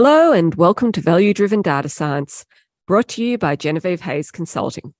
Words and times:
Hello, 0.00 0.30
and 0.32 0.54
welcome 0.54 0.92
to 0.92 1.00
Value 1.00 1.34
Driven 1.34 1.60
Data 1.60 1.88
Science, 1.88 2.46
brought 2.86 3.08
to 3.08 3.24
you 3.24 3.36
by 3.36 3.56
Genevieve 3.56 4.02
Hayes 4.02 4.30
Consulting. 4.30 4.94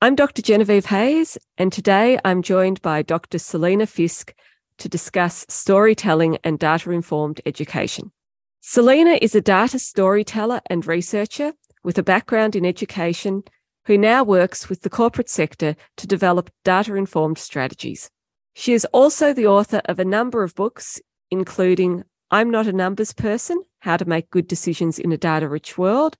I'm 0.00 0.14
Dr. 0.14 0.40
Genevieve 0.40 0.86
Hayes, 0.86 1.36
and 1.58 1.72
today 1.72 2.20
I'm 2.24 2.42
joined 2.42 2.80
by 2.80 3.02
Dr. 3.02 3.40
Selena 3.40 3.88
Fisk 3.88 4.32
to 4.78 4.88
discuss 4.88 5.44
storytelling 5.48 6.38
and 6.44 6.60
data 6.60 6.92
informed 6.92 7.40
education. 7.44 8.12
Selena 8.60 9.18
is 9.20 9.34
a 9.34 9.40
data 9.40 9.80
storyteller 9.80 10.60
and 10.70 10.86
researcher 10.86 11.52
with 11.82 11.98
a 11.98 12.04
background 12.04 12.54
in 12.54 12.64
education 12.64 13.42
who 13.86 13.98
now 13.98 14.22
works 14.22 14.68
with 14.68 14.82
the 14.82 14.90
corporate 14.90 15.28
sector 15.28 15.74
to 15.96 16.06
develop 16.06 16.50
data 16.62 16.94
informed 16.94 17.38
strategies. 17.38 18.12
She 18.54 18.74
is 18.74 18.84
also 18.92 19.32
the 19.32 19.48
author 19.48 19.82
of 19.86 19.98
a 19.98 20.04
number 20.04 20.44
of 20.44 20.54
books, 20.54 21.00
including 21.32 22.04
I'm 22.30 22.50
Not 22.50 22.66
a 22.66 22.72
Numbers 22.72 23.12
Person 23.12 23.62
How 23.78 23.96
to 23.96 24.04
Make 24.04 24.30
Good 24.30 24.48
Decisions 24.48 24.98
in 24.98 25.12
a 25.12 25.16
Data 25.16 25.48
Rich 25.48 25.78
World, 25.78 26.16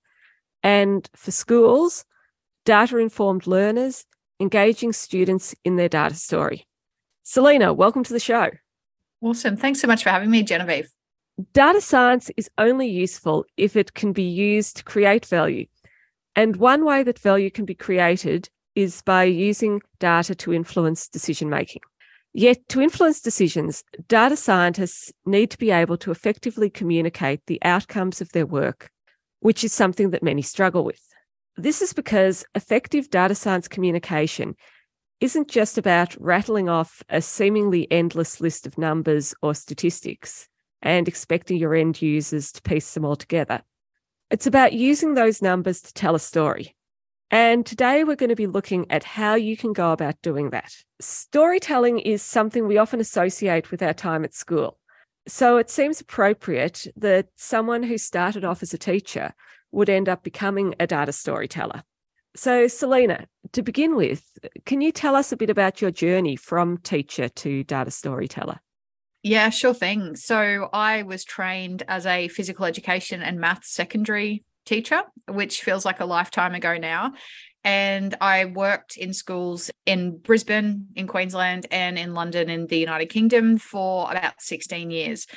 and 0.63 1.07
for 1.13 1.31
schools, 1.31 2.05
Data 2.63 2.97
Informed 2.97 3.45
Learners 3.45 4.05
Engaging 4.39 4.93
Students 4.93 5.53
in 5.65 5.75
Their 5.75 5.89
Data 5.89 6.15
Story. 6.15 6.65
Selena, 7.23 7.73
welcome 7.73 8.05
to 8.05 8.13
the 8.13 8.21
show. 8.21 8.51
Awesome. 9.19 9.57
Thanks 9.57 9.81
so 9.81 9.87
much 9.87 10.01
for 10.01 10.09
having 10.09 10.29
me, 10.29 10.43
Genevieve. 10.43 10.89
Data 11.51 11.81
science 11.81 12.31
is 12.37 12.49
only 12.57 12.87
useful 12.87 13.43
if 13.57 13.75
it 13.75 13.93
can 13.93 14.13
be 14.13 14.23
used 14.23 14.77
to 14.77 14.85
create 14.85 15.25
value. 15.25 15.65
And 16.37 16.55
one 16.55 16.85
way 16.85 17.03
that 17.03 17.19
value 17.19 17.51
can 17.51 17.65
be 17.65 17.75
created 17.75 18.47
is 18.75 19.01
by 19.01 19.25
using 19.25 19.81
data 19.99 20.35
to 20.35 20.53
influence 20.53 21.09
decision 21.09 21.49
making. 21.49 21.81
Yet, 22.37 22.69
to 22.69 22.81
influence 22.81 23.19
decisions, 23.19 23.83
data 24.07 24.37
scientists 24.37 25.11
need 25.25 25.49
to 25.49 25.57
be 25.57 25.71
able 25.71 25.97
to 25.97 26.11
effectively 26.11 26.69
communicate 26.69 27.41
the 27.47 27.57
outcomes 27.63 28.21
of 28.21 28.31
their 28.31 28.45
work, 28.45 28.91
which 29.39 29.63
is 29.63 29.73
something 29.73 30.11
that 30.11 30.21
many 30.21 30.43
struggle 30.43 30.83
with. 30.85 31.01
This 31.55 31.81
is 31.81 31.93
because 31.93 32.45
effective 32.53 33.09
data 33.09 33.33
science 33.33 33.67
communication 33.67 34.53
isn't 35.19 35.47
just 35.47 35.79
about 35.79 36.15
rattling 36.19 36.69
off 36.69 37.01
a 37.09 37.23
seemingly 37.23 37.91
endless 37.91 38.39
list 38.39 38.67
of 38.67 38.77
numbers 38.77 39.33
or 39.41 39.55
statistics 39.55 40.47
and 40.83 41.07
expecting 41.07 41.57
your 41.57 41.73
end 41.73 41.99
users 42.03 42.51
to 42.51 42.61
piece 42.61 42.93
them 42.93 43.03
all 43.03 43.15
together. 43.15 43.63
It's 44.29 44.45
about 44.45 44.73
using 44.73 45.15
those 45.15 45.41
numbers 45.41 45.81
to 45.81 45.91
tell 45.91 46.13
a 46.13 46.19
story. 46.19 46.76
And 47.29 47.65
today 47.65 48.03
we're 48.03 48.15
going 48.15 48.29
to 48.29 48.35
be 48.35 48.47
looking 48.47 48.89
at 48.89 49.03
how 49.03 49.35
you 49.35 49.57
can 49.57 49.73
go 49.73 49.91
about 49.91 50.21
doing 50.21 50.51
that. 50.51 50.73
Storytelling 51.01 51.99
is 51.99 52.21
something 52.21 52.67
we 52.67 52.77
often 52.77 53.01
associate 53.01 53.69
with 53.69 53.83
our 53.83 53.93
time 53.93 54.23
at 54.23 54.33
school. 54.33 54.77
So 55.27 55.57
it 55.57 55.69
seems 55.69 55.99
appropriate 55.99 56.87
that 56.95 57.27
someone 57.35 57.83
who 57.83 57.97
started 57.97 58.45
off 58.45 58.63
as 58.63 58.73
a 58.73 58.77
teacher 58.77 59.33
would 59.71 59.89
end 59.89 60.07
up 60.07 60.23
becoming 60.23 60.73
a 60.79 60.87
data 60.87 61.11
storyteller. 61.11 61.83
So, 62.35 62.67
Selena, 62.67 63.25
to 63.53 63.63
begin 63.63 63.95
with, 63.95 64.23
can 64.65 64.79
you 64.79 64.91
tell 64.91 65.15
us 65.15 65.31
a 65.31 65.37
bit 65.37 65.49
about 65.49 65.81
your 65.81 65.91
journey 65.91 66.35
from 66.35 66.77
teacher 66.77 67.29
to 67.29 67.63
data 67.63 67.89
storyteller? 67.89 68.59
Yeah, 69.23 69.49
sure 69.49 69.73
thing. 69.73 70.15
So, 70.15 70.69
I 70.71 71.01
was 71.01 71.25
trained 71.25 71.83
as 71.87 72.05
a 72.05 72.27
physical 72.27 72.65
education 72.65 73.23
and 73.23 73.39
maths 73.39 73.73
secondary 73.73 74.45
teacher, 74.67 75.01
which 75.27 75.61
feels 75.61 75.85
like 75.85 75.99
a 75.99 76.05
lifetime 76.05 76.53
ago 76.53 76.77
now. 76.77 77.13
And 77.63 78.15
I 78.21 78.45
worked 78.45 78.97
in 78.97 79.13
schools 79.13 79.71
in 79.85 80.17
Brisbane, 80.19 80.87
in 80.95 81.07
Queensland, 81.07 81.65
and 81.71 81.97
in 81.97 82.13
London, 82.13 82.49
in 82.49 82.67
the 82.67 82.77
United 82.77 83.07
Kingdom 83.07 83.57
for 83.57 84.09
about 84.09 84.39
16 84.39 84.91
years. 84.91 85.27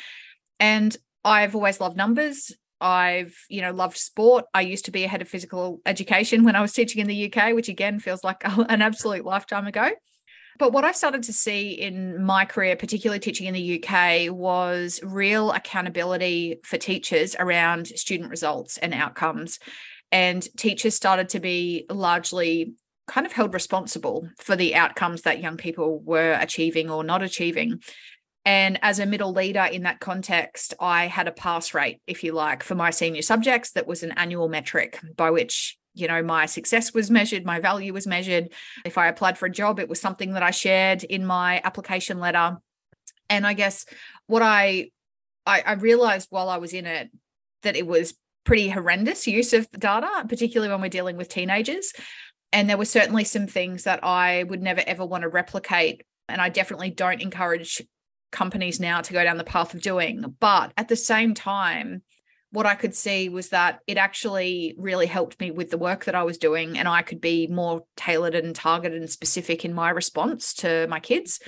And 0.60 0.96
I've 1.24 1.54
always 1.54 1.80
loved 1.80 1.96
numbers. 1.96 2.52
I've, 2.80 3.34
you 3.48 3.60
know, 3.60 3.72
loved 3.72 3.96
sport. 3.96 4.46
I 4.54 4.62
used 4.62 4.86
to 4.86 4.90
be 4.90 5.04
a 5.04 5.08
head 5.08 5.22
of 5.22 5.28
physical 5.28 5.80
education 5.84 6.44
when 6.44 6.56
I 6.56 6.60
was 6.60 6.72
teaching 6.72 7.00
in 7.00 7.08
the 7.08 7.32
UK, 7.32 7.54
which 7.54 7.68
again 7.68 7.98
feels 7.98 8.24
like 8.24 8.42
an 8.44 8.82
absolute 8.82 9.24
lifetime 9.24 9.66
ago. 9.66 9.90
But 10.60 10.74
what 10.74 10.84
I've 10.84 10.94
started 10.94 11.22
to 11.22 11.32
see 11.32 11.70
in 11.70 12.22
my 12.22 12.44
career, 12.44 12.76
particularly 12.76 13.18
teaching 13.18 13.46
in 13.46 13.54
the 13.54 13.82
UK, 13.82 14.30
was 14.30 15.00
real 15.02 15.52
accountability 15.52 16.60
for 16.64 16.76
teachers 16.76 17.34
around 17.38 17.86
student 17.86 18.28
results 18.28 18.76
and 18.76 18.92
outcomes. 18.92 19.58
And 20.12 20.46
teachers 20.58 20.94
started 20.94 21.30
to 21.30 21.40
be 21.40 21.86
largely 21.88 22.74
kind 23.08 23.26
of 23.26 23.32
held 23.32 23.54
responsible 23.54 24.28
for 24.36 24.54
the 24.54 24.74
outcomes 24.74 25.22
that 25.22 25.40
young 25.40 25.56
people 25.56 25.98
were 25.98 26.36
achieving 26.38 26.90
or 26.90 27.04
not 27.04 27.22
achieving. 27.22 27.80
And 28.44 28.78
as 28.82 28.98
a 28.98 29.06
middle 29.06 29.32
leader 29.32 29.64
in 29.64 29.84
that 29.84 30.00
context, 30.00 30.74
I 30.78 31.06
had 31.06 31.26
a 31.26 31.32
pass 31.32 31.72
rate, 31.72 32.02
if 32.06 32.22
you 32.22 32.32
like, 32.32 32.62
for 32.62 32.74
my 32.74 32.90
senior 32.90 33.22
subjects 33.22 33.72
that 33.72 33.86
was 33.86 34.02
an 34.02 34.12
annual 34.12 34.50
metric 34.50 35.00
by 35.16 35.30
which 35.30 35.78
you 35.94 36.06
know 36.06 36.22
my 36.22 36.46
success 36.46 36.94
was 36.94 37.10
measured 37.10 37.44
my 37.44 37.60
value 37.60 37.92
was 37.92 38.06
measured. 38.06 38.50
If 38.84 38.98
i 38.98 39.08
applied 39.08 39.38
for 39.38 39.46
a 39.46 39.50
job 39.50 39.78
it 39.78 39.88
was 39.88 40.00
something 40.00 40.32
that 40.34 40.42
i 40.42 40.50
shared 40.50 41.04
in 41.04 41.24
my 41.26 41.60
application 41.64 42.18
letter. 42.18 42.58
And 43.28 43.46
i 43.46 43.52
guess 43.52 43.86
what 44.26 44.42
i 44.42 44.90
i, 45.46 45.62
I 45.66 45.72
realized 45.74 46.28
while 46.30 46.48
i 46.48 46.58
was 46.58 46.72
in 46.72 46.86
it 46.86 47.10
that 47.62 47.76
it 47.76 47.86
was 47.86 48.14
pretty 48.44 48.68
horrendous 48.68 49.26
use 49.26 49.52
of 49.52 49.70
data 49.72 50.24
particularly 50.28 50.72
when 50.72 50.80
we're 50.80 50.88
dealing 50.88 51.16
with 51.16 51.28
teenagers. 51.28 51.92
And 52.52 52.68
there 52.68 52.78
were 52.78 52.84
certainly 52.84 53.24
some 53.24 53.46
things 53.46 53.84
that 53.84 54.04
i 54.04 54.44
would 54.44 54.62
never 54.62 54.82
ever 54.86 55.04
want 55.04 55.22
to 55.22 55.28
replicate. 55.28 56.02
And 56.28 56.40
i 56.40 56.48
definitely 56.48 56.90
don't 56.90 57.20
encourage 57.20 57.82
companies 58.32 58.78
now 58.78 59.00
to 59.00 59.12
go 59.12 59.24
down 59.24 59.38
the 59.38 59.44
path 59.44 59.74
of 59.74 59.82
doing. 59.82 60.36
But 60.38 60.72
at 60.76 60.88
the 60.88 60.96
same 60.96 61.34
time 61.34 62.02
what 62.52 62.66
I 62.66 62.74
could 62.74 62.94
see 62.94 63.28
was 63.28 63.50
that 63.50 63.80
it 63.86 63.96
actually 63.96 64.74
really 64.76 65.06
helped 65.06 65.38
me 65.40 65.50
with 65.50 65.70
the 65.70 65.78
work 65.78 66.06
that 66.06 66.14
I 66.14 66.24
was 66.24 66.38
doing, 66.38 66.76
and 66.76 66.88
I 66.88 67.02
could 67.02 67.20
be 67.20 67.46
more 67.46 67.84
tailored 67.96 68.34
and 68.34 68.54
targeted 68.54 69.00
and 69.00 69.10
specific 69.10 69.64
in 69.64 69.72
my 69.72 69.90
response 69.90 70.54
to 70.54 70.86
my 70.88 70.98
kids. 70.98 71.40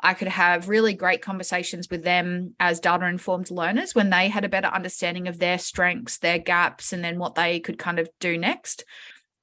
I 0.00 0.14
could 0.14 0.28
have 0.28 0.68
really 0.68 0.94
great 0.94 1.22
conversations 1.22 1.88
with 1.90 2.02
them 2.04 2.54
as 2.58 2.80
data 2.80 3.06
informed 3.06 3.50
learners 3.50 3.94
when 3.94 4.10
they 4.10 4.28
had 4.28 4.44
a 4.44 4.48
better 4.48 4.68
understanding 4.68 5.28
of 5.28 5.38
their 5.38 5.58
strengths, 5.58 6.18
their 6.18 6.38
gaps, 6.38 6.92
and 6.92 7.04
then 7.04 7.18
what 7.18 7.34
they 7.34 7.60
could 7.60 7.78
kind 7.78 7.98
of 7.98 8.08
do 8.20 8.36
next. 8.36 8.84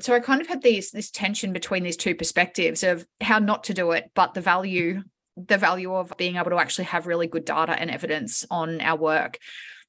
So 0.01 0.13
I 0.13 0.19
kind 0.19 0.41
of 0.41 0.47
had 0.47 0.61
these 0.61 0.91
this 0.91 1.11
tension 1.11 1.53
between 1.53 1.83
these 1.83 1.97
two 1.97 2.15
perspectives 2.15 2.83
of 2.83 3.05
how 3.21 3.39
not 3.39 3.65
to 3.65 3.73
do 3.73 3.91
it, 3.91 4.11
but 4.13 4.33
the 4.33 4.41
value 4.41 5.03
the 5.37 5.57
value 5.57 5.93
of 5.93 6.13
being 6.17 6.37
able 6.37 6.51
to 6.51 6.57
actually 6.57 6.85
have 6.85 7.07
really 7.07 7.27
good 7.27 7.43
data 7.43 7.73
and 7.73 7.91
evidence 7.91 8.45
on 8.49 8.79
our 8.79 8.97
work. 8.97 9.37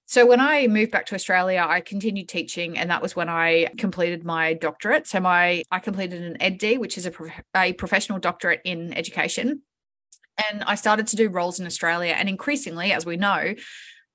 So 0.09 0.25
when 0.25 0.41
I 0.41 0.69
moved 0.69 0.93
back 0.93 1.07
to 1.07 1.17
Australia, 1.17 1.67
I 1.69 1.81
continued 1.81 2.29
teaching, 2.29 2.79
and 2.79 2.91
that 2.91 3.03
was 3.03 3.17
when 3.17 3.29
I 3.29 3.67
completed 3.77 4.25
my 4.25 4.55
doctorate. 4.55 5.09
So 5.09 5.19
my 5.19 5.65
I 5.71 5.81
completed 5.81 6.23
an 6.23 6.37
EdD, 6.41 6.79
which 6.79 6.97
is 6.97 7.07
a, 7.07 7.13
a 7.57 7.73
professional 7.73 8.21
doctorate 8.21 8.61
in 8.65 8.93
education, 8.93 9.63
and 10.49 10.63
I 10.63 10.77
started 10.77 11.09
to 11.09 11.17
do 11.17 11.29
roles 11.29 11.59
in 11.59 11.67
Australia. 11.67 12.15
And 12.17 12.29
increasingly, 12.29 12.93
as 12.93 13.05
we 13.05 13.17
know, 13.17 13.55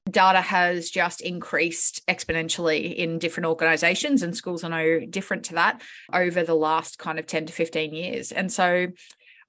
data 0.09 0.39
has 0.39 0.89
just 0.89 1.19
increased 1.19 2.01
exponentially 2.07 2.95
in 2.95 3.19
different 3.19 3.47
organizations, 3.47 4.23
and 4.23 4.35
schools 4.35 4.63
are 4.63 4.69
no 4.69 5.01
different 5.05 5.43
to 5.45 5.55
that 5.55 5.81
over 6.13 6.43
the 6.43 6.55
last 6.55 6.99
kind 6.99 7.19
of 7.19 7.27
10 7.27 7.47
to 7.47 7.53
15 7.53 7.93
years. 7.93 8.31
And 8.31 8.49
so 8.49 8.87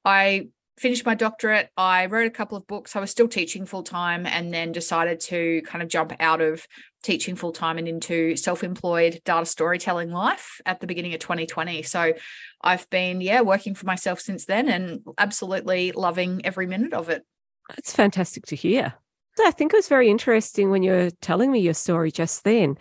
I 0.05 0.49
finished 0.79 1.07
my 1.07 1.15
doctorate. 1.15 1.71
I 1.77 2.07
wrote 2.07 2.27
a 2.27 2.31
couple 2.31 2.57
of 2.57 2.67
books. 2.67 2.97
I 2.97 3.01
was 3.01 3.11
still 3.11 3.29
teaching 3.29 3.67
full 3.67 3.83
time 3.83 4.27
and 4.27 4.53
then 4.53 4.73
decided 4.73 5.21
to 5.21 5.63
kind 5.63 5.83
of 5.83 5.89
jump 5.89 6.13
out 6.19 6.41
of 6.41 6.67
teaching 7.03 7.37
full 7.37 7.53
time 7.53 7.79
and 7.79 7.89
into 7.89 8.37
self 8.37 8.65
employed 8.65 9.21
data 9.25 9.47
storytelling 9.47 10.11
life 10.11 10.61
at 10.65 10.81
the 10.81 10.87
beginning 10.87 11.15
of 11.15 11.21
2020. 11.21 11.83
So 11.83 12.15
I've 12.63 12.89
been, 12.91 13.21
yeah, 13.21 13.43
working 13.43 13.75
for 13.75 13.87
myself 13.87 14.21
since 14.21 14.47
then 14.47 14.69
and 14.69 15.01
absolutely 15.19 15.93
loving 15.93 16.45
every 16.45 16.67
minute 16.67 16.93
of 16.95 17.09
it. 17.09 17.25
That's 17.69 17.95
fantastic 17.95 18.47
to 18.47 18.57
hear. 18.57 18.95
I 19.41 19.51
think 19.51 19.73
it 19.73 19.77
was 19.77 19.89
very 19.89 20.11
interesting 20.11 20.71
when 20.71 20.83
you 20.83 20.93
were 20.93 21.11
telling 21.23 21.51
me 21.51 21.61
your 21.61 21.75
story 21.75 22.11
just 22.11 22.45
then, 22.45 22.77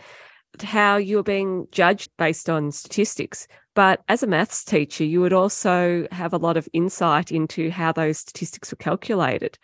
how 0.62 0.98
you 0.98 1.18
were 1.18 1.24
being 1.24 1.68
judged 1.72 2.12
based 2.18 2.50
on 2.50 2.72
statistics. 2.72 3.48
But 3.74 4.02
as 4.08 4.22
a 4.22 4.28
maths 4.28 4.64
teacher, 4.64 5.04
you 5.04 5.22
would 5.22 5.34
also 5.34 6.08
have 6.12 6.34
a 6.34 6.38
lot 6.38 6.58
of 6.58 6.68
insight 6.74 7.32
into 7.32 7.70
how 7.70 7.92
those 7.92 8.20
statistics 8.20 8.72
were 8.72 8.78
calculated. 8.78 9.58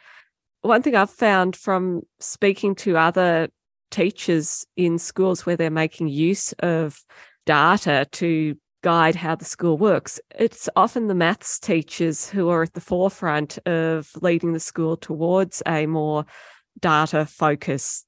One 0.61 0.81
thing 0.81 0.95
I've 0.95 1.09
found 1.09 1.55
from 1.55 2.03
speaking 2.19 2.75
to 2.75 2.97
other 2.97 3.49
teachers 3.91 4.65
in 4.75 4.97
schools 4.97 5.45
where 5.45 5.57
they're 5.57 5.69
making 5.69 6.07
use 6.07 6.53
of 6.59 6.99
data 7.45 8.05
to 8.13 8.55
guide 8.83 9.15
how 9.15 9.35
the 9.35 9.45
school 9.45 9.77
works, 9.77 10.19
it's 10.35 10.69
often 10.75 11.07
the 11.07 11.15
maths 11.15 11.59
teachers 11.59 12.29
who 12.29 12.49
are 12.49 12.63
at 12.63 12.73
the 12.73 12.81
forefront 12.81 13.57
of 13.65 14.09
leading 14.21 14.53
the 14.53 14.59
school 14.59 14.95
towards 14.95 15.61
a 15.67 15.85
more 15.85 16.25
data 16.79 17.25
focused 17.25 18.05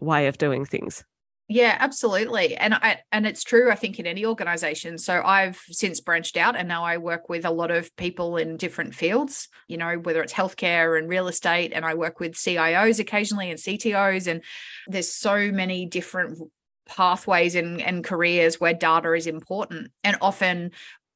way 0.00 0.26
of 0.26 0.38
doing 0.38 0.64
things. 0.64 1.04
Yeah, 1.46 1.76
absolutely. 1.78 2.56
And 2.56 2.72
I 2.72 3.00
and 3.12 3.26
it's 3.26 3.44
true 3.44 3.70
I 3.70 3.74
think 3.74 3.98
in 3.98 4.06
any 4.06 4.24
organization. 4.24 4.96
So 4.96 5.22
I've 5.22 5.60
since 5.68 6.00
branched 6.00 6.38
out 6.38 6.56
and 6.56 6.66
now 6.66 6.84
I 6.84 6.96
work 6.96 7.28
with 7.28 7.44
a 7.44 7.50
lot 7.50 7.70
of 7.70 7.94
people 7.96 8.38
in 8.38 8.56
different 8.56 8.94
fields, 8.94 9.48
you 9.68 9.76
know, 9.76 9.96
whether 9.96 10.22
it's 10.22 10.32
healthcare 10.32 10.98
and 10.98 11.06
real 11.06 11.28
estate 11.28 11.72
and 11.74 11.84
I 11.84 11.94
work 11.94 12.18
with 12.18 12.32
CIOs 12.32 12.98
occasionally 12.98 13.50
and 13.50 13.58
CTOs 13.58 14.26
and 14.26 14.42
there's 14.86 15.12
so 15.12 15.52
many 15.52 15.84
different 15.84 16.38
pathways 16.86 17.54
and, 17.54 17.80
and 17.80 18.02
careers 18.02 18.58
where 18.58 18.74
data 18.74 19.12
is 19.12 19.26
important. 19.26 19.90
And 20.02 20.16
often 20.22 20.70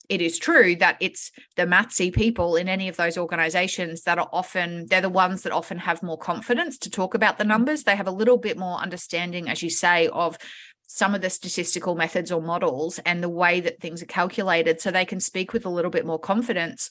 it 0.08 0.22
is 0.22 0.38
true 0.38 0.74
that 0.76 0.96
it's 1.00 1.30
the 1.56 1.64
mathsy 1.64 2.12
people 2.12 2.56
in 2.56 2.68
any 2.68 2.88
of 2.88 2.96
those 2.96 3.18
organizations 3.18 4.02
that 4.02 4.18
are 4.18 4.28
often 4.32 4.86
they're 4.86 5.00
the 5.00 5.08
ones 5.08 5.42
that 5.42 5.52
often 5.52 5.78
have 5.78 6.02
more 6.02 6.18
confidence 6.18 6.78
to 6.78 6.90
talk 6.90 7.14
about 7.14 7.38
the 7.38 7.44
mm. 7.44 7.48
numbers 7.48 7.84
they 7.84 7.96
have 7.96 8.06
a 8.08 8.12
little 8.12 8.38
bit 8.38 8.58
more 8.58 8.78
understanding 8.78 9.48
as 9.48 9.62
you 9.62 9.70
say 9.70 10.08
of 10.08 10.38
some 10.86 11.14
of 11.14 11.20
the 11.20 11.30
statistical 11.30 11.94
methods 11.94 12.32
or 12.32 12.40
models 12.40 12.98
and 13.00 13.22
the 13.22 13.28
way 13.28 13.60
that 13.60 13.80
things 13.80 14.02
are 14.02 14.06
calculated 14.06 14.80
so 14.80 14.90
they 14.90 15.04
can 15.04 15.20
speak 15.20 15.52
with 15.52 15.66
a 15.66 15.70
little 15.70 15.90
bit 15.90 16.06
more 16.06 16.18
confidence 16.18 16.90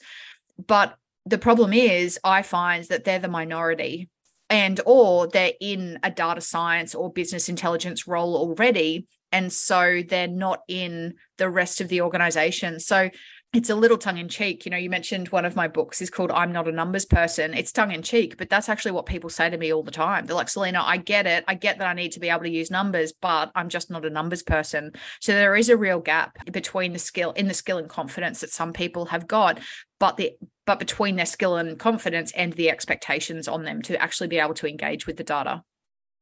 but 0.66 0.96
the 1.26 1.38
problem 1.38 1.74
is 1.74 2.20
i 2.24 2.42
find 2.42 2.86
that 2.86 3.04
they're 3.04 3.20
the 3.20 3.28
minority 3.28 4.10
and 4.50 4.80
or 4.86 5.28
they're 5.28 5.52
in 5.60 6.00
a 6.04 6.12
data 6.12 6.40
science 6.40 6.96
or 6.96 7.12
business 7.12 7.50
intelligence 7.50 8.08
role 8.08 8.36
already 8.36 9.08
and 9.32 9.52
so 9.52 10.02
they're 10.08 10.28
not 10.28 10.62
in 10.68 11.14
the 11.38 11.50
rest 11.50 11.82
of 11.82 11.88
the 11.90 12.02
organization 12.02 12.80
so 12.80 13.10
it's 13.54 13.70
a 13.70 13.76
little 13.76 13.98
tongue 13.98 14.18
in 14.18 14.28
cheek. 14.28 14.66
You 14.66 14.72
know, 14.72 14.78
you 14.78 14.90
mentioned 14.90 15.30
one 15.30 15.46
of 15.46 15.56
my 15.56 15.68
books 15.68 16.02
is 16.02 16.10
called 16.10 16.32
I'm 16.32 16.52
Not 16.52 16.68
a 16.68 16.72
Numbers 16.72 17.06
Person. 17.06 17.54
It's 17.54 17.72
tongue 17.72 17.92
in 17.92 18.02
cheek, 18.02 18.38
but 18.38 18.50
that's 18.50 18.68
actually 18.68 18.92
what 18.92 19.06
people 19.06 19.30
say 19.30 19.50
to 19.50 19.58
me 19.58 19.74
all 19.74 19.84
the 19.84 19.92
time. 19.92 20.26
They're 20.26 20.36
like, 20.36 20.50
Selena, 20.50 20.84
I 20.84 20.98
get 20.98 21.26
it. 21.26 21.46
I 21.48 21.54
get 21.54 21.80
that 21.80 21.88
I 21.88 21.94
need 21.94 22.12
to 22.12 22.20
be 22.20 22.30
able 22.30 22.42
to 22.42 22.50
use 22.50 22.70
numbers, 22.70 23.14
but 23.14 23.52
I'm 23.56 23.70
just 23.70 23.90
not 23.90 24.06
a 24.06 24.10
numbers 24.10 24.44
person. 24.44 24.92
So 25.22 25.32
there 25.32 25.56
is 25.56 25.70
a 25.70 25.78
real 25.78 26.00
gap 26.00 26.38
between 26.52 26.92
the 26.92 27.00
skill 27.00 27.32
in 27.32 27.48
the 27.48 27.54
skill 27.54 27.78
and 27.78 27.90
confidence 27.90 28.42
that 28.42 28.52
some 28.52 28.74
people 28.74 29.06
have 29.06 29.28
got, 29.28 29.60
but 29.98 30.18
the 30.18 30.34
but 30.66 30.80
between 30.80 31.16
their 31.16 31.26
skill 31.26 31.56
and 31.56 31.80
confidence 31.80 32.34
and 32.34 32.52
the 32.54 32.70
expectations 32.70 33.48
on 33.48 33.64
them 33.64 33.82
to 33.84 34.00
actually 34.02 34.28
be 34.28 34.40
able 34.40 34.56
to 34.56 34.68
engage 34.68 35.08
with 35.08 35.16
the 35.16 35.24
data. 35.24 35.64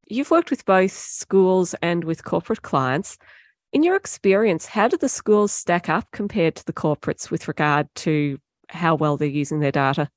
You've 0.07 0.29
worked 0.29 0.51
with 0.51 0.65
both 0.65 0.91
schools 0.91 1.73
and 1.81 2.03
with 2.03 2.23
corporate 2.23 2.61
clients. 2.61 3.17
In 3.73 3.81
your 3.81 3.95
experience, 3.95 4.67
how 4.67 4.87
do 4.87 4.97
the 4.97 5.09
schools 5.09 5.51
stack 5.51 5.89
up 5.89 6.05
compared 6.11 6.55
to 6.55 6.65
the 6.65 6.73
corporates 6.73 7.31
with 7.31 7.47
regard 7.47 7.87
to 7.95 8.37
how 8.69 8.95
well 8.95 9.17
they're 9.17 9.27
using 9.27 9.59
their 9.59 9.71
data? 9.71 10.09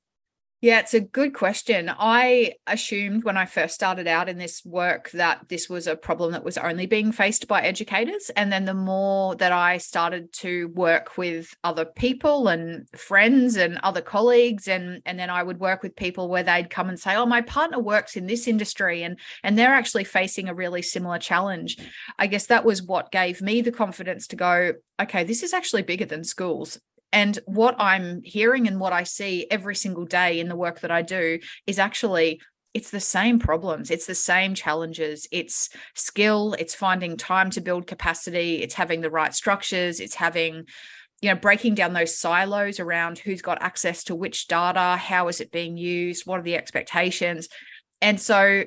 Yeah, 0.61 0.79
it's 0.79 0.93
a 0.93 0.99
good 0.99 1.33
question. 1.33 1.89
I 1.89 2.55
assumed 2.67 3.23
when 3.23 3.37
I 3.37 3.45
first 3.45 3.75
started 3.75 4.07
out 4.07 4.27
in 4.27 4.37
this 4.37 4.61
work 4.65 5.09
that 5.11 5.47
this 5.47 5.69
was 5.69 5.87
a 5.87 5.95
problem 5.95 6.33
that 6.33 6.43
was 6.43 6.57
only 6.57 6.85
being 6.85 7.13
faced 7.13 7.47
by 7.47 7.61
educators. 7.61 8.29
And 8.35 8.51
then 8.51 8.65
the 8.65 8.73
more 8.73 9.37
that 9.37 9.53
I 9.53 9.77
started 9.77 10.33
to 10.33 10.67
work 10.75 11.17
with 11.17 11.55
other 11.63 11.85
people 11.85 12.49
and 12.49 12.89
friends 12.89 13.55
and 13.55 13.79
other 13.83 14.01
colleagues, 14.01 14.67
and, 14.67 15.01
and 15.05 15.17
then 15.17 15.29
I 15.29 15.43
would 15.43 15.61
work 15.61 15.81
with 15.81 15.95
people 15.95 16.27
where 16.27 16.43
they'd 16.43 16.69
come 16.69 16.89
and 16.89 16.99
say, 16.99 17.15
Oh, 17.15 17.25
my 17.25 17.39
partner 17.39 17.79
works 17.79 18.17
in 18.17 18.27
this 18.27 18.45
industry 18.45 19.03
and, 19.03 19.17
and 19.45 19.57
they're 19.57 19.73
actually 19.73 20.03
facing 20.03 20.49
a 20.49 20.53
really 20.53 20.81
similar 20.81 21.19
challenge. 21.19 21.77
I 22.17 22.27
guess 22.27 22.47
that 22.47 22.65
was 22.65 22.83
what 22.83 23.13
gave 23.13 23.41
me 23.41 23.61
the 23.61 23.71
confidence 23.71 24.27
to 24.27 24.35
go, 24.35 24.73
okay, 25.01 25.23
this 25.23 25.41
is 25.41 25.53
actually 25.53 25.83
bigger 25.83 26.05
than 26.05 26.25
schools. 26.25 26.81
And 27.11 27.39
what 27.45 27.75
I'm 27.79 28.21
hearing 28.23 28.67
and 28.67 28.79
what 28.79 28.93
I 28.93 29.03
see 29.03 29.47
every 29.49 29.75
single 29.75 30.05
day 30.05 30.39
in 30.39 30.47
the 30.47 30.55
work 30.55 30.81
that 30.81 30.91
I 30.91 31.01
do 31.01 31.39
is 31.65 31.79
actually 31.79 32.41
it's 32.75 32.91
the 32.91 32.99
same 32.99 33.39
problems 33.39 33.89
it's 33.89 34.05
the 34.05 34.15
same 34.15 34.53
challenges. 34.53 35.27
It's 35.31 35.69
skill 35.95 36.55
it's 36.59 36.75
finding 36.75 37.17
time 37.17 37.49
to 37.51 37.61
build 37.61 37.87
capacity 37.87 38.61
it's 38.61 38.75
having 38.75 39.01
the 39.01 39.09
right 39.09 39.33
structures 39.33 39.99
it's 39.99 40.15
having 40.15 40.65
you 41.21 41.29
know 41.29 41.35
breaking 41.35 41.75
down 41.75 41.93
those 41.93 42.17
silos 42.17 42.79
around 42.79 43.17
who's 43.17 43.41
got 43.41 43.61
access 43.61 44.03
to 44.05 44.15
which 44.15 44.47
data 44.47 44.97
how 44.97 45.27
is 45.27 45.41
it 45.41 45.51
being 45.51 45.77
used 45.77 46.27
what 46.27 46.39
are 46.39 46.43
the 46.43 46.55
expectations. 46.55 47.47
And 48.01 48.19
so 48.19 48.65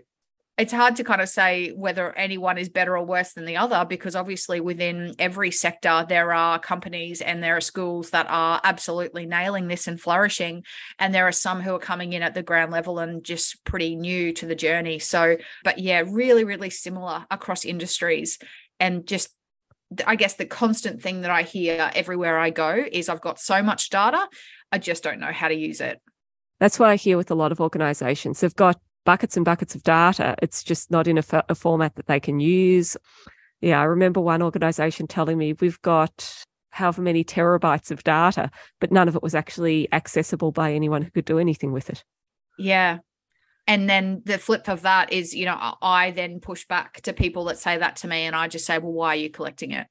it's 0.59 0.73
hard 0.73 0.97
to 0.97 1.05
kind 1.05 1.23
of 1.23 1.29
say 1.29 1.71
whether 1.71 2.13
anyone 2.13 2.59
is 2.59 2.69
better 2.69 2.97
or 2.97 3.05
worse 3.05 3.33
than 3.33 3.47
the 3.47 3.57
other 3.57 3.87
because 3.89 4.15
obviously 4.15 4.61
within 4.61 5.15
every 5.19 5.51
sector 5.51 6.05
there 6.09 6.33
are 6.33 6.59
companies 6.59 7.21
and 7.21 7.43
there 7.43 7.57
are 7.57 7.61
schools 7.61 8.11
that 8.11 8.27
are 8.29 8.61
absolutely 8.63 9.25
nailing 9.25 9.67
this 9.67 9.89
and 9.89 10.01
flourishing 10.01 10.63
and 10.99 11.15
there 11.15 11.27
are 11.27 11.33
some 11.33 11.61
who 11.61 11.75
are 11.75 11.79
coming 11.79 12.13
in 12.13 12.23
at 12.23 12.35
the 12.35 12.43
ground 12.43 12.71
level 12.71 12.99
and 12.99 13.25
just 13.25 13.65
pretty 13.65 13.97
new 13.97 14.33
to 14.33 14.47
the 14.47 14.55
journey 14.55 14.99
so 14.99 15.37
but 15.65 15.79
yeah 15.79 16.03
really 16.07 16.45
really 16.45 16.71
similar 16.71 17.25
across 17.31 17.65
industries 17.65 18.39
and 18.79 19.07
just 19.07 19.31
I 20.07 20.17
guess 20.17 20.35
the 20.35 20.47
constant 20.47 21.03
thing 21.03 21.21
that 21.21 21.31
I 21.31 21.43
hear 21.43 21.91
everywhere 21.95 22.39
I 22.39 22.49
go 22.49 22.83
is 22.91 23.09
I've 23.09 23.21
got 23.21 23.41
so 23.41 23.63
much 23.63 23.91
data 23.91 24.29
I 24.71 24.79
just 24.79 25.03
don't 25.03 25.21
know 25.21 25.33
how 25.33 25.49
to 25.49 25.55
use 25.55 25.81
it 25.81 26.01
that's 26.61 26.79
what 26.79 26.91
I 26.91 26.97
hear 26.97 27.17
with 27.17 27.33
a 27.33 27.35
lot 27.35 27.51
of 27.51 27.61
organizations. 27.61 28.39
They've 28.39 28.55
got 28.55 28.79
buckets 29.05 29.37
and 29.37 29.45
buckets 29.45 29.75
of 29.75 29.83
data. 29.83 30.35
It's 30.43 30.63
just 30.63 30.91
not 30.91 31.07
in 31.07 31.19
a, 31.19 31.25
a 31.49 31.55
format 31.55 31.97
that 31.97 32.07
they 32.07 32.21
can 32.21 32.41
use. 32.41 32.97
Yeah, 33.61 33.81
I 33.81 33.85
remember 33.85 34.21
one 34.21 34.43
organization 34.43 35.07
telling 35.07 35.39
me 35.39 35.55
we've 35.55 35.81
got 35.83 36.45
however 36.71 37.03
many 37.03 37.23
terabytes 37.23 37.91
of 37.91 38.03
data, 38.03 38.51
but 38.81 38.91
none 38.91 39.09
of 39.09 39.15
it 39.15 39.23
was 39.23 39.35
actually 39.35 39.93
accessible 39.93 40.53
by 40.53 40.73
anyone 40.73 41.03
who 41.03 41.11
could 41.11 41.25
do 41.25 41.39
anything 41.39 41.71
with 41.73 41.91
it. 41.91 42.03
Yeah. 42.59 42.99
And 43.67 43.89
then 43.89 44.23
the 44.25 44.39
flip 44.39 44.69
of 44.69 44.83
that 44.83 45.13
is, 45.13 45.35
you 45.35 45.45
know, 45.45 45.77
I 45.81 46.11
then 46.11 46.41
push 46.41 46.67
back 46.67 47.01
to 47.03 47.13
people 47.13 47.45
that 47.45 47.59
say 47.59 47.77
that 47.77 47.97
to 47.97 48.09
me, 48.09 48.23
and 48.23 48.35
I 48.35 48.49
just 48.49 48.67
say, 48.67 48.79
well, 48.79 48.93
why 48.93 49.09
are 49.09 49.17
you 49.17 49.31
collecting 49.31 49.71
it? 49.71 49.87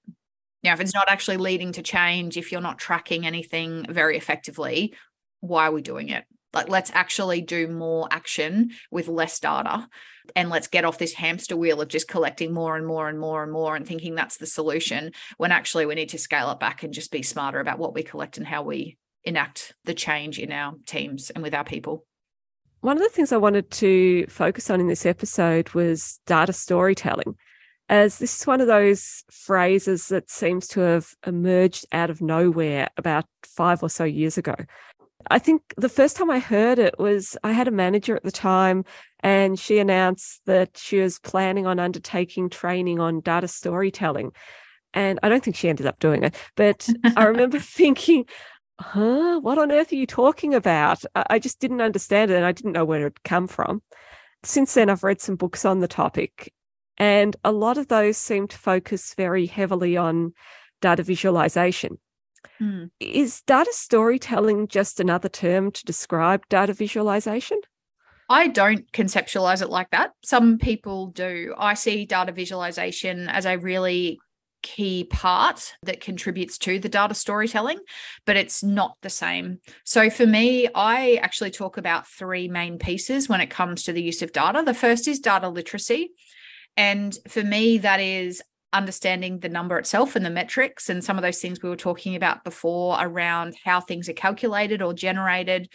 Now, 0.64 0.74
if 0.74 0.82
it's 0.82 0.94
not 0.94 1.10
actually 1.10 1.38
leading 1.38 1.72
to 1.74 1.82
change, 1.82 2.38
if 2.38 2.52
you're 2.52 2.62
not 2.62 2.78
tracking 2.78 3.26
anything 3.26 3.86
very 3.90 4.18
effectively, 4.18 4.94
why 5.40 5.68
are 5.68 5.72
we 5.72 5.82
doing 5.82 6.10
it? 6.10 6.26
Like 6.54 6.70
let's 6.70 6.92
actually 6.94 7.42
do 7.42 7.68
more 7.68 8.08
action 8.12 8.72
with 8.90 9.08
less 9.08 9.40
data 9.40 9.88
and 10.36 10.50
let's 10.50 10.68
get 10.68 10.86
off 10.86 10.98
this 10.98 11.14
hamster 11.14 11.56
wheel 11.56 11.82
of 11.82 11.88
just 11.88 12.08
collecting 12.08 12.54
more 12.54 12.76
and 12.76 12.86
more 12.86 13.10
and 13.10 13.20
more 13.20 13.44
and 13.44 13.52
more 13.52 13.76
and 13.76 13.88
thinking 13.88 14.16
that's 14.16 14.38
the 14.38 14.46
solution 14.46 15.12
when 15.38 15.52
actually 15.52 15.86
we 15.86 15.96
need 15.96 16.10
to 16.10 16.18
scale 16.18 16.52
it 16.52 16.60
back 16.60 16.84
and 16.84 16.94
just 16.94 17.12
be 17.12 17.24
smarter 17.24 17.60
about 17.60 17.80
what 17.80 17.94
we 17.94 18.04
collect 18.04 18.38
and 18.38 18.48
how 18.48 18.62
we 18.62 18.98
enact 19.24 19.74
the 19.86 19.94
change 19.94 20.40
in 20.40 20.52
our 20.52 20.74
teams 20.86 21.30
and 21.30 21.44
with 21.44 21.54
our 21.54 21.64
people. 21.64 22.06
One 22.82 22.98
of 22.98 23.04
the 23.04 23.10
things 23.10 23.32
i 23.32 23.38
wanted 23.38 23.70
to 23.72 24.26
focus 24.28 24.70
on 24.70 24.80
in 24.80 24.88
this 24.88 25.06
episode 25.06 25.70
was 25.70 26.20
data 26.26 26.54
storytelling 26.54 27.36
as 27.92 28.20
this 28.20 28.40
is 28.40 28.48
one 28.48 28.62
of 28.62 28.68
those 28.68 29.24
phrases 29.30 30.08
that 30.08 30.32
seems 30.32 30.66
to 30.66 30.80
have 30.80 31.14
emerged 31.28 31.86
out 31.92 32.10
of 32.10 32.22
nowhere 32.22 32.90
about 32.98 33.26
five 33.44 33.84
or 33.84 33.90
so 33.90 34.06
years 34.06 34.38
ago 34.38 34.56
I 35.30 35.40
think 35.40 35.62
the 35.78 35.90
first 35.90 36.16
time 36.16 36.30
I 36.30 36.40
heard 36.40 36.80
it 36.80 36.98
was 36.98 37.38
I 37.44 37.52
had 37.52 37.68
a 37.68 37.72
manager 37.72 38.16
at 38.16 38.24
the 38.24 38.32
time 38.32 38.86
and 39.22 39.60
she 39.60 39.80
announced 39.80 40.42
that 40.46 40.78
she 40.78 41.00
was 41.00 41.20
planning 41.20 41.68
on 41.68 41.80
undertaking 41.80 42.50
training 42.50 43.00
on 43.00 43.22
data 43.22 43.48
storytelling. 43.48 44.32
And 44.94 45.20
I 45.24 45.30
don't 45.30 45.44
think 45.44 45.56
she 45.56 45.70
ended 45.70 45.86
up 45.86 46.00
doing 46.00 46.24
it, 46.24 46.36
but 46.56 46.90
I 47.16 47.26
remember 47.26 47.60
thinking, 47.60 48.26
huh, 48.80 49.40
what 49.40 49.58
on 49.58 49.72
earth 49.72 49.92
are 49.92 49.96
you 49.96 50.08
talking 50.08 50.54
about? 50.54 51.04
I 51.16 51.40
just 51.40 51.60
didn't 51.60 51.82
understand 51.82 52.32
it 52.32 52.36
and 52.36 52.46
I 52.46 52.52
didn't 52.52 52.74
know 52.74 52.86
where 52.86 53.02
it 53.02 53.04
had 53.04 53.24
come 53.24 53.48
from. 53.48 53.82
Since 54.44 54.74
then, 54.74 54.90
I've 54.90 55.04
read 55.04 55.22
some 55.22 55.36
books 55.36 55.66
on 55.66 55.80
the 55.80 55.88
topic, 55.88 56.52
and 56.98 57.36
a 57.44 57.52
lot 57.52 57.78
of 57.78 57.90
those 57.90 58.18
seem 58.18 58.48
to 58.48 58.58
focus 58.58 59.14
very 59.14 59.46
heavily 59.46 59.98
on 59.98 60.34
data 60.82 61.04
visualization. 61.04 62.00
Mm. 62.62 62.92
Is 63.00 63.42
data 63.42 63.72
storytelling 63.74 64.68
just 64.68 65.00
another 65.00 65.30
term 65.30 65.72
to 65.72 65.86
describe 65.86 66.48
data 66.48 66.74
visualization? 66.74 67.60
I 68.30 68.48
don't 68.48 68.90
conceptualize 68.92 69.62
it 69.62 69.70
like 69.70 69.90
that. 69.90 70.12
Some 70.24 70.58
people 70.58 71.08
do. 71.08 71.54
I 71.58 71.74
see 71.74 72.06
data 72.06 72.32
visualization 72.32 73.28
as 73.28 73.46
a 73.46 73.58
really 73.58 74.20
key 74.62 75.06
part 75.06 75.74
that 75.84 76.02
contributes 76.02 76.58
to 76.60 76.80
the 76.80 76.88
data 76.88 77.16
storytelling, 77.16 77.80
but 78.26 78.38
it's 78.38 78.64
not 78.64 78.96
the 79.02 79.10
same. 79.10 79.60
So 79.84 80.10
for 80.10 80.26
me, 80.26 80.70
I 80.74 81.16
actually 81.16 81.52
talk 81.52 81.78
about 81.78 82.08
three 82.08 82.48
main 82.48 82.78
pieces 82.78 83.28
when 83.28 83.42
it 83.42 83.50
comes 83.50 83.84
to 83.84 83.94
the 83.94 84.04
use 84.04 84.22
of 84.22 84.32
data. 84.32 84.64
The 84.64 84.74
first 84.74 85.08
is 85.08 85.20
data 85.20 85.50
literacy. 85.50 86.12
And 86.78 87.18
for 87.28 87.44
me, 87.44 87.80
that 87.80 88.00
is 88.00 88.42
understanding 88.74 89.40
the 89.40 89.50
number 89.50 89.78
itself 89.78 90.16
and 90.16 90.26
the 90.26 90.30
metrics 90.30 90.90
and 90.90 91.04
some 91.04 91.18
of 91.18 91.22
those 91.22 91.40
things 91.40 91.62
we 91.62 91.70
were 91.70 91.76
talking 91.76 92.16
about 92.16 92.44
before 92.44 92.98
around 93.00 93.56
how 93.64 93.82
things 93.82 94.08
are 94.08 94.14
calculated 94.14 94.82
or 94.82 94.94
generated, 94.94 95.70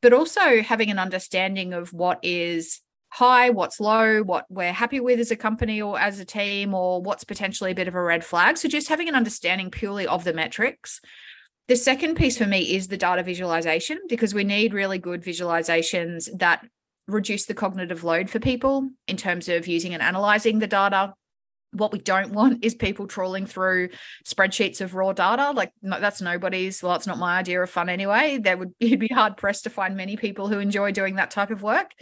but 0.00 0.12
also 0.12 0.60
having 0.62 0.90
an 0.90 0.98
understanding 0.98 1.72
of 1.72 1.92
what 1.92 2.18
is 2.22 2.80
high, 3.10 3.50
what's 3.50 3.78
low, 3.78 4.22
what 4.22 4.46
we're 4.48 4.72
happy 4.72 4.98
with 4.98 5.20
as 5.20 5.30
a 5.30 5.36
company 5.36 5.82
or 5.82 5.98
as 5.98 6.18
a 6.18 6.24
team, 6.24 6.74
or 6.74 7.02
what's 7.02 7.24
potentially 7.24 7.70
a 7.70 7.74
bit 7.74 7.86
of 7.88 7.94
a 7.94 8.02
red 8.02 8.24
flag. 8.24 8.56
So 8.56 8.68
just 8.68 8.88
having 8.88 9.08
an 9.08 9.14
understanding 9.14 9.70
purely 9.70 10.06
of 10.06 10.24
the 10.24 10.32
metrics. 10.32 11.00
The 11.68 11.76
second 11.76 12.16
piece 12.16 12.38
for 12.38 12.46
me 12.46 12.74
is 12.74 12.88
the 12.88 12.96
data 12.96 13.22
visualization 13.22 13.98
because 14.08 14.34
we 14.34 14.44
need 14.44 14.74
really 14.74 14.98
good 14.98 15.22
visualizations 15.22 16.28
that 16.38 16.66
reduce 17.06 17.44
the 17.44 17.54
cognitive 17.54 18.02
load 18.02 18.30
for 18.30 18.40
people 18.40 18.88
in 19.06 19.16
terms 19.16 19.48
of 19.48 19.66
using 19.66 19.92
and 19.92 20.02
analyzing 20.02 20.58
the 20.58 20.66
data 20.66 21.14
what 21.72 21.92
we 21.92 21.98
don't 21.98 22.32
want 22.32 22.64
is 22.64 22.74
people 22.74 23.06
trawling 23.06 23.46
through 23.46 23.88
spreadsheets 24.24 24.80
of 24.80 24.94
raw 24.94 25.12
data. 25.12 25.52
Like 25.52 25.72
no, 25.82 25.98
that's 26.00 26.20
nobody's. 26.20 26.82
Well, 26.82 26.94
it's 26.94 27.06
not 27.06 27.18
my 27.18 27.38
idea 27.38 27.62
of 27.62 27.70
fun 27.70 27.88
anyway. 27.88 28.38
There 28.38 28.56
would 28.56 28.74
you'd 28.80 29.00
be 29.00 29.08
hard 29.08 29.36
pressed 29.36 29.64
to 29.64 29.70
find 29.70 29.96
many 29.96 30.16
people 30.16 30.48
who 30.48 30.58
enjoy 30.58 30.92
doing 30.92 31.16
that 31.16 31.30
type 31.30 31.50
of 31.50 31.62
work. 31.62 31.92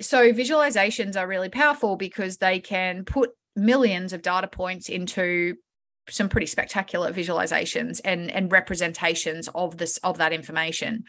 So 0.00 0.32
visualizations 0.32 1.16
are 1.16 1.26
really 1.26 1.48
powerful 1.48 1.96
because 1.96 2.36
they 2.36 2.60
can 2.60 3.04
put 3.04 3.30
millions 3.56 4.12
of 4.12 4.22
data 4.22 4.46
points 4.46 4.88
into 4.88 5.56
some 6.08 6.28
pretty 6.28 6.46
spectacular 6.46 7.12
visualizations 7.12 8.00
and 8.04 8.30
and 8.30 8.52
representations 8.52 9.48
of 9.54 9.76
this 9.76 9.98
of 9.98 10.18
that 10.18 10.32
information 10.32 11.04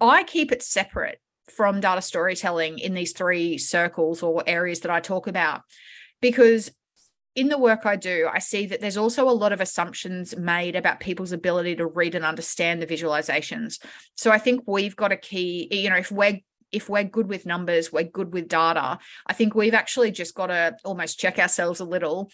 i 0.00 0.22
keep 0.22 0.52
it 0.52 0.62
separate 0.62 1.18
from 1.48 1.80
data 1.80 2.02
storytelling 2.02 2.78
in 2.78 2.94
these 2.94 3.12
three 3.12 3.58
circles 3.58 4.22
or 4.22 4.44
areas 4.46 4.80
that 4.80 4.90
i 4.90 5.00
talk 5.00 5.26
about 5.26 5.62
because 6.20 6.70
in 7.38 7.48
the 7.48 7.58
work 7.58 7.86
I 7.86 7.94
do, 7.94 8.28
I 8.32 8.40
see 8.40 8.66
that 8.66 8.80
there's 8.80 8.96
also 8.96 9.28
a 9.28 9.30
lot 9.30 9.52
of 9.52 9.60
assumptions 9.60 10.36
made 10.36 10.74
about 10.74 10.98
people's 10.98 11.30
ability 11.30 11.76
to 11.76 11.86
read 11.86 12.16
and 12.16 12.24
understand 12.24 12.82
the 12.82 12.86
visualizations. 12.86 13.78
So 14.16 14.32
I 14.32 14.38
think 14.38 14.64
we've 14.66 14.96
got 14.96 15.12
a 15.12 15.16
key, 15.16 15.68
you 15.70 15.88
know, 15.88 15.96
if 15.96 16.10
we're 16.10 16.40
if 16.72 16.88
we're 16.88 17.04
good 17.04 17.28
with 17.28 17.46
numbers, 17.46 17.92
we're 17.92 18.02
good 18.02 18.34
with 18.34 18.48
data. 18.48 18.98
I 19.26 19.32
think 19.32 19.54
we've 19.54 19.72
actually 19.72 20.10
just 20.10 20.34
got 20.34 20.48
to 20.48 20.76
almost 20.84 21.18
check 21.18 21.38
ourselves 21.38 21.80
a 21.80 21.84
little 21.84 22.30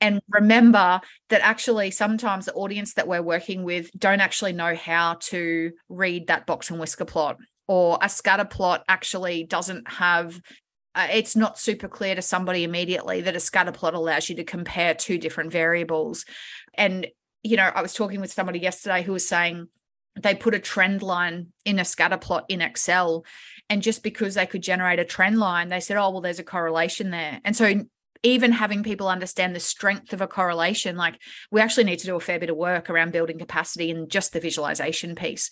and 0.00 0.20
remember 0.28 1.00
that 1.30 1.40
actually 1.40 1.90
sometimes 1.90 2.46
the 2.46 2.52
audience 2.52 2.94
that 2.94 3.08
we're 3.08 3.22
working 3.22 3.62
with 3.64 3.90
don't 3.96 4.20
actually 4.20 4.52
know 4.52 4.74
how 4.74 5.14
to 5.20 5.72
read 5.88 6.26
that 6.26 6.46
box 6.46 6.70
and 6.70 6.78
whisker 6.78 7.04
plot 7.04 7.36
or 7.66 7.98
a 8.00 8.08
scatter 8.08 8.44
plot 8.44 8.84
actually 8.88 9.44
doesn't 9.44 9.88
have 9.90 10.40
uh, 10.98 11.06
it's 11.12 11.36
not 11.36 11.58
super 11.58 11.86
clear 11.86 12.14
to 12.14 12.20
somebody 12.20 12.64
immediately 12.64 13.20
that 13.20 13.36
a 13.36 13.40
scatter 13.40 13.70
plot 13.70 13.94
allows 13.94 14.28
you 14.28 14.34
to 14.34 14.44
compare 14.44 14.94
two 14.94 15.16
different 15.16 15.52
variables 15.52 16.24
and 16.74 17.06
you 17.42 17.56
know 17.56 17.70
i 17.74 17.80
was 17.80 17.94
talking 17.94 18.20
with 18.20 18.32
somebody 18.32 18.58
yesterday 18.58 19.02
who 19.02 19.12
was 19.12 19.26
saying 19.26 19.68
they 20.20 20.34
put 20.34 20.54
a 20.54 20.58
trend 20.58 21.00
line 21.00 21.46
in 21.64 21.78
a 21.78 21.84
scatter 21.84 22.18
plot 22.18 22.44
in 22.48 22.60
excel 22.60 23.24
and 23.70 23.82
just 23.82 24.02
because 24.02 24.34
they 24.34 24.46
could 24.46 24.62
generate 24.62 24.98
a 24.98 25.04
trend 25.04 25.38
line 25.38 25.68
they 25.68 25.80
said 25.80 25.96
oh 25.96 26.10
well 26.10 26.20
there's 26.20 26.40
a 26.40 26.44
correlation 26.44 27.10
there 27.10 27.40
and 27.44 27.56
so 27.56 27.84
even 28.22 28.52
having 28.52 28.82
people 28.82 29.08
understand 29.08 29.54
the 29.54 29.60
strength 29.60 30.12
of 30.12 30.20
a 30.20 30.26
correlation, 30.26 30.96
like 30.96 31.20
we 31.50 31.60
actually 31.60 31.84
need 31.84 32.00
to 32.00 32.06
do 32.06 32.16
a 32.16 32.20
fair 32.20 32.38
bit 32.38 32.50
of 32.50 32.56
work 32.56 32.90
around 32.90 33.12
building 33.12 33.38
capacity 33.38 33.90
and 33.90 34.10
just 34.10 34.32
the 34.32 34.40
visualization 34.40 35.14
piece. 35.14 35.50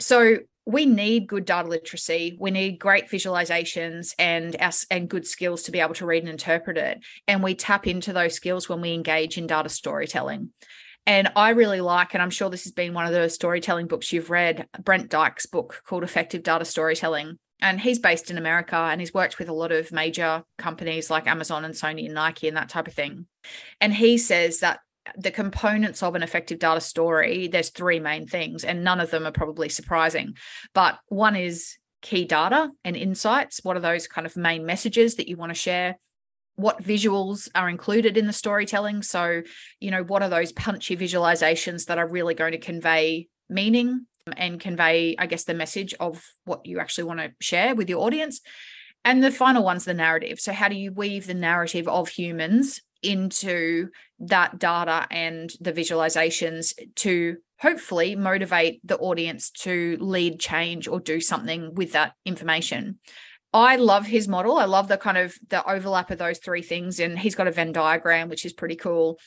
So 0.00 0.38
we 0.66 0.84
need 0.84 1.28
good 1.28 1.46
data 1.46 1.68
literacy. 1.68 2.36
We 2.38 2.50
need 2.50 2.78
great 2.78 3.08
visualizations 3.08 4.14
and 4.18 4.54
us 4.60 4.86
and 4.90 5.08
good 5.08 5.26
skills 5.26 5.62
to 5.64 5.70
be 5.70 5.80
able 5.80 5.94
to 5.94 6.06
read 6.06 6.22
and 6.22 6.28
interpret 6.28 6.76
it. 6.76 6.98
And 7.26 7.42
we 7.42 7.54
tap 7.54 7.86
into 7.86 8.12
those 8.12 8.34
skills 8.34 8.68
when 8.68 8.80
we 8.80 8.92
engage 8.92 9.38
in 9.38 9.46
data 9.46 9.70
storytelling. 9.70 10.50
And 11.06 11.32
I 11.36 11.50
really 11.50 11.80
like, 11.80 12.12
and 12.12 12.22
I'm 12.22 12.28
sure 12.28 12.50
this 12.50 12.64
has 12.64 12.72
been 12.72 12.92
one 12.92 13.06
of 13.06 13.12
the 13.12 13.30
storytelling 13.30 13.86
books 13.86 14.12
you've 14.12 14.28
read, 14.28 14.68
Brent 14.78 15.08
Dykes' 15.08 15.46
book 15.46 15.82
called 15.86 16.04
Effective 16.04 16.42
Data 16.42 16.66
Storytelling 16.66 17.38
and 17.60 17.80
he's 17.80 17.98
based 17.98 18.30
in 18.30 18.38
America 18.38 18.76
and 18.76 19.00
he's 19.00 19.14
worked 19.14 19.38
with 19.38 19.48
a 19.48 19.54
lot 19.54 19.72
of 19.72 19.90
major 19.90 20.44
companies 20.58 21.10
like 21.10 21.26
Amazon 21.26 21.64
and 21.64 21.74
Sony 21.74 22.04
and 22.04 22.14
Nike 22.14 22.48
and 22.48 22.56
that 22.56 22.68
type 22.68 22.86
of 22.86 22.94
thing. 22.94 23.26
And 23.80 23.92
he 23.92 24.18
says 24.18 24.60
that 24.60 24.80
the 25.16 25.30
components 25.30 26.02
of 26.02 26.14
an 26.14 26.22
effective 26.22 26.58
data 26.58 26.80
story, 26.80 27.48
there's 27.48 27.70
three 27.70 28.00
main 28.00 28.26
things, 28.26 28.64
and 28.64 28.84
none 28.84 29.00
of 29.00 29.10
them 29.10 29.26
are 29.26 29.32
probably 29.32 29.68
surprising. 29.68 30.34
But 30.74 30.98
one 31.08 31.36
is 31.36 31.76
key 32.02 32.24
data 32.24 32.70
and 32.84 32.96
insights. 32.96 33.60
What 33.62 33.76
are 33.76 33.80
those 33.80 34.06
kind 34.06 34.26
of 34.26 34.36
main 34.36 34.64
messages 34.64 35.16
that 35.16 35.28
you 35.28 35.36
want 35.36 35.50
to 35.50 35.54
share? 35.54 35.98
What 36.56 36.82
visuals 36.82 37.48
are 37.54 37.68
included 37.68 38.16
in 38.16 38.26
the 38.26 38.32
storytelling? 38.32 39.02
So, 39.02 39.42
you 39.80 39.90
know, 39.90 40.02
what 40.02 40.22
are 40.22 40.28
those 40.28 40.52
punchy 40.52 40.96
visualizations 40.96 41.86
that 41.86 41.98
are 41.98 42.08
really 42.08 42.34
going 42.34 42.52
to 42.52 42.58
convey 42.58 43.28
meaning 43.48 44.06
and 44.36 44.60
convey, 44.60 45.16
I 45.18 45.26
guess, 45.26 45.44
the 45.44 45.54
message 45.54 45.94
of 46.00 46.24
what 46.44 46.66
you 46.66 46.80
actually 46.80 47.04
want 47.04 47.20
to 47.20 47.32
share 47.40 47.74
with 47.74 47.88
your 47.88 48.04
audience. 48.04 48.40
And 49.04 49.22
the 49.22 49.30
final 49.30 49.64
one's 49.64 49.84
the 49.84 49.94
narrative. 49.94 50.40
So, 50.40 50.52
how 50.52 50.68
do 50.68 50.74
you 50.74 50.92
weave 50.92 51.26
the 51.26 51.34
narrative 51.34 51.88
of 51.88 52.08
humans 52.08 52.82
into 53.02 53.88
that 54.20 54.58
data 54.58 55.06
and 55.10 55.50
the 55.60 55.72
visualizations 55.72 56.74
to 56.96 57.36
hopefully 57.60 58.16
motivate 58.16 58.80
the 58.84 58.98
audience 58.98 59.50
to 59.50 59.96
lead 60.00 60.38
change 60.38 60.88
or 60.88 61.00
do 61.00 61.20
something 61.20 61.74
with 61.74 61.92
that 61.92 62.14
information? 62.24 62.98
I 63.52 63.76
love 63.76 64.06
his 64.06 64.28
model. 64.28 64.58
I 64.58 64.66
love 64.66 64.88
the 64.88 64.98
kind 64.98 65.16
of 65.16 65.34
the 65.48 65.66
overlap 65.68 66.10
of 66.10 66.18
those 66.18 66.38
three 66.38 66.62
things. 66.62 67.00
And 67.00 67.18
he's 67.18 67.34
got 67.34 67.48
a 67.48 67.50
Venn 67.50 67.72
diagram, 67.72 68.28
which 68.28 68.44
is 68.44 68.52
pretty 68.52 68.76
cool. 68.76 69.18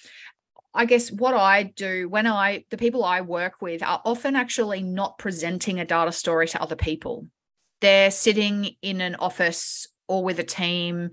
I 0.74 0.86
guess 0.86 1.12
what 1.12 1.34
I 1.34 1.64
do 1.64 2.08
when 2.08 2.28
I, 2.28 2.64
the 2.70 2.78
people 2.78 3.04
I 3.04 3.22
work 3.22 3.62
with 3.62 3.84
are 3.84 4.02
often 4.06 4.36
actually 4.36 4.84
not 4.84 5.18
presenting 5.18 5.80
a 5.80 5.86
data 5.86 6.12
story 6.12 6.48
to 6.50 6.62
other 6.62 6.76
people. 6.76 7.28
They're 7.82 8.12
sitting 8.12 8.76
in 8.82 9.02
an 9.02 9.16
office 9.16 9.88
or 10.08 10.24
with 10.24 10.40
a 10.40 10.44
team 10.44 11.12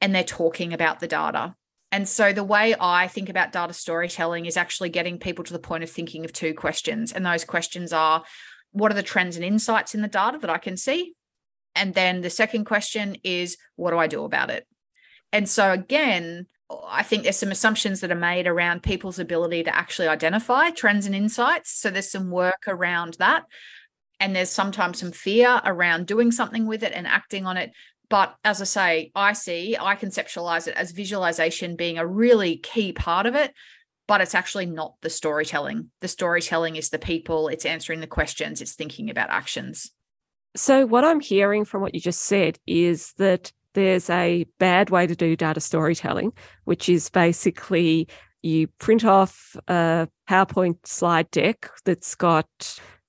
and 0.00 0.14
they're 0.14 0.24
talking 0.24 0.72
about 0.72 1.00
the 1.00 1.08
data. 1.08 1.54
And 1.90 2.08
so 2.08 2.32
the 2.32 2.44
way 2.44 2.74
I 2.78 3.08
think 3.08 3.28
about 3.28 3.52
data 3.52 3.72
storytelling 3.72 4.46
is 4.46 4.56
actually 4.56 4.90
getting 4.90 5.18
people 5.18 5.44
to 5.44 5.52
the 5.52 5.58
point 5.58 5.84
of 5.84 5.90
thinking 5.90 6.24
of 6.24 6.32
two 6.32 6.52
questions. 6.52 7.12
And 7.12 7.24
those 7.24 7.44
questions 7.44 7.92
are 7.92 8.24
what 8.72 8.92
are 8.92 8.96
the 8.96 9.02
trends 9.02 9.36
and 9.36 9.44
insights 9.44 9.94
in 9.94 10.02
the 10.02 10.08
data 10.08 10.38
that 10.38 10.50
I 10.50 10.58
can 10.58 10.76
see? 10.76 11.14
And 11.74 11.94
then 11.94 12.20
the 12.20 12.30
second 12.30 12.64
question 12.66 13.16
is 13.24 13.56
what 13.76 13.92
do 13.92 13.98
I 13.98 14.06
do 14.06 14.24
about 14.24 14.50
it? 14.50 14.66
And 15.32 15.48
so 15.48 15.72
again, 15.72 16.46
I 16.86 17.02
think 17.02 17.22
there's 17.22 17.36
some 17.36 17.50
assumptions 17.50 18.00
that 18.00 18.12
are 18.12 18.16
made 18.16 18.46
around 18.46 18.82
people's 18.82 19.18
ability 19.18 19.64
to 19.64 19.74
actually 19.74 20.08
identify 20.08 20.70
trends 20.70 21.06
and 21.06 21.14
insights. 21.14 21.72
So 21.80 21.90
there's 21.90 22.10
some 22.10 22.30
work 22.30 22.64
around 22.66 23.16
that. 23.18 23.44
And 24.20 24.34
there's 24.34 24.50
sometimes 24.50 24.98
some 24.98 25.12
fear 25.12 25.60
around 25.64 26.06
doing 26.06 26.32
something 26.32 26.66
with 26.66 26.82
it 26.82 26.92
and 26.92 27.06
acting 27.06 27.46
on 27.46 27.56
it. 27.56 27.70
But 28.10 28.36
as 28.42 28.60
I 28.60 28.64
say, 28.64 29.12
I 29.14 29.32
see, 29.34 29.76
I 29.78 29.94
conceptualize 29.96 30.66
it 30.66 30.74
as 30.76 30.92
visualization 30.92 31.76
being 31.76 31.98
a 31.98 32.06
really 32.06 32.56
key 32.56 32.92
part 32.92 33.26
of 33.26 33.34
it, 33.34 33.52
but 34.06 34.20
it's 34.20 34.34
actually 34.34 34.66
not 34.66 34.94
the 35.02 35.10
storytelling. 35.10 35.90
The 36.00 36.08
storytelling 36.08 36.76
is 36.76 36.88
the 36.88 36.98
people, 36.98 37.48
it's 37.48 37.66
answering 37.66 38.00
the 38.00 38.06
questions, 38.06 38.62
it's 38.62 38.74
thinking 38.74 39.10
about 39.10 39.30
actions. 39.30 39.90
So, 40.56 40.86
what 40.86 41.04
I'm 41.04 41.20
hearing 41.20 41.66
from 41.66 41.82
what 41.82 41.94
you 41.94 42.00
just 42.00 42.22
said 42.22 42.58
is 42.66 43.12
that 43.18 43.52
there's 43.74 44.08
a 44.08 44.46
bad 44.58 44.88
way 44.88 45.06
to 45.06 45.14
do 45.14 45.36
data 45.36 45.60
storytelling, 45.60 46.32
which 46.64 46.88
is 46.88 47.10
basically 47.10 48.08
you 48.42 48.68
print 48.78 49.04
off 49.04 49.54
a 49.68 50.08
PowerPoint 50.28 50.86
slide 50.86 51.30
deck 51.30 51.70
that's 51.84 52.14
got 52.14 52.48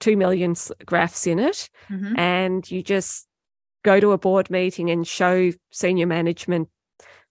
2 0.01 0.17
million 0.17 0.55
graphs 0.85 1.25
in 1.25 1.39
it, 1.39 1.69
mm-hmm. 1.89 2.17
and 2.19 2.69
you 2.69 2.83
just 2.83 3.28
go 3.83 3.99
to 3.99 4.11
a 4.11 4.17
board 4.17 4.49
meeting 4.49 4.89
and 4.89 5.07
show 5.07 5.51
senior 5.71 6.05
management 6.05 6.69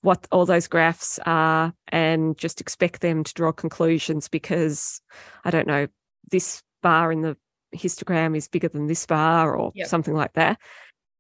what 0.03 0.27
all 0.31 0.47
those 0.47 0.69
graphs 0.69 1.19
are 1.27 1.73
and 1.89 2.39
just 2.39 2.61
expect 2.61 3.01
them 3.01 3.25
to 3.25 3.35
draw 3.35 3.53
conclusions 3.53 4.29
because 4.29 5.01
I 5.45 5.51
don't 5.51 5.67
know, 5.67 5.89
this 6.31 6.63
bar 6.83 7.11
in 7.11 7.23
the 7.23 7.37
histogram 7.75 8.37
is 8.37 8.49
bigger 8.49 8.69
than 8.69 8.87
this 8.87 9.05
bar 9.07 9.57
or 9.57 9.73
yep. 9.75 9.89
something 9.89 10.15
like 10.15 10.35
that. 10.35 10.59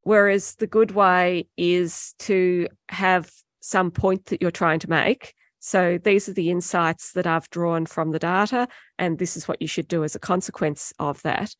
Whereas 0.02 0.54
the 0.54 0.66
good 0.66 0.92
way 0.92 1.48
is 1.56 2.14
to 2.20 2.68
have 2.88 3.30
some 3.60 3.90
point 3.90 4.26
that 4.26 4.40
you're 4.40 4.50
trying 4.50 4.78
to 4.80 4.90
make. 4.90 5.34
So 5.60 5.98
these 6.02 6.28
are 6.28 6.32
the 6.32 6.50
insights 6.50 7.12
that 7.12 7.26
I've 7.26 7.50
drawn 7.50 7.84
from 7.84 8.12
the 8.12 8.20
data, 8.20 8.68
and 8.98 9.18
this 9.18 9.36
is 9.36 9.48
what 9.48 9.60
you 9.60 9.66
should 9.66 9.88
do 9.88 10.04
as 10.04 10.14
a 10.14 10.20
consequence 10.20 10.92
of 11.00 11.20
that. 11.22 11.54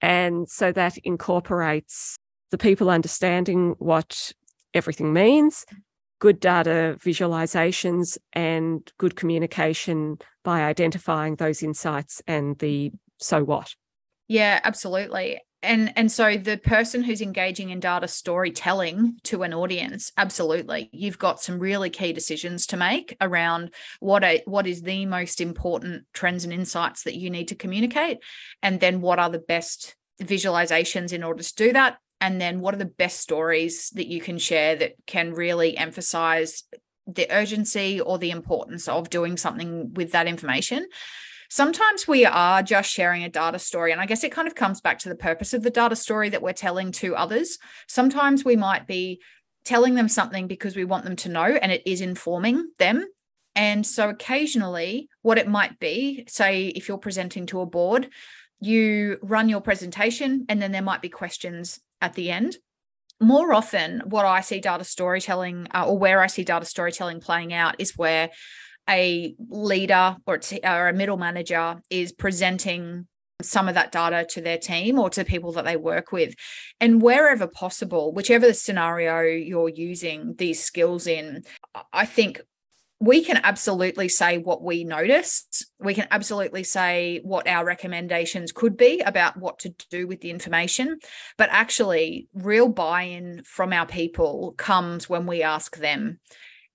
And 0.00 0.48
so 0.48 0.72
that 0.72 0.96
incorporates 0.98 2.18
the 2.50 2.58
people 2.58 2.90
understanding 2.90 3.74
what 3.78 4.32
everything 4.72 5.12
means, 5.12 5.64
good 6.20 6.40
data 6.40 6.96
visualizations, 7.00 8.18
and 8.32 8.92
good 8.98 9.16
communication 9.16 10.18
by 10.42 10.62
identifying 10.62 11.36
those 11.36 11.62
insights 11.62 12.22
and 12.26 12.58
the 12.58 12.92
so 13.18 13.42
what. 13.42 13.74
Yeah, 14.28 14.60
absolutely 14.64 15.40
and 15.64 15.92
and 15.96 16.12
so 16.12 16.36
the 16.36 16.58
person 16.58 17.02
who's 17.02 17.20
engaging 17.20 17.70
in 17.70 17.80
data 17.80 18.06
storytelling 18.06 19.16
to 19.24 19.42
an 19.42 19.54
audience 19.54 20.12
absolutely 20.16 20.90
you've 20.92 21.18
got 21.18 21.40
some 21.40 21.58
really 21.58 21.90
key 21.90 22.12
decisions 22.12 22.66
to 22.66 22.76
make 22.76 23.16
around 23.20 23.72
what 24.00 24.22
a, 24.22 24.42
what 24.44 24.66
is 24.66 24.82
the 24.82 25.06
most 25.06 25.40
important 25.40 26.04
trends 26.12 26.44
and 26.44 26.52
insights 26.52 27.02
that 27.02 27.16
you 27.16 27.30
need 27.30 27.48
to 27.48 27.54
communicate 27.54 28.18
and 28.62 28.78
then 28.80 29.00
what 29.00 29.18
are 29.18 29.30
the 29.30 29.38
best 29.38 29.96
visualizations 30.22 31.12
in 31.12 31.24
order 31.24 31.42
to 31.42 31.54
do 31.54 31.72
that 31.72 31.96
and 32.20 32.40
then 32.40 32.60
what 32.60 32.74
are 32.74 32.78
the 32.78 32.84
best 32.84 33.20
stories 33.20 33.90
that 33.90 34.06
you 34.06 34.20
can 34.20 34.38
share 34.38 34.76
that 34.76 34.94
can 35.06 35.32
really 35.32 35.76
emphasize 35.76 36.64
the 37.06 37.26
urgency 37.30 38.00
or 38.00 38.18
the 38.18 38.30
importance 38.30 38.88
of 38.88 39.10
doing 39.10 39.36
something 39.36 39.92
with 39.94 40.12
that 40.12 40.26
information 40.26 40.86
sometimes 41.54 42.08
we 42.08 42.24
are 42.24 42.64
just 42.64 42.90
sharing 42.90 43.22
a 43.22 43.28
data 43.28 43.60
story. 43.60 43.92
And 43.92 44.00
I 44.00 44.06
guess 44.06 44.24
it 44.24 44.32
kind 44.32 44.48
of 44.48 44.56
comes 44.56 44.80
back 44.80 44.98
to 45.00 45.08
the 45.08 45.14
purpose 45.14 45.54
of 45.54 45.62
the 45.62 45.70
data 45.70 45.94
story 45.94 46.28
that 46.30 46.42
we're 46.42 46.52
telling 46.52 46.90
to 46.92 47.14
others. 47.14 47.58
Sometimes 47.86 48.44
we 48.44 48.56
might 48.56 48.88
be 48.88 49.20
telling 49.64 49.94
them 49.94 50.08
something 50.08 50.48
because 50.48 50.74
we 50.74 50.84
want 50.84 51.04
them 51.04 51.14
to 51.16 51.28
know 51.28 51.44
and 51.44 51.70
it 51.70 51.82
is 51.86 52.00
informing 52.00 52.70
them. 52.78 53.06
And 53.54 53.86
so 53.86 54.08
occasionally, 54.08 55.08
what 55.22 55.38
it 55.38 55.46
might 55.46 55.78
be, 55.78 56.24
say, 56.26 56.66
if 56.66 56.88
you're 56.88 56.98
presenting 56.98 57.46
to 57.46 57.60
a 57.60 57.66
board, 57.66 58.08
you 58.60 59.18
run 59.22 59.48
your 59.48 59.60
presentation 59.60 60.46
and 60.48 60.60
then 60.60 60.72
there 60.72 60.82
might 60.82 61.02
be 61.02 61.08
questions 61.08 61.80
at 62.00 62.14
the 62.14 62.30
end 62.30 62.56
more 63.20 63.52
often 63.52 64.02
what 64.06 64.26
i 64.26 64.40
see 64.40 64.60
data 64.60 64.84
storytelling 64.84 65.66
uh, 65.74 65.86
or 65.86 65.98
where 65.98 66.20
i 66.20 66.26
see 66.26 66.44
data 66.44 66.64
storytelling 66.64 67.20
playing 67.20 67.52
out 67.52 67.76
is 67.78 67.96
where 67.96 68.30
a 68.88 69.34
leader 69.48 70.16
or, 70.26 70.38
t- 70.38 70.60
or 70.62 70.88
a 70.88 70.92
middle 70.92 71.16
manager 71.16 71.80
is 71.90 72.12
presenting 72.12 73.06
some 73.42 73.68
of 73.68 73.74
that 73.74 73.92
data 73.92 74.26
to 74.30 74.40
their 74.40 74.58
team 74.58 74.98
or 74.98 75.10
to 75.10 75.24
people 75.24 75.52
that 75.52 75.64
they 75.64 75.76
work 75.76 76.12
with. 76.12 76.34
And 76.80 77.02
wherever 77.02 77.46
possible, 77.46 78.12
whichever 78.12 78.52
scenario 78.52 79.22
you're 79.22 79.68
using 79.68 80.34
these 80.38 80.62
skills 80.62 81.06
in, 81.06 81.44
I 81.92 82.06
think 82.06 82.40
we 83.04 83.22
can 83.22 83.40
absolutely 83.44 84.08
say 84.08 84.38
what 84.38 84.62
we 84.62 84.82
noticed. 84.82 85.66
We 85.78 85.92
can 85.92 86.08
absolutely 86.10 86.64
say 86.64 87.20
what 87.22 87.46
our 87.46 87.64
recommendations 87.64 88.50
could 88.50 88.78
be 88.78 89.00
about 89.00 89.36
what 89.36 89.58
to 89.60 89.74
do 89.90 90.06
with 90.06 90.22
the 90.22 90.30
information. 90.30 90.98
But 91.36 91.50
actually, 91.52 92.28
real 92.32 92.68
buy 92.68 93.02
in 93.02 93.42
from 93.44 93.74
our 93.74 93.84
people 93.84 94.54
comes 94.56 95.08
when 95.08 95.26
we 95.26 95.42
ask 95.42 95.76
them 95.76 96.18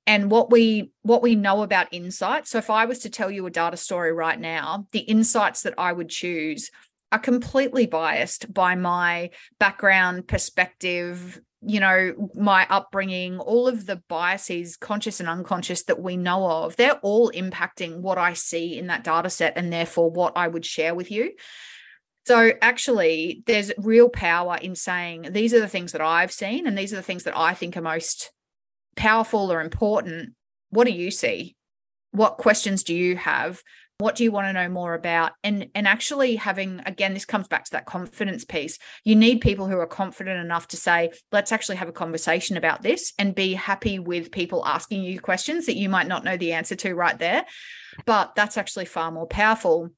and 0.05 0.29
what 0.29 0.51
we 0.51 0.91
what 1.01 1.23
we 1.23 1.35
know 1.35 1.61
about 1.61 1.87
insights 1.91 2.51
so 2.51 2.57
if 2.57 2.69
i 2.69 2.85
was 2.85 2.99
to 2.99 3.09
tell 3.09 3.29
you 3.29 3.45
a 3.45 3.51
data 3.51 3.75
story 3.75 4.13
right 4.13 4.39
now 4.39 4.87
the 4.93 4.99
insights 4.99 5.61
that 5.63 5.73
i 5.77 5.91
would 5.91 6.09
choose 6.09 6.71
are 7.11 7.19
completely 7.19 7.85
biased 7.85 8.51
by 8.51 8.75
my 8.75 9.29
background 9.59 10.27
perspective 10.27 11.39
you 11.61 11.79
know 11.79 12.29
my 12.35 12.65
upbringing 12.69 13.37
all 13.39 13.67
of 13.67 13.85
the 13.85 14.01
biases 14.07 14.77
conscious 14.77 15.19
and 15.19 15.27
unconscious 15.27 15.83
that 15.83 16.01
we 16.01 16.15
know 16.15 16.49
of 16.49 16.75
they're 16.77 16.99
all 17.01 17.29
impacting 17.31 17.99
what 17.99 18.17
i 18.17 18.33
see 18.33 18.77
in 18.77 18.87
that 18.87 19.03
data 19.03 19.29
set 19.29 19.53
and 19.57 19.71
therefore 19.73 20.09
what 20.09 20.31
i 20.37 20.47
would 20.47 20.65
share 20.65 20.95
with 20.95 21.11
you 21.11 21.31
so 22.25 22.53
actually 22.61 23.43
there's 23.45 23.73
real 23.77 24.07
power 24.07 24.57
in 24.61 24.73
saying 24.73 25.27
these 25.31 25.53
are 25.53 25.59
the 25.59 25.67
things 25.67 25.91
that 25.91 26.01
i've 26.01 26.31
seen 26.31 26.65
and 26.65 26.77
these 26.77 26.93
are 26.93 26.97
the 26.97 27.01
things 27.01 27.23
that 27.23 27.37
i 27.37 27.53
think 27.53 27.75
are 27.75 27.81
most 27.81 28.31
powerful 28.99 29.51
or 29.51 29.61
important, 29.61 30.33
what 30.69 30.85
do 30.85 30.91
you 30.91 31.09
see? 31.09 31.55
What 32.11 32.37
questions 32.37 32.83
do 32.83 32.93
you 32.93 33.15
have? 33.15 33.61
What 33.99 34.15
do 34.15 34.23
you 34.23 34.31
want 34.31 34.47
to 34.47 34.53
know 34.53 34.69
more 34.69 34.93
about? 34.93 35.33
And 35.43 35.69
and 35.75 35.87
actually 35.87 36.37
having 36.37 36.81
again, 36.85 37.13
this 37.13 37.25
comes 37.25 37.47
back 37.47 37.65
to 37.65 37.71
that 37.71 37.85
confidence 37.85 38.45
piece. 38.45 38.77
You 39.03 39.15
need 39.15 39.41
people 39.41 39.67
who 39.67 39.77
are 39.77 39.85
confident 39.85 40.39
enough 40.39 40.69
to 40.69 40.77
say, 40.77 41.11
let's 41.31 41.51
actually 41.51 41.75
have 41.77 41.89
a 41.89 41.93
conversation 41.93 42.57
about 42.57 42.81
this 42.81 43.13
and 43.19 43.35
be 43.35 43.53
happy 43.53 43.99
with 43.99 44.31
people 44.31 44.65
asking 44.65 45.03
you 45.03 45.19
questions 45.19 45.65
that 45.65 45.77
you 45.77 45.89
might 45.89 46.07
not 46.07 46.23
know 46.23 46.37
the 46.37 46.53
answer 46.53 46.75
to 46.77 46.95
right 46.95 47.19
there. 47.19 47.45
But 48.05 48.35
that's 48.35 48.57
actually 48.57 48.85
far 48.85 49.11
more 49.11 49.27
powerful 49.27 49.89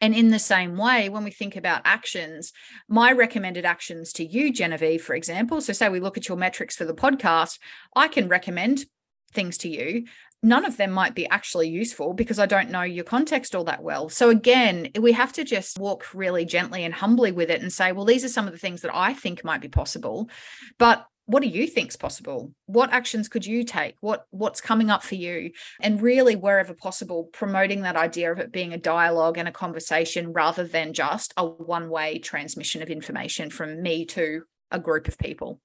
and 0.00 0.14
in 0.14 0.28
the 0.28 0.38
same 0.38 0.76
way, 0.76 1.08
when 1.08 1.24
we 1.24 1.30
think 1.30 1.56
about 1.56 1.82
actions, 1.84 2.52
my 2.88 3.12
recommended 3.12 3.64
actions 3.64 4.12
to 4.14 4.24
you, 4.24 4.52
Genevieve, 4.52 5.02
for 5.02 5.14
example, 5.14 5.60
so 5.60 5.72
say 5.72 5.88
we 5.88 6.00
look 6.00 6.16
at 6.16 6.28
your 6.28 6.36
metrics 6.36 6.76
for 6.76 6.84
the 6.84 6.94
podcast, 6.94 7.58
I 7.96 8.08
can 8.08 8.28
recommend 8.28 8.86
things 9.32 9.58
to 9.58 9.68
you. 9.68 10.04
None 10.42 10.64
of 10.64 10.76
them 10.76 10.92
might 10.92 11.14
be 11.14 11.28
actually 11.28 11.68
useful 11.68 12.12
because 12.12 12.38
I 12.38 12.46
don't 12.46 12.70
know 12.70 12.82
your 12.82 13.04
context 13.04 13.54
all 13.54 13.64
that 13.64 13.82
well. 13.82 14.08
So, 14.08 14.30
again, 14.30 14.90
we 14.98 15.12
have 15.12 15.32
to 15.32 15.44
just 15.44 15.78
walk 15.78 16.14
really 16.14 16.44
gently 16.44 16.84
and 16.84 16.94
humbly 16.94 17.32
with 17.32 17.50
it 17.50 17.60
and 17.60 17.72
say, 17.72 17.90
well, 17.90 18.04
these 18.04 18.24
are 18.24 18.28
some 18.28 18.46
of 18.46 18.52
the 18.52 18.58
things 18.58 18.82
that 18.82 18.94
I 18.94 19.14
think 19.14 19.44
might 19.44 19.60
be 19.60 19.68
possible. 19.68 20.30
But 20.78 21.06
what 21.28 21.42
do 21.42 21.48
you 21.48 21.66
think's 21.66 21.94
possible 21.94 22.52
what 22.64 22.90
actions 22.90 23.28
could 23.28 23.44
you 23.44 23.62
take 23.62 23.94
what 24.00 24.24
what's 24.30 24.62
coming 24.62 24.88
up 24.88 25.02
for 25.02 25.14
you 25.14 25.50
and 25.82 26.00
really 26.00 26.34
wherever 26.34 26.72
possible 26.72 27.28
promoting 27.34 27.82
that 27.82 27.96
idea 27.96 28.32
of 28.32 28.38
it 28.38 28.50
being 28.50 28.72
a 28.72 28.78
dialogue 28.78 29.36
and 29.36 29.46
a 29.46 29.52
conversation 29.52 30.32
rather 30.32 30.64
than 30.64 30.94
just 30.94 31.34
a 31.36 31.44
one 31.44 31.90
way 31.90 32.18
transmission 32.18 32.82
of 32.82 32.88
information 32.88 33.50
from 33.50 33.82
me 33.82 34.06
to 34.06 34.42
a 34.70 34.78
group 34.78 35.06
of 35.06 35.18
people 35.18 35.60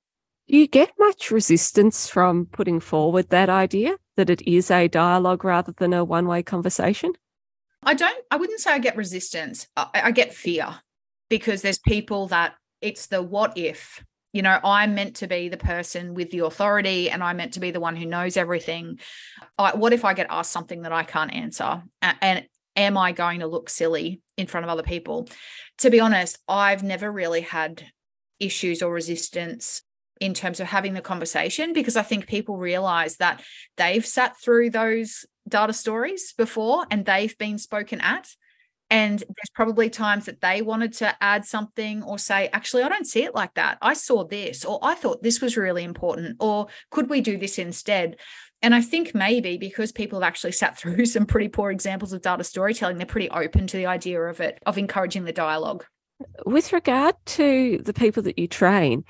do 0.49 0.57
you 0.57 0.67
get 0.67 0.91
much 0.99 1.31
resistance 1.31 2.09
from 2.09 2.45
putting 2.45 2.81
forward 2.81 3.29
that 3.29 3.49
idea 3.49 3.95
that 4.17 4.29
it 4.29 4.41
is 4.47 4.69
a 4.71 4.87
dialogue 4.87 5.43
rather 5.43 5.71
than 5.71 5.93
a 5.93 6.03
one 6.03 6.27
way 6.27 6.43
conversation? 6.43 7.13
I 7.85 7.93
don't 7.93 8.15
i 8.31 8.37
wouldn't 8.37 8.59
say 8.59 8.71
i 8.71 8.79
get 8.79 8.95
resistance. 8.95 9.67
I, 9.75 9.87
I 10.05 10.11
get 10.11 10.33
fear 10.33 10.75
because 11.29 11.61
there's 11.61 11.79
people 11.79 12.27
that 12.27 12.55
it's 12.81 13.07
the 13.07 13.21
what 13.21 13.57
if. 13.57 14.03
You 14.31 14.41
know 14.41 14.59
i'm 14.63 14.95
meant 14.95 15.17
to 15.17 15.27
be 15.27 15.49
the 15.49 15.57
person 15.57 16.13
with 16.13 16.31
the 16.31 16.39
authority 16.39 17.09
and 17.09 17.23
i'm 17.23 17.37
meant 17.37 17.53
to 17.53 17.59
be 17.59 17.71
the 17.71 17.79
one 17.79 17.95
who 17.95 18.05
knows 18.05 18.37
everything. 18.37 18.99
I, 19.57 19.75
what 19.75 19.93
if 19.93 20.05
i 20.05 20.13
get 20.13 20.27
asked 20.29 20.51
something 20.51 20.83
that 20.83 20.91
i 20.91 21.03
can't 21.03 21.33
answer? 21.33 21.83
And 22.01 22.45
am 22.75 22.97
i 22.97 23.11
going 23.11 23.41
to 23.41 23.47
look 23.47 23.69
silly 23.69 24.21
in 24.37 24.47
front 24.47 24.63
of 24.63 24.69
other 24.69 24.83
people? 24.83 25.27
To 25.79 25.89
be 25.89 25.99
honest 25.99 26.39
i've 26.47 26.83
never 26.83 27.11
really 27.11 27.41
had 27.41 27.83
issues 28.39 28.81
or 28.81 28.91
resistance 28.91 29.82
in 30.19 30.33
terms 30.33 30.59
of 30.59 30.67
having 30.67 30.93
the 30.93 31.01
conversation 31.01 31.73
because 31.73 31.97
i 31.97 32.01
think 32.01 32.27
people 32.27 32.57
realize 32.57 33.17
that 33.17 33.41
they've 33.77 34.05
sat 34.05 34.39
through 34.39 34.69
those 34.69 35.25
data 35.47 35.73
stories 35.73 36.33
before 36.37 36.85
and 36.89 37.05
they've 37.05 37.37
been 37.37 37.57
spoken 37.57 37.99
at 38.01 38.27
and 38.93 39.17
there's 39.19 39.49
probably 39.55 39.89
times 39.89 40.25
that 40.25 40.41
they 40.41 40.61
wanted 40.61 40.93
to 40.93 41.15
add 41.19 41.45
something 41.45 42.03
or 42.03 42.19
say, 42.19 42.49
actually, 42.53 42.83
I 42.83 42.89
don't 42.89 43.07
see 43.07 43.23
it 43.23 43.33
like 43.33 43.55
that. 43.55 43.79
I 43.81 43.93
saw 43.93 44.23
this, 44.23 44.63
or 44.63 44.77
I 44.83 44.93
thought 44.93 45.23
this 45.23 45.41
was 45.41 45.57
really 45.57 45.83
important, 45.83 46.37
or 46.39 46.67
could 46.91 47.09
we 47.09 47.19
do 47.19 47.35
this 47.35 47.57
instead? 47.57 48.17
And 48.61 48.75
I 48.75 48.81
think 48.81 49.15
maybe 49.15 49.57
because 49.57 49.91
people 49.91 50.21
have 50.21 50.27
actually 50.27 50.51
sat 50.51 50.77
through 50.79 51.07
some 51.07 51.25
pretty 51.25 51.47
poor 51.47 51.71
examples 51.71 52.13
of 52.13 52.21
data 52.21 52.43
storytelling, 52.43 52.97
they're 52.97 53.07
pretty 53.07 53.31
open 53.31 53.65
to 53.65 53.77
the 53.77 53.87
idea 53.87 54.21
of 54.21 54.39
it, 54.41 54.59
of 54.65 54.77
encouraging 54.77 55.25
the 55.25 55.33
dialogue. 55.33 55.85
With 56.45 56.71
regard 56.71 57.15
to 57.25 57.79
the 57.83 57.93
people 57.93 58.21
that 58.23 58.37
you 58.37 58.47
train, 58.47 59.05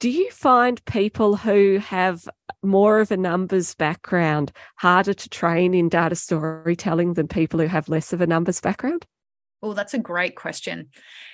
do 0.00 0.10
you 0.10 0.30
find 0.30 0.84
people 0.84 1.36
who 1.36 1.78
have 1.78 2.28
more 2.62 3.00
of 3.00 3.10
a 3.10 3.16
numbers 3.16 3.74
background 3.74 4.52
harder 4.76 5.14
to 5.14 5.28
train 5.28 5.74
in 5.74 5.88
data 5.88 6.14
storytelling 6.14 7.14
than 7.14 7.28
people 7.28 7.60
who 7.60 7.66
have 7.66 7.88
less 7.88 8.12
of 8.12 8.20
a 8.20 8.26
numbers 8.26 8.60
background? 8.60 9.04
Oh, 9.62 9.72
that's 9.72 9.94
a 9.94 9.98
great 9.98 10.36
question. 10.36 10.90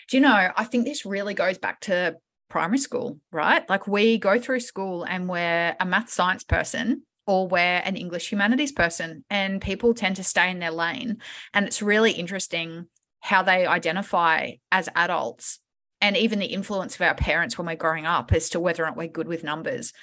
Do 0.09 0.17
you 0.17 0.23
know, 0.23 0.51
I 0.57 0.65
think 0.65 0.87
this 0.87 1.05
really 1.05 1.35
goes 1.35 1.59
back 1.59 1.81
to 1.81 2.17
primary 2.49 2.79
school, 2.79 3.19
right? 3.31 3.69
Like 3.69 3.87
we 3.87 4.17
go 4.17 4.39
through 4.39 4.61
school 4.61 5.05
and 5.05 5.29
we're 5.29 5.77
a 5.79 5.85
math 5.85 6.11
science 6.11 6.45
person 6.45 7.03
or 7.27 7.49
we're 7.49 7.83
an 7.85 7.97
English 7.97 8.31
humanities 8.31 8.73
person, 8.73 9.25
and 9.31 9.61
people 9.61 9.95
tend 9.95 10.17
to 10.17 10.23
stay 10.23 10.51
in 10.51 10.59
their 10.59 10.71
lane. 10.71 11.19
And 11.55 11.67
it's 11.67 11.81
really 11.81 12.13
interesting 12.13 12.87
how 13.21 13.43
they 13.43 13.65
identify 13.65 14.53
as 14.71 14.91
adults 14.95 15.59
and 16.05 16.19
even 16.19 16.39
the 16.39 16.45
influence 16.45 16.95
of 16.95 17.01
our 17.01 17.15
parents 17.15 17.57
when 17.57 17.67
we're 17.67 17.75
growing 17.75 18.05
up 18.05 18.31
as 18.31 18.51
to 18.51 18.61
whether 18.61 18.83
or 18.83 18.87
not 18.87 18.97
we're 18.97 19.09
good 19.09 19.27
with 19.27 19.43
numbers 19.43 19.95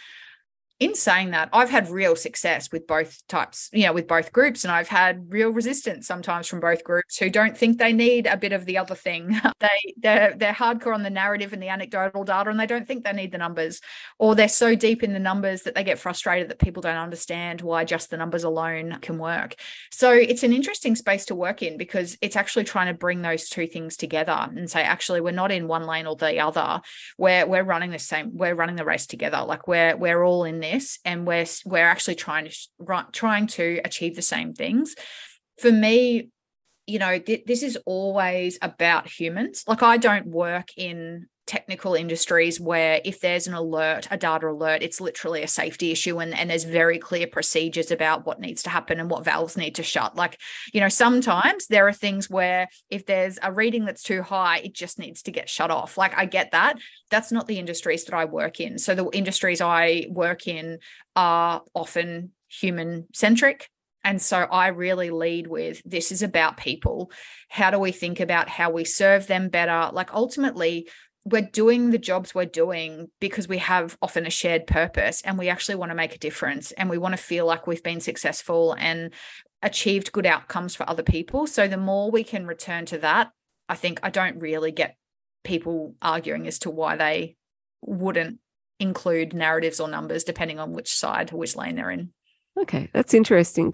in 0.81 0.95
saying 0.95 1.29
that, 1.29 1.47
I've 1.53 1.69
had 1.69 1.91
real 1.91 2.15
success 2.15 2.71
with 2.71 2.87
both 2.87 3.21
types, 3.27 3.69
you 3.71 3.85
know, 3.85 3.93
with 3.93 4.07
both 4.07 4.33
groups, 4.33 4.63
and 4.63 4.71
I've 4.71 4.87
had 4.87 5.31
real 5.31 5.51
resistance 5.51 6.07
sometimes 6.07 6.47
from 6.47 6.59
both 6.59 6.83
groups 6.83 7.19
who 7.19 7.29
don't 7.29 7.55
think 7.55 7.77
they 7.77 7.93
need 7.93 8.25
a 8.25 8.35
bit 8.35 8.51
of 8.51 8.65
the 8.65 8.79
other 8.79 8.95
thing. 8.95 9.39
they 9.59 9.93
they're 9.97 10.33
they're 10.35 10.53
hardcore 10.53 10.95
on 10.95 11.03
the 11.03 11.11
narrative 11.11 11.53
and 11.53 11.61
the 11.61 11.69
anecdotal 11.69 12.23
data, 12.23 12.49
and 12.49 12.59
they 12.59 12.65
don't 12.65 12.87
think 12.87 13.03
they 13.03 13.13
need 13.13 13.31
the 13.31 13.37
numbers, 13.37 13.79
or 14.17 14.33
they're 14.33 14.47
so 14.47 14.73
deep 14.73 15.03
in 15.03 15.13
the 15.13 15.19
numbers 15.19 15.61
that 15.61 15.75
they 15.75 15.83
get 15.83 15.99
frustrated 15.99 16.49
that 16.49 16.57
people 16.57 16.81
don't 16.81 16.97
understand 16.97 17.61
why 17.61 17.85
just 17.85 18.09
the 18.09 18.17
numbers 18.17 18.43
alone 18.43 18.97
can 19.01 19.19
work. 19.19 19.53
So 19.91 20.11
it's 20.11 20.41
an 20.41 20.51
interesting 20.51 20.95
space 20.95 21.25
to 21.25 21.35
work 21.35 21.61
in 21.61 21.77
because 21.77 22.17
it's 22.21 22.35
actually 22.35 22.63
trying 22.63 22.87
to 22.87 22.97
bring 22.97 23.21
those 23.21 23.49
two 23.49 23.67
things 23.67 23.97
together 23.97 24.49
and 24.55 24.67
say, 24.67 24.81
actually, 24.81 25.21
we're 25.21 25.29
not 25.29 25.51
in 25.51 25.67
one 25.67 25.85
lane 25.85 26.07
or 26.07 26.15
the 26.15 26.39
other. 26.39 26.81
We're 27.19 27.45
we're 27.45 27.61
running 27.61 27.91
the 27.91 27.99
same. 27.99 28.35
We're 28.35 28.55
running 28.55 28.77
the 28.77 28.85
race 28.85 29.05
together. 29.05 29.43
Like 29.45 29.67
we're 29.67 29.95
we're 29.95 30.23
all 30.23 30.45
in 30.45 30.59
this 30.59 30.70
this 30.71 30.99
and 31.05 31.27
we're 31.27 31.45
we're 31.65 31.87
actually 31.87 32.15
trying 32.15 32.49
to 32.49 33.05
trying 33.11 33.47
to 33.47 33.81
achieve 33.85 34.15
the 34.15 34.21
same 34.21 34.53
things. 34.53 34.95
For 35.59 35.71
me 35.71 36.29
you 36.87 36.99
know 36.99 37.19
th- 37.19 37.45
this 37.45 37.63
is 37.63 37.77
always 37.85 38.57
about 38.61 39.07
humans. 39.07 39.63
Like 39.67 39.83
i 39.83 39.97
don't 39.97 40.27
work 40.27 40.69
in 40.77 41.27
technical 41.47 41.95
industries 41.95 42.59
where 42.59 43.01
if 43.03 43.19
there's 43.19 43.47
an 43.47 43.53
alert, 43.53 44.07
a 44.11 44.17
data 44.17 44.47
alert, 44.47 44.83
it's 44.83 45.01
literally 45.01 45.43
a 45.43 45.47
safety 45.47 45.91
issue 45.91 46.19
and, 46.19 46.33
and 46.37 46.49
there's 46.49 46.63
very 46.63 46.97
clear 46.97 47.27
procedures 47.27 47.91
about 47.91 48.25
what 48.25 48.39
needs 48.39 48.63
to 48.63 48.69
happen 48.69 48.99
and 48.99 49.09
what 49.09 49.25
valves 49.25 49.57
need 49.57 49.75
to 49.75 49.83
shut. 49.83 50.15
Like, 50.15 50.39
you 50.73 50.79
know, 50.79 50.89
sometimes 50.89 51.67
there 51.67 51.87
are 51.87 51.93
things 51.93 52.29
where 52.29 52.67
if 52.89 53.05
there's 53.05 53.39
a 53.41 53.51
reading 53.51 53.85
that's 53.85 54.03
too 54.03 54.21
high, 54.21 54.59
it 54.59 54.73
just 54.73 54.99
needs 54.99 55.23
to 55.23 55.31
get 55.31 55.49
shut 55.49 55.71
off. 55.71 55.97
Like, 55.97 56.17
I 56.17 56.25
get 56.25 56.51
that. 56.51 56.77
That's 57.09 57.31
not 57.31 57.47
the 57.47 57.59
industries 57.59 58.05
that 58.05 58.15
I 58.15 58.25
work 58.25 58.59
in. 58.59 58.77
So 58.77 58.95
the 58.95 59.09
industries 59.11 59.61
I 59.61 60.07
work 60.09 60.47
in 60.47 60.79
are 61.15 61.61
often 61.73 62.31
human 62.47 63.07
centric. 63.13 63.69
And 64.03 64.21
so 64.21 64.37
I 64.37 64.69
really 64.69 65.11
lead 65.11 65.47
with 65.47 65.81
this 65.85 66.11
is 66.11 66.23
about 66.23 66.57
people. 66.57 67.11
How 67.49 67.69
do 67.71 67.77
we 67.77 67.91
think 67.91 68.19
about 68.19 68.49
how 68.49 68.71
we 68.71 68.83
serve 68.83 69.27
them 69.27 69.49
better? 69.49 69.91
Like 69.93 70.13
ultimately, 70.13 70.89
we're 71.25 71.41
doing 71.41 71.91
the 71.91 71.97
jobs 71.97 72.33
we're 72.33 72.45
doing 72.45 73.09
because 73.19 73.47
we 73.47 73.59
have 73.59 73.97
often 74.01 74.25
a 74.25 74.31
shared 74.31 74.65
purpose 74.65 75.21
and 75.21 75.37
we 75.37 75.49
actually 75.49 75.75
want 75.75 75.91
to 75.91 75.95
make 75.95 76.15
a 76.15 76.19
difference 76.19 76.71
and 76.71 76.89
we 76.89 76.97
want 76.97 77.13
to 77.13 77.21
feel 77.21 77.45
like 77.45 77.67
we've 77.67 77.83
been 77.83 77.99
successful 77.99 78.75
and 78.79 79.13
achieved 79.61 80.11
good 80.11 80.25
outcomes 80.25 80.75
for 80.75 80.89
other 80.89 81.03
people. 81.03 81.45
So 81.45 81.67
the 81.67 81.77
more 81.77 82.09
we 82.09 82.23
can 82.23 82.47
return 82.47 82.87
to 82.87 82.97
that, 82.99 83.31
I 83.69 83.75
think 83.75 83.99
I 84.01 84.09
don't 84.09 84.39
really 84.39 84.71
get 84.71 84.95
people 85.43 85.95
arguing 86.01 86.47
as 86.47 86.59
to 86.59 86.71
why 86.71 86.95
they 86.95 87.35
wouldn't 87.81 88.39
include 88.79 89.33
narratives 89.33 89.79
or 89.79 89.87
numbers 89.87 90.23
depending 90.23 90.59
on 90.59 90.73
which 90.73 90.91
side 90.91 91.31
or 91.31 91.37
which 91.37 91.55
lane 91.55 91.75
they're 91.75 91.91
in. 91.91 92.11
Okay, 92.59 92.89
that's 92.93 93.13
interesting. 93.13 93.73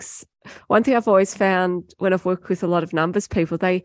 One 0.67 0.83
thing 0.83 0.95
I've 0.95 1.07
always 1.07 1.33
found 1.33 1.93
when 1.97 2.13
I've 2.13 2.25
worked 2.25 2.49
with 2.49 2.61
a 2.61 2.67
lot 2.67 2.83
of 2.83 2.93
numbers 2.93 3.27
people, 3.27 3.57
they 3.57 3.83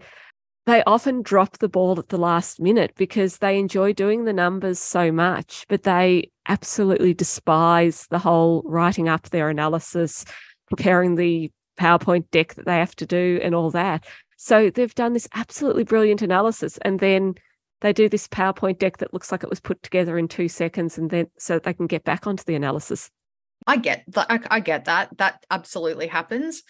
they 0.66 0.82
often 0.84 1.22
drop 1.22 1.58
the 1.58 1.68
ball 1.68 1.98
at 1.98 2.08
the 2.08 2.18
last 2.18 2.60
minute 2.60 2.92
because 2.96 3.38
they 3.38 3.58
enjoy 3.58 3.92
doing 3.92 4.24
the 4.24 4.32
numbers 4.32 4.78
so 4.78 5.10
much, 5.10 5.64
but 5.68 5.82
they 5.82 6.30
absolutely 6.46 7.14
despise 7.14 8.06
the 8.10 8.18
whole 8.18 8.62
writing 8.64 9.08
up 9.08 9.30
their 9.30 9.48
analysis, 9.48 10.24
preparing 10.68 11.16
the 11.16 11.50
PowerPoint 11.80 12.30
deck 12.30 12.54
that 12.54 12.66
they 12.66 12.76
have 12.76 12.94
to 12.96 13.06
do, 13.06 13.40
and 13.42 13.54
all 13.54 13.70
that. 13.70 14.04
So 14.36 14.70
they've 14.70 14.94
done 14.94 15.14
this 15.14 15.28
absolutely 15.34 15.84
brilliant 15.84 16.22
analysis, 16.22 16.78
and 16.82 17.00
then 17.00 17.34
they 17.80 17.92
do 17.92 18.08
this 18.08 18.28
PowerPoint 18.28 18.78
deck 18.78 18.98
that 18.98 19.12
looks 19.12 19.32
like 19.32 19.42
it 19.42 19.50
was 19.50 19.60
put 19.60 19.82
together 19.82 20.16
in 20.16 20.28
two 20.28 20.48
seconds, 20.48 20.96
and 20.96 21.10
then 21.10 21.26
so 21.38 21.58
they 21.58 21.74
can 21.74 21.88
get 21.88 22.04
back 22.04 22.26
onto 22.26 22.44
the 22.44 22.54
analysis. 22.54 23.10
I 23.66 23.76
get 23.76 24.04
that. 24.08 24.26
I, 24.50 24.60
get 24.60 24.86
that. 24.86 25.16
That 25.18 25.44
absolutely 25.50 26.08
happens. 26.08 26.62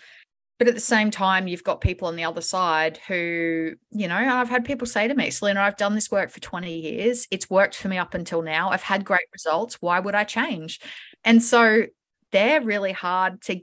But 0.58 0.68
at 0.68 0.74
the 0.74 0.80
same 0.80 1.10
time, 1.10 1.48
you've 1.48 1.64
got 1.64 1.80
people 1.80 2.06
on 2.06 2.14
the 2.14 2.24
other 2.24 2.40
side 2.40 2.98
who, 3.08 3.72
you 3.90 4.06
know, 4.06 4.16
I've 4.16 4.48
had 4.48 4.64
people 4.64 4.86
say 4.86 5.08
to 5.08 5.14
me, 5.14 5.30
Selena, 5.30 5.60
I've 5.60 5.76
done 5.76 5.94
this 5.94 6.10
work 6.10 6.30
for 6.30 6.40
20 6.40 6.78
years. 6.78 7.26
It's 7.30 7.50
worked 7.50 7.74
for 7.74 7.88
me 7.88 7.98
up 7.98 8.14
until 8.14 8.42
now. 8.42 8.70
I've 8.70 8.82
had 8.82 9.04
great 9.04 9.26
results. 9.32 9.78
Why 9.80 9.98
would 9.98 10.14
I 10.14 10.24
change? 10.24 10.80
And 11.24 11.42
so 11.42 11.86
they're 12.30 12.60
really 12.60 12.92
hard 12.92 13.42
to 13.42 13.60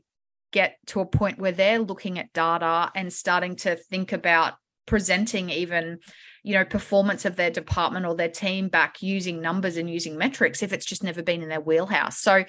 get 0.52 0.78
to 0.88 1.00
a 1.00 1.06
point 1.06 1.40
where 1.40 1.52
they're 1.52 1.80
looking 1.80 2.20
at 2.20 2.34
data 2.34 2.92
and 2.96 3.14
starting 3.14 3.56
to 3.58 3.76
think 3.76 4.12
about 4.12 4.56
presenting 4.86 5.52
even 5.52 6.00
you 6.42 6.56
know 6.56 6.66
performance 6.66 7.24
of 7.24 7.36
their 7.36 7.52
department 7.52 8.08
or 8.08 8.16
their 8.16 8.30
team 8.30 8.70
back 8.70 9.04
using 9.04 9.40
numbers 9.40 9.78
and 9.78 9.88
using 9.88 10.18
metrics 10.18 10.64
if 10.64 10.74
it's 10.74 10.86
just 10.86 11.04
never 11.04 11.22
been 11.22 11.44
in 11.44 11.50
their 11.50 11.62
wheelhouse 11.62 12.18
so 12.18 12.44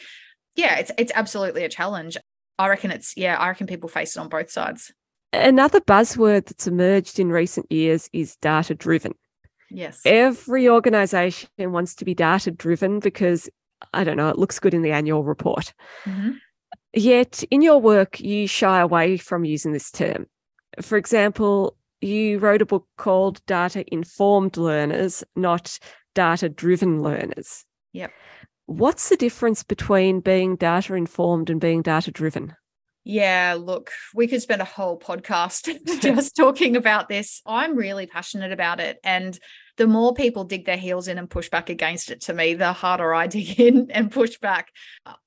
yeah 0.57 0.79
it's 0.79 0.91
it's 0.97 1.13
absolutely 1.15 1.65
a 1.65 1.69
challenge 1.69 2.17
I 2.61 2.69
reckon 2.69 2.91
it's, 2.91 3.17
yeah, 3.17 3.37
I 3.39 3.49
reckon 3.49 3.67
people 3.67 3.89
face 3.89 4.17
it 4.17 4.21
on 4.21 4.29
both 4.29 4.51
sides. 4.51 4.93
Another 5.33 5.81
buzzword 5.81 6.45
that's 6.45 6.67
emerged 6.67 7.19
in 7.19 7.31
recent 7.31 7.73
years 7.73 8.11
is 8.13 8.37
data 8.37 8.75
driven. 8.75 9.15
Yes. 9.71 10.03
Every 10.05 10.69
organization 10.69 11.49
wants 11.59 11.95
to 11.95 12.05
be 12.05 12.15
data 12.15 12.51
driven 12.51 13.01
because, 13.01 13.49
I 13.95 14.05
don't 14.05 14.19
know, 14.19 14.29
it 14.29 14.39
looks 14.39 14.59
good 14.59 14.75
in 14.75 14.83
the 14.83 14.93
annual 14.93 15.25
report. 15.25 15.73
Mm-hmm. 16.05 16.33
Yet 16.93 17.43
in 17.51 17.63
your 17.63 17.81
work, 17.81 18.21
you 18.21 18.47
shy 18.47 18.81
away 18.81 19.17
from 19.17 19.45
using 19.45 19.73
this 19.73 19.91
term. 19.91 20.27
For 20.83 20.99
example, 20.99 21.77
you 22.03 22.41
wrote 22.41 22.61
a 22.61 22.67
book 22.67 22.87
called 22.99 23.41
Data 23.47 23.85
Informed 23.91 24.59
Learners, 24.59 25.25
not 25.35 25.79
Data 26.15 26.51
Driven 26.51 27.01
Learners. 27.03 27.65
Yep. 27.93 28.13
What's 28.71 29.09
the 29.09 29.17
difference 29.17 29.65
between 29.65 30.21
being 30.21 30.55
data 30.55 30.95
informed 30.95 31.51
and 31.51 31.61
being 31.61 31.83
data 31.83 32.13
driven? 32.13 32.55
Yeah, 33.03 33.57
look, 33.59 33.91
we 34.15 34.29
could 34.29 34.43
spend 34.43 34.63
a 34.63 34.65
whole 34.65 34.97
podcast 34.97 35.69
just 36.01 36.37
talking 36.37 36.77
about 36.77 37.09
this. 37.09 37.43
I'm 37.45 37.75
really 37.75 38.07
passionate 38.07 38.53
about 38.53 38.79
it. 38.79 38.99
And 39.03 39.37
the 39.77 39.89
more 39.89 40.15
people 40.15 40.45
dig 40.45 40.67
their 40.67 40.77
heels 40.77 41.09
in 41.09 41.19
and 41.19 41.29
push 41.29 41.51
back 41.51 41.69
against 41.69 42.13
it 42.13 42.21
to 42.23 42.33
me, 42.33 42.55
the 42.55 42.73
harder 42.73 43.13
I 43.13 43.27
dig 43.27 43.59
in 43.59 43.91
and 43.91 44.09
push 44.09 44.39
back. 44.39 44.69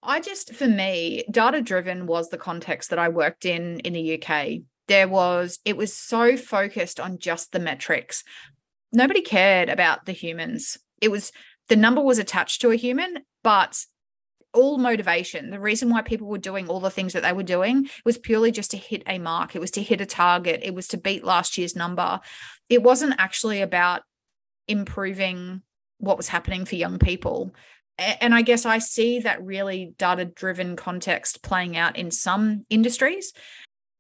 I 0.01 0.21
just, 0.21 0.55
for 0.55 0.69
me, 0.69 1.25
data 1.29 1.61
driven 1.61 2.07
was 2.07 2.29
the 2.29 2.37
context 2.37 2.91
that 2.91 2.99
I 2.99 3.09
worked 3.09 3.43
in 3.43 3.81
in 3.81 3.91
the 3.91 4.23
UK. 4.23 4.61
There 4.87 5.09
was, 5.09 5.59
it 5.65 5.75
was 5.75 5.93
so 5.93 6.37
focused 6.37 6.97
on 6.97 7.19
just 7.19 7.51
the 7.51 7.59
metrics. 7.59 8.23
Nobody 8.93 9.19
cared 9.19 9.67
about 9.67 10.05
the 10.05 10.13
humans. 10.13 10.77
It 11.01 11.11
was 11.11 11.33
the 11.67 11.75
number 11.75 12.01
was 12.01 12.19
attached 12.19 12.61
to 12.61 12.71
a 12.71 12.75
human, 12.77 13.23
but 13.43 13.85
all 14.53 14.77
motivation, 14.77 15.49
the 15.49 15.59
reason 15.59 15.89
why 15.89 16.01
people 16.01 16.27
were 16.27 16.37
doing 16.37 16.67
all 16.67 16.79
the 16.79 16.91
things 16.91 17.13
that 17.13 17.23
they 17.23 17.33
were 17.33 17.43
doing 17.43 17.89
was 18.05 18.17
purely 18.17 18.51
just 18.51 18.71
to 18.71 18.77
hit 18.77 19.03
a 19.07 19.17
mark. 19.17 19.55
It 19.55 19.59
was 19.59 19.71
to 19.71 19.81
hit 19.81 19.99
a 19.99 20.05
target. 20.05 20.61
It 20.63 20.75
was 20.75 20.87
to 20.89 20.97
beat 20.97 21.23
last 21.23 21.57
year's 21.57 21.75
number. 21.75 22.19
It 22.69 22.83
wasn't 22.83 23.15
actually 23.17 23.61
about 23.61 24.03
improving 24.67 25.61
what 25.97 26.17
was 26.17 26.27
happening 26.27 26.65
for 26.65 26.75
young 26.75 26.99
people. 26.99 27.53
And 27.97 28.33
I 28.33 28.41
guess 28.41 28.65
I 28.65 28.79
see 28.79 29.19
that 29.19 29.43
really 29.43 29.93
data 29.97 30.25
driven 30.25 30.75
context 30.75 31.43
playing 31.43 31.77
out 31.77 31.95
in 31.95 32.11
some 32.11 32.65
industries. 32.69 33.33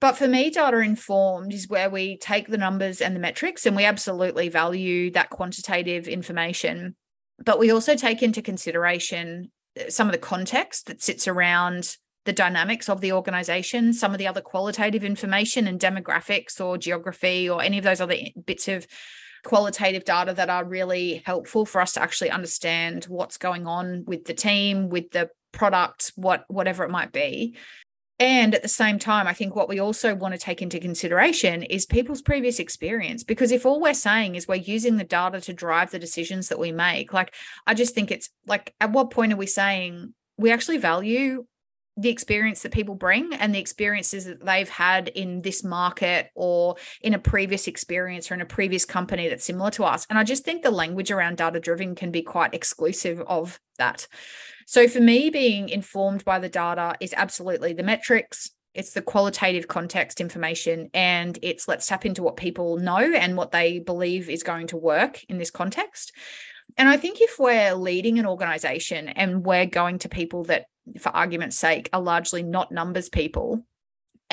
But 0.01 0.17
for 0.17 0.27
me, 0.27 0.49
data 0.49 0.79
informed 0.79 1.53
is 1.53 1.69
where 1.69 1.89
we 1.89 2.17
take 2.17 2.47
the 2.47 2.57
numbers 2.57 3.01
and 3.01 3.15
the 3.15 3.19
metrics, 3.19 3.65
and 3.65 3.75
we 3.75 3.85
absolutely 3.85 4.49
value 4.49 5.11
that 5.11 5.29
quantitative 5.29 6.07
information 6.07 6.95
but 7.39 7.59
we 7.59 7.71
also 7.71 7.95
take 7.95 8.21
into 8.21 8.41
consideration 8.41 9.51
uh, 9.79 9.89
some 9.89 10.07
of 10.07 10.11
the 10.11 10.17
context 10.19 10.87
that 10.87 11.01
sits 11.01 11.27
around 11.27 11.97
the 12.25 12.33
dynamics 12.33 12.87
of 12.87 13.01
the 13.01 13.11
organization, 13.11 13.93
some 13.93 14.13
of 14.13 14.17
the 14.17 14.27
other 14.27 14.41
qualitative 14.41 15.03
information 15.03 15.67
and 15.67 15.79
demographics 15.79 16.63
or 16.63 16.77
geography 16.77 17.49
or 17.49 17.61
any 17.61 17.77
of 17.77 17.83
those 17.83 17.99
other 17.99 18.15
bits 18.45 18.67
of 18.67 18.87
qualitative 19.43 20.05
data 20.05 20.33
that 20.33 20.49
are 20.49 20.63
really 20.63 21.21
helpful 21.25 21.65
for 21.65 21.81
us 21.81 21.93
to 21.93 22.01
actually 22.01 22.29
understand 22.29 23.03
what's 23.05 23.37
going 23.37 23.67
on 23.67 24.05
with 24.05 24.23
the 24.23 24.33
team, 24.33 24.87
with 24.89 25.11
the 25.11 25.29
product, 25.51 26.13
what 26.15 26.45
whatever 26.47 26.83
it 26.83 26.89
might 26.89 27.11
be. 27.11 27.55
And 28.19 28.53
at 28.53 28.61
the 28.61 28.67
same 28.67 28.99
time, 28.99 29.27
I 29.27 29.33
think 29.33 29.55
what 29.55 29.67
we 29.67 29.79
also 29.79 30.13
want 30.13 30.33
to 30.33 30.39
take 30.39 30.61
into 30.61 30.79
consideration 30.79 31.63
is 31.63 31.85
people's 31.85 32.21
previous 32.21 32.59
experience. 32.59 33.23
Because 33.23 33.51
if 33.51 33.65
all 33.65 33.81
we're 33.81 33.93
saying 33.93 34.35
is 34.35 34.47
we're 34.47 34.55
using 34.55 34.97
the 34.97 35.03
data 35.03 35.41
to 35.41 35.53
drive 35.53 35.91
the 35.91 35.99
decisions 35.99 36.49
that 36.49 36.59
we 36.59 36.71
make, 36.71 37.11
like, 37.11 37.33
I 37.65 37.73
just 37.73 37.95
think 37.95 38.11
it's 38.11 38.29
like, 38.45 38.73
at 38.79 38.91
what 38.91 39.11
point 39.11 39.33
are 39.33 39.37
we 39.37 39.47
saying 39.47 40.13
we 40.37 40.51
actually 40.51 40.77
value 40.77 41.45
the 41.95 42.09
experience 42.09 42.63
that 42.63 42.71
people 42.71 42.95
bring 42.95 43.33
and 43.33 43.53
the 43.53 43.59
experiences 43.59 44.25
that 44.25 44.43
they've 44.43 44.69
had 44.69 45.09
in 45.09 45.41
this 45.43 45.63
market 45.63 46.31
or 46.33 46.75
in 47.01 47.13
a 47.13 47.19
previous 47.19 47.67
experience 47.67 48.31
or 48.31 48.33
in 48.33 48.41
a 48.41 48.45
previous 48.45 48.83
company 48.83 49.29
that's 49.29 49.45
similar 49.45 49.69
to 49.69 49.83
us. 49.83 50.07
And 50.09 50.17
I 50.17 50.23
just 50.23 50.43
think 50.43 50.63
the 50.63 50.71
language 50.71 51.11
around 51.11 51.37
data 51.37 51.59
driven 51.59 51.93
can 51.93 52.09
be 52.09 52.23
quite 52.23 52.53
exclusive 52.55 53.21
of 53.21 53.59
that. 53.77 54.07
So 54.65 54.87
for 54.87 54.99
me, 54.99 55.29
being 55.29 55.69
informed 55.69 56.25
by 56.25 56.39
the 56.39 56.49
data 56.49 56.95
is 56.99 57.13
absolutely 57.15 57.73
the 57.73 57.83
metrics, 57.83 58.51
it's 58.73 58.93
the 58.93 59.01
qualitative 59.01 59.67
context 59.67 60.19
information, 60.19 60.89
and 60.93 61.37
it's 61.41 61.67
let's 61.67 61.85
tap 61.85 62.05
into 62.05 62.23
what 62.23 62.37
people 62.37 62.77
know 62.77 62.97
and 62.97 63.37
what 63.37 63.51
they 63.51 63.79
believe 63.79 64.29
is 64.29 64.43
going 64.43 64.67
to 64.67 64.77
work 64.77 65.23
in 65.29 65.37
this 65.37 65.51
context. 65.51 66.11
And 66.77 66.89
I 66.89 66.97
think 66.97 67.21
if 67.21 67.37
we're 67.37 67.75
leading 67.75 68.17
an 68.17 68.25
organization 68.25 69.09
and 69.09 69.45
we're 69.45 69.67
going 69.67 69.99
to 69.99 70.09
people 70.09 70.45
that, 70.45 70.65
for 70.99 71.09
argument's 71.09 71.57
sake, 71.57 71.89
are 71.93 72.01
largely 72.01 72.41
not 72.41 72.71
numbers 72.71 73.09
people, 73.09 73.63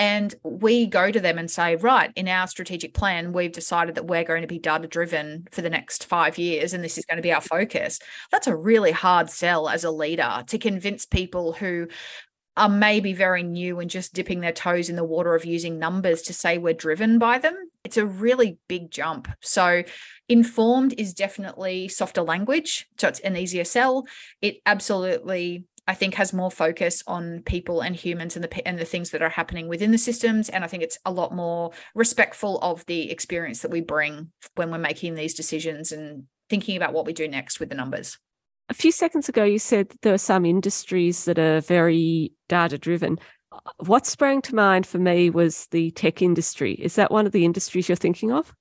and 0.01 0.35
we 0.43 0.87
go 0.87 1.11
to 1.11 1.21
them 1.21 1.37
and 1.37 1.51
say, 1.51 1.77
right, 1.77 2.11
in 2.17 2.27
our 2.27 2.47
strategic 2.47 2.95
plan, 2.95 3.35
we've 3.35 3.53
decided 3.53 3.97
that 3.97 4.07
we're 4.07 4.25
going 4.25 4.41
to 4.41 4.49
be 4.49 4.59
data 4.59 4.89
driven 4.89 5.47
for 5.53 5.61
the 5.61 5.69
next 5.69 6.07
five 6.07 6.39
years, 6.39 6.73
and 6.73 6.83
this 6.83 6.97
is 6.97 7.05
going 7.05 7.19
to 7.19 7.23
be 7.23 7.35
our 7.35 7.43
focus. 7.43 7.99
That's 8.33 8.47
a 8.47 8.57
really 8.57 8.93
hard 8.93 9.29
sell 9.29 9.69
as 9.69 9.85
a 9.85 9.91
leader 9.91 10.43
to 10.47 10.59
convince 10.59 11.05
people 11.05 11.53
who 11.53 11.89
are 12.57 12.71
maybe 12.71 13.13
very 13.13 13.43
new 13.43 13.79
and 13.79 13.91
just 13.91 14.15
dipping 14.15 14.41
their 14.41 14.53
toes 14.53 14.89
in 14.89 14.97
the 14.97 15.05
water 15.05 15.35
of 15.35 15.45
using 15.45 15.79
numbers 15.79 16.23
to 16.23 16.33
say 16.33 16.57
we're 16.57 16.73
driven 16.73 17.19
by 17.19 17.37
them. 17.39 17.57
It's 17.85 17.99
a 17.99 18.07
really 18.07 18.57
big 18.69 18.91
jump. 18.91 19.29
So, 19.43 19.83
informed 20.31 20.95
is 20.97 21.13
definitely 21.13 21.89
softer 21.89 22.23
language. 22.23 22.87
So, 22.99 23.09
it's 23.09 23.21
an 23.21 23.37
easier 23.37 23.65
sell. 23.65 24.07
It 24.41 24.63
absolutely 24.65 25.65
I 25.91 25.95
think 25.95 26.15
has 26.15 26.33
more 26.33 26.53
focus 26.53 27.03
on 27.09 27.43
people 27.43 27.81
and 27.81 27.97
humans 27.97 28.37
and 28.37 28.45
the 28.45 28.69
and 28.69 28.79
the 28.79 28.85
things 28.85 29.11
that 29.11 29.23
are 29.23 29.29
happening 29.29 29.67
within 29.67 29.91
the 29.91 29.99
systems 29.99 30.49
and 30.49 30.63
I 30.63 30.69
think 30.69 30.85
it's 30.85 30.99
a 31.05 31.11
lot 31.11 31.35
more 31.35 31.73
respectful 31.97 32.61
of 32.61 32.87
the 32.87 33.11
experience 33.11 33.63
that 33.63 33.73
we 33.73 33.81
bring 33.81 34.31
when 34.55 34.71
we're 34.71 34.79
making 34.79 35.17
these 35.17 35.35
decisions 35.35 35.91
and 35.91 36.27
thinking 36.49 36.77
about 36.77 36.93
what 36.93 37.07
we 37.07 37.13
do 37.13 37.27
next 37.27 37.59
with 37.59 37.71
the 37.71 37.75
numbers. 37.75 38.19
A 38.69 38.75
few 38.75 38.93
seconds 38.93 39.29
ago 39.29 39.43
you 39.43 39.59
said 39.59 39.93
there 40.03 40.15
are 40.15 40.19
some 40.19 40.45
industries 40.45 41.25
that 41.25 41.41
are 41.41 41.61
very 41.61 42.35
data 42.49 42.79
driven. 42.79 43.19
What 43.79 44.07
sprang 44.07 44.43
to 44.43 44.55
mind 44.55 44.87
for 44.87 44.99
me 44.99 45.29
was 45.29 45.67
the 45.73 45.91
tech 45.91 46.23
industry. 46.23 46.75
Is 46.75 46.95
that 46.95 47.11
one 47.11 47.27
of 47.27 47.33
the 47.33 47.45
industries 47.45 47.89
you're 47.89 47.97
thinking 47.97 48.31
of? 48.31 48.55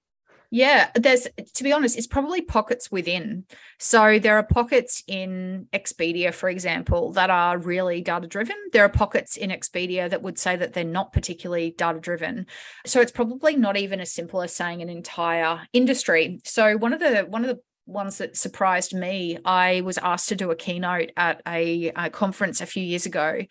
Yeah, 0.52 0.90
there's 0.96 1.28
to 1.54 1.64
be 1.64 1.72
honest, 1.72 1.96
it's 1.96 2.08
probably 2.08 2.42
pockets 2.42 2.92
within. 2.92 3.46
So 3.78 4.18
there 4.18 4.36
are 4.38 4.44
pockets 4.44 5.04
in 5.08 5.68
Expedia, 5.72 6.34
for 6.34 6.50
example, 6.50 7.12
that 7.14 7.30
are 7.30 7.58
really 7.60 8.02
data 8.02 8.28
driven. 8.28 8.56
There 8.74 8.84
are 8.84 8.90
pockets 8.90 9.38
in 9.38 9.52
Expedia 9.52 10.10
that 10.10 10.24
would 10.24 10.40
say 10.40 10.56
that 10.56 10.74
they're 10.74 10.84
not 10.84 11.14
particularly 11.14 11.76
data 11.78 12.00
driven. 12.00 12.48
So 12.88 13.00
it's 13.00 13.12
probably 13.12 13.58
not 13.58 13.78
even 13.78 14.00
as 14.00 14.12
simple 14.12 14.42
as 14.42 14.56
saying 14.56 14.82
an 14.82 14.90
entire 14.90 15.62
industry. 15.72 16.40
So 16.46 16.78
one 16.78 16.94
of 16.94 17.00
the 17.00 17.28
one 17.30 17.46
of 17.46 17.56
the 17.56 17.62
ones 17.86 18.18
that 18.18 18.36
surprised 18.36 18.96
me, 18.96 19.38
I 19.46 19.82
was 19.82 20.00
asked 20.00 20.30
to 20.30 20.36
do 20.36 20.50
a 20.50 20.56
keynote 20.56 21.12
at 21.16 21.42
a, 21.48 21.92
a 21.96 22.10
conference 22.10 22.60
a 22.60 22.66
few 22.66 22.84
years 22.84 23.06
ago. 23.06 23.42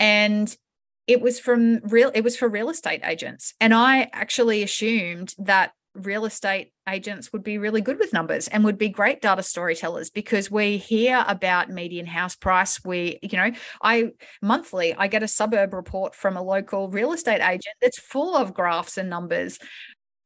And 0.00 0.54
it 1.06 1.20
was 1.20 1.38
from 1.38 1.80
real 1.84 2.10
it 2.14 2.22
was 2.22 2.36
for 2.36 2.48
real 2.48 2.70
estate 2.70 3.02
agents 3.04 3.52
and 3.60 3.74
i 3.74 4.08
actually 4.14 4.62
assumed 4.62 5.34
that 5.36 5.72
real 5.94 6.24
estate 6.24 6.72
agents 6.88 7.32
would 7.32 7.42
be 7.42 7.58
really 7.58 7.80
good 7.80 7.98
with 7.98 8.12
numbers 8.12 8.48
and 8.48 8.64
would 8.64 8.78
be 8.78 8.88
great 8.88 9.22
data 9.22 9.42
storytellers 9.42 10.10
because 10.10 10.50
we 10.50 10.76
hear 10.76 11.24
about 11.28 11.70
median 11.70 12.06
house 12.06 12.36
price. 12.36 12.84
We 12.84 13.18
you 13.22 13.38
know 13.38 13.52
i 13.82 14.10
monthly 14.42 14.94
i 14.94 15.06
get 15.06 15.22
a 15.22 15.28
suburb 15.28 15.72
report 15.72 16.14
from 16.14 16.36
a 16.36 16.42
local 16.42 16.88
real 16.88 17.12
estate 17.12 17.40
agent 17.40 17.76
that's 17.80 17.98
full 17.98 18.36
of 18.36 18.54
graphs 18.54 18.98
and 18.98 19.08
numbers. 19.08 19.58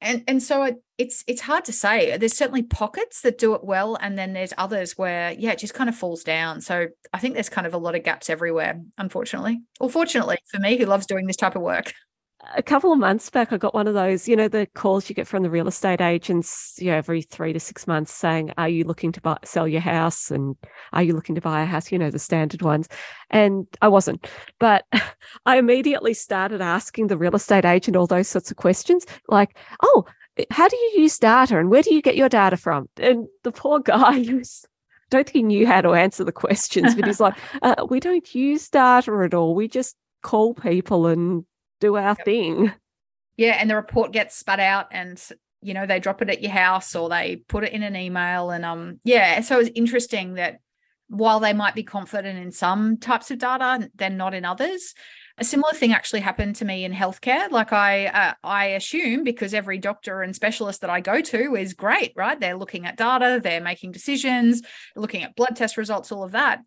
And 0.01 0.23
and 0.29 0.43
so 0.43 0.63
it, 0.63 0.77
it's 0.97 1.25
it's 1.27 1.41
hard 1.43 1.65
to 1.67 1.73
say. 1.73 2.17
There's 2.17 2.37
certainly 2.37 2.63
pockets 2.63 3.21
that 3.23 3.39
do 3.39 3.55
it 3.55 3.65
well 3.65 3.97
and 4.01 4.17
then 4.17 4.33
there's 4.33 4.55
others 4.57 4.97
where 4.97 5.33
yeah 5.33 5.51
it 5.51 5.59
just 5.59 5.75
kind 5.75 5.89
of 5.89 5.97
falls 5.97 6.23
down. 6.23 6.61
So 6.61 6.89
i 7.13 7.19
think 7.19 7.35
there's 7.35 7.49
kind 7.49 7.67
of 7.67 7.75
a 7.75 7.79
lot 7.79 7.95
of 7.95 8.05
gaps 8.05 8.31
everywhere 8.31 8.81
unfortunately 8.97 9.61
or 9.81 9.91
fortunately 9.91 10.39
for 10.51 10.61
me 10.61 10.77
who 10.77 10.87
loves 10.87 11.07
doing 11.07 11.27
this 11.27 11.37
type 11.37 11.57
of 11.57 11.63
work 11.63 11.93
a 12.57 12.63
couple 12.63 12.93
of 12.93 12.99
months 12.99 13.31
back, 13.31 13.53
I 13.53 13.57
got 13.57 13.75
one 13.75 13.89
of 13.89 13.95
those, 13.95 14.29
you 14.29 14.37
know, 14.37 14.49
the 14.49 14.67
calls 14.75 15.09
you 15.09 15.15
get 15.15 15.27
from 15.27 15.43
the 15.43 15.51
real 15.51 15.69
estate 15.69 16.01
agents, 16.01 16.77
you 16.79 16.91
know, 16.91 16.97
every 16.97 17.23
three 17.23 17.53
to 17.53 17.61
six 17.61 17.87
months 17.87 18.13
saying, 18.13 18.53
Are 18.57 18.69
you 18.69 18.85
looking 18.85 19.13
to 19.13 19.21
buy, 19.21 19.39
sell 19.45 19.67
your 19.67 19.81
house? 19.81 20.31
And 20.31 20.57
are 20.93 21.03
you 21.03 21.15
looking 21.15 21.35
to 21.35 21.41
buy 21.41 21.63
a 21.63 21.67
house? 21.67 21.91
You 21.91 21.99
know, 21.99 22.11
the 22.11 22.19
standard 22.19 22.63
ones. 22.63 22.89
And 23.31 23.67
I 23.83 23.89
wasn't. 23.89 24.27
But 24.61 24.85
I 25.47 25.59
immediately 25.59 26.15
started 26.15 26.61
asking 26.61 27.09
the 27.09 27.19
real 27.19 27.35
estate 27.35 27.65
agent 27.65 27.97
all 27.97 28.07
those 28.07 28.29
sorts 28.29 28.51
of 28.51 28.57
questions 28.57 29.05
like, 29.29 29.57
Oh, 29.83 30.05
how 30.51 30.69
do 30.69 30.77
you 30.77 31.03
use 31.03 31.19
data 31.19 31.59
and 31.59 31.71
where 31.71 31.83
do 31.83 31.93
you 31.93 32.01
get 32.01 32.17
your 32.17 32.29
data 32.29 32.57
from? 32.57 32.89
And 32.99 33.27
the 33.43 33.53
poor 33.53 33.81
guy 33.85 34.25
was 34.31 34.65
don't 35.11 35.25
think 35.25 35.37
he 35.37 35.43
knew 35.43 35.67
how 35.67 35.81
to 35.81 35.95
answer 35.95 36.23
the 36.23 36.33
questions, 36.33 36.95
but 36.95 37.07
he's 37.07 37.21
like, 37.21 37.35
uh, 37.63 37.87
we 37.89 37.99
don't 37.99 38.35
use 38.35 38.69
data 38.69 39.23
at 39.25 39.35
all. 39.35 39.55
We 39.55 39.67
just 39.67 39.97
call 40.23 40.55
people 40.55 41.07
and 41.07 41.45
do 41.81 41.97
our 41.97 42.17
yep. 42.19 42.25
thing. 42.25 42.73
Yeah, 43.37 43.57
and 43.61 43.71
the 43.71 43.77
report 43.77 44.13
gets 44.13 44.37
spat 44.37 44.61
out 44.61 44.89
and 44.91 45.23
you 45.61 45.75
know 45.75 45.87
they 45.87 46.01
drop 46.01 46.23
it 46.23 46.31
at 46.31 46.43
your 46.43 46.53
house 46.53 46.95
or 46.95 47.09
they 47.09 47.37
put 47.49 47.65
it 47.65 47.73
in 47.73 47.83
an 47.83 47.97
email 47.97 48.51
and 48.51 48.65
um 48.65 49.01
yeah, 49.05 49.41
so 49.41 49.61
it's 49.61 49.71
interesting 49.75 50.35
that 50.35 50.61
while 51.09 51.41
they 51.41 51.53
might 51.53 51.75
be 51.75 51.83
confident 51.83 52.39
in 52.39 52.53
some 52.53 52.99
types 52.99 53.31
of 53.31 53.39
data, 53.39 53.91
they're 53.95 54.11
not 54.11 54.35
in 54.35 54.45
others. 54.45 54.95
A 55.39 55.45
similar 55.45 55.73
thing 55.73 55.93
actually 55.93 56.21
happened 56.21 56.57
to 56.57 56.65
me 56.65 56.85
in 56.85 56.93
healthcare. 56.93 57.51
Like 57.51 57.73
I, 57.73 58.07
uh, 58.07 58.35
I 58.43 58.67
assume 58.67 59.25
because 59.25 59.55
every 59.55 59.79
doctor 59.79 60.21
and 60.23 60.35
specialist 60.35 60.81
that 60.81 60.91
I 60.91 61.01
go 61.01 61.21
to 61.21 61.55
is 61.55 61.75
great, 61.75 62.13
right? 62.17 62.39
They're 62.39 62.57
looking 62.57 62.87
at 62.87 62.97
data, 62.97 63.41
they're 63.43 63.61
making 63.61 63.93
decisions, 63.93 64.63
looking 64.97 65.23
at 65.23 65.37
blood 65.37 65.57
test 65.57 65.77
results, 65.77 66.13
all 66.13 66.25
of 66.25 66.33
that. 66.33 66.61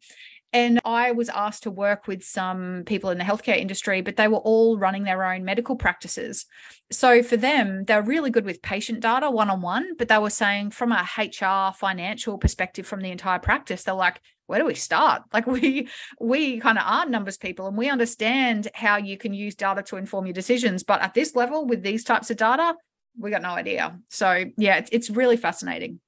And 0.54 0.82
I 0.84 1.12
was 1.12 1.30
asked 1.30 1.64
to 1.64 1.72
work 1.72 2.08
with 2.08 2.24
some 2.24 2.84
people 2.86 3.10
in 3.10 3.18
the 3.18 3.24
healthcare 3.24 3.58
industry, 3.58 4.02
but 4.02 4.18
they 4.18 4.28
were 4.28 4.38
all 4.38 4.78
running 4.78 5.04
their 5.04 5.24
own 5.24 5.46
medical 5.46 5.78
practices. 5.78 6.46
So 6.92 7.24
for 7.24 7.38
them, 7.38 7.86
they're 7.86 8.02
really 8.02 8.32
good 8.32 8.44
with 8.44 8.62
patient 8.62 9.00
data 9.00 9.32
one 9.32 9.50
on 9.50 9.62
one, 9.62 9.96
but 9.98 10.10
they 10.10 10.18
were 10.18 10.30
saying 10.30 10.72
from 10.72 10.92
a 10.92 11.08
HR 11.18 11.74
financial 11.74 12.38
perspective 12.38 12.86
from 12.86 13.00
the 13.00 13.12
entire 13.12 13.40
practice, 13.40 13.84
they're 13.84 13.94
like, 13.94 14.20
where 14.48 14.60
do 14.60 14.66
we 14.66 14.76
start? 14.76 15.24
Like 15.34 15.48
we 15.48 15.88
we 16.20 16.60
kind 16.60 16.78
of 16.78 16.84
are 16.86 17.06
numbers 17.06 17.38
people 17.38 17.68
and 17.68 17.78
we 17.78 17.90
understand 17.90 18.68
how 18.74 18.98
you 18.98 19.18
can 19.18 19.34
use 19.34 19.56
data 19.56 19.82
to 19.84 19.96
inform 19.96 20.26
your 20.26 20.34
decisions. 20.34 20.84
But 20.84 21.02
at 21.02 21.14
this 21.14 21.34
level 21.36 21.66
with 21.66 21.82
these 21.82 22.04
types 22.04 22.30
of 22.30 22.36
data, 22.36 22.76
we 23.18 23.32
got 23.32 23.42
no 23.42 23.52
idea. 23.52 23.98
So 24.10 24.46
yeah, 24.58 24.78
it's, 24.78 24.90
it's 24.92 25.10
really 25.10 25.38
fascinating. 25.38 26.02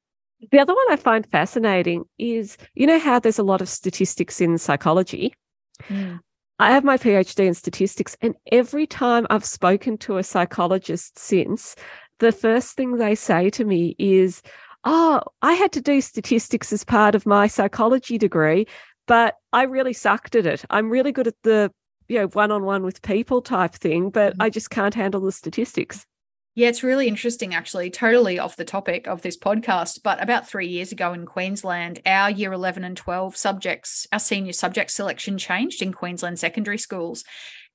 The 0.52 0.60
other 0.60 0.74
one 0.74 0.86
I 0.90 0.96
find 0.96 1.26
fascinating 1.26 2.06
is 2.18 2.58
you 2.74 2.88
know 2.88 3.00
how 3.00 3.20
there's 3.20 3.40
a 3.40 3.44
lot 3.44 3.62
of 3.62 3.70
statistics 3.70 4.42
in 4.42 4.58
psychology. 4.58 5.34
Mm. 5.88 6.20
I 6.60 6.72
have 6.72 6.84
my 6.84 6.98
PhD 6.98 7.46
in 7.46 7.54
statistics, 7.54 8.16
and 8.22 8.36
every 8.52 8.86
time 8.88 9.26
I've 9.30 9.46
spoken 9.46 9.98
to 10.00 10.18
a 10.18 10.24
psychologist 10.24 11.18
since, 11.18 11.76
the 12.20 12.32
first 12.32 12.76
thing 12.76 12.98
they 12.98 13.16
say 13.16 13.50
to 13.52 13.66
me 13.66 13.96
is, 13.98 14.42
Oh, 14.86 15.22
I 15.42 15.54
had 15.54 15.72
to 15.74 15.82
do 15.82 16.02
statistics 16.02 16.74
as 16.74 16.84
part 16.84 17.16
of 17.16 17.26
my 17.26 17.48
psychology 17.48 18.18
degree, 18.18 18.68
but 19.08 19.36
I 19.54 19.64
really 19.64 19.94
sucked 19.94 20.36
at 20.36 20.46
it. 20.46 20.66
I'm 20.70 20.90
really 20.90 21.12
good 21.12 21.28
at 21.28 21.36
the 21.44 21.72
you 22.08 22.20
know 22.20 22.28
one 22.28 22.52
on 22.52 22.64
one 22.64 22.84
with 22.84 23.02
people 23.02 23.42
type 23.42 23.74
thing, 23.74 24.10
but 24.10 24.34
mm. 24.34 24.38
I 24.40 24.50
just 24.50 24.70
can't 24.70 24.94
handle 24.94 25.22
the 25.22 25.32
statistics. 25.32 26.06
Yeah, 26.56 26.68
it's 26.70 26.84
really 26.84 27.08
interesting, 27.08 27.56
actually, 27.56 27.90
totally 27.90 28.38
off 28.38 28.56
the 28.56 28.64
topic 28.64 29.08
of 29.08 29.24
this 29.24 29.38
podcast. 29.38 30.02
But 30.04 30.22
about 30.22 30.48
three 30.48 30.68
years 30.68 30.92
ago 30.92 31.12
in 31.14 31.26
Queensland, 31.26 32.00
our 32.06 32.30
year 32.30 32.54
11 32.54 32.84
and 32.84 32.96
12 32.96 33.36
subjects, 33.36 34.06
our 34.12 34.20
senior 34.20 34.54
subject 34.54 34.92
selection 34.92 35.40
changed 35.40 35.82
in 35.82 35.94
Queensland 35.94 36.38
secondary 36.38 36.78
schools. 36.78 37.24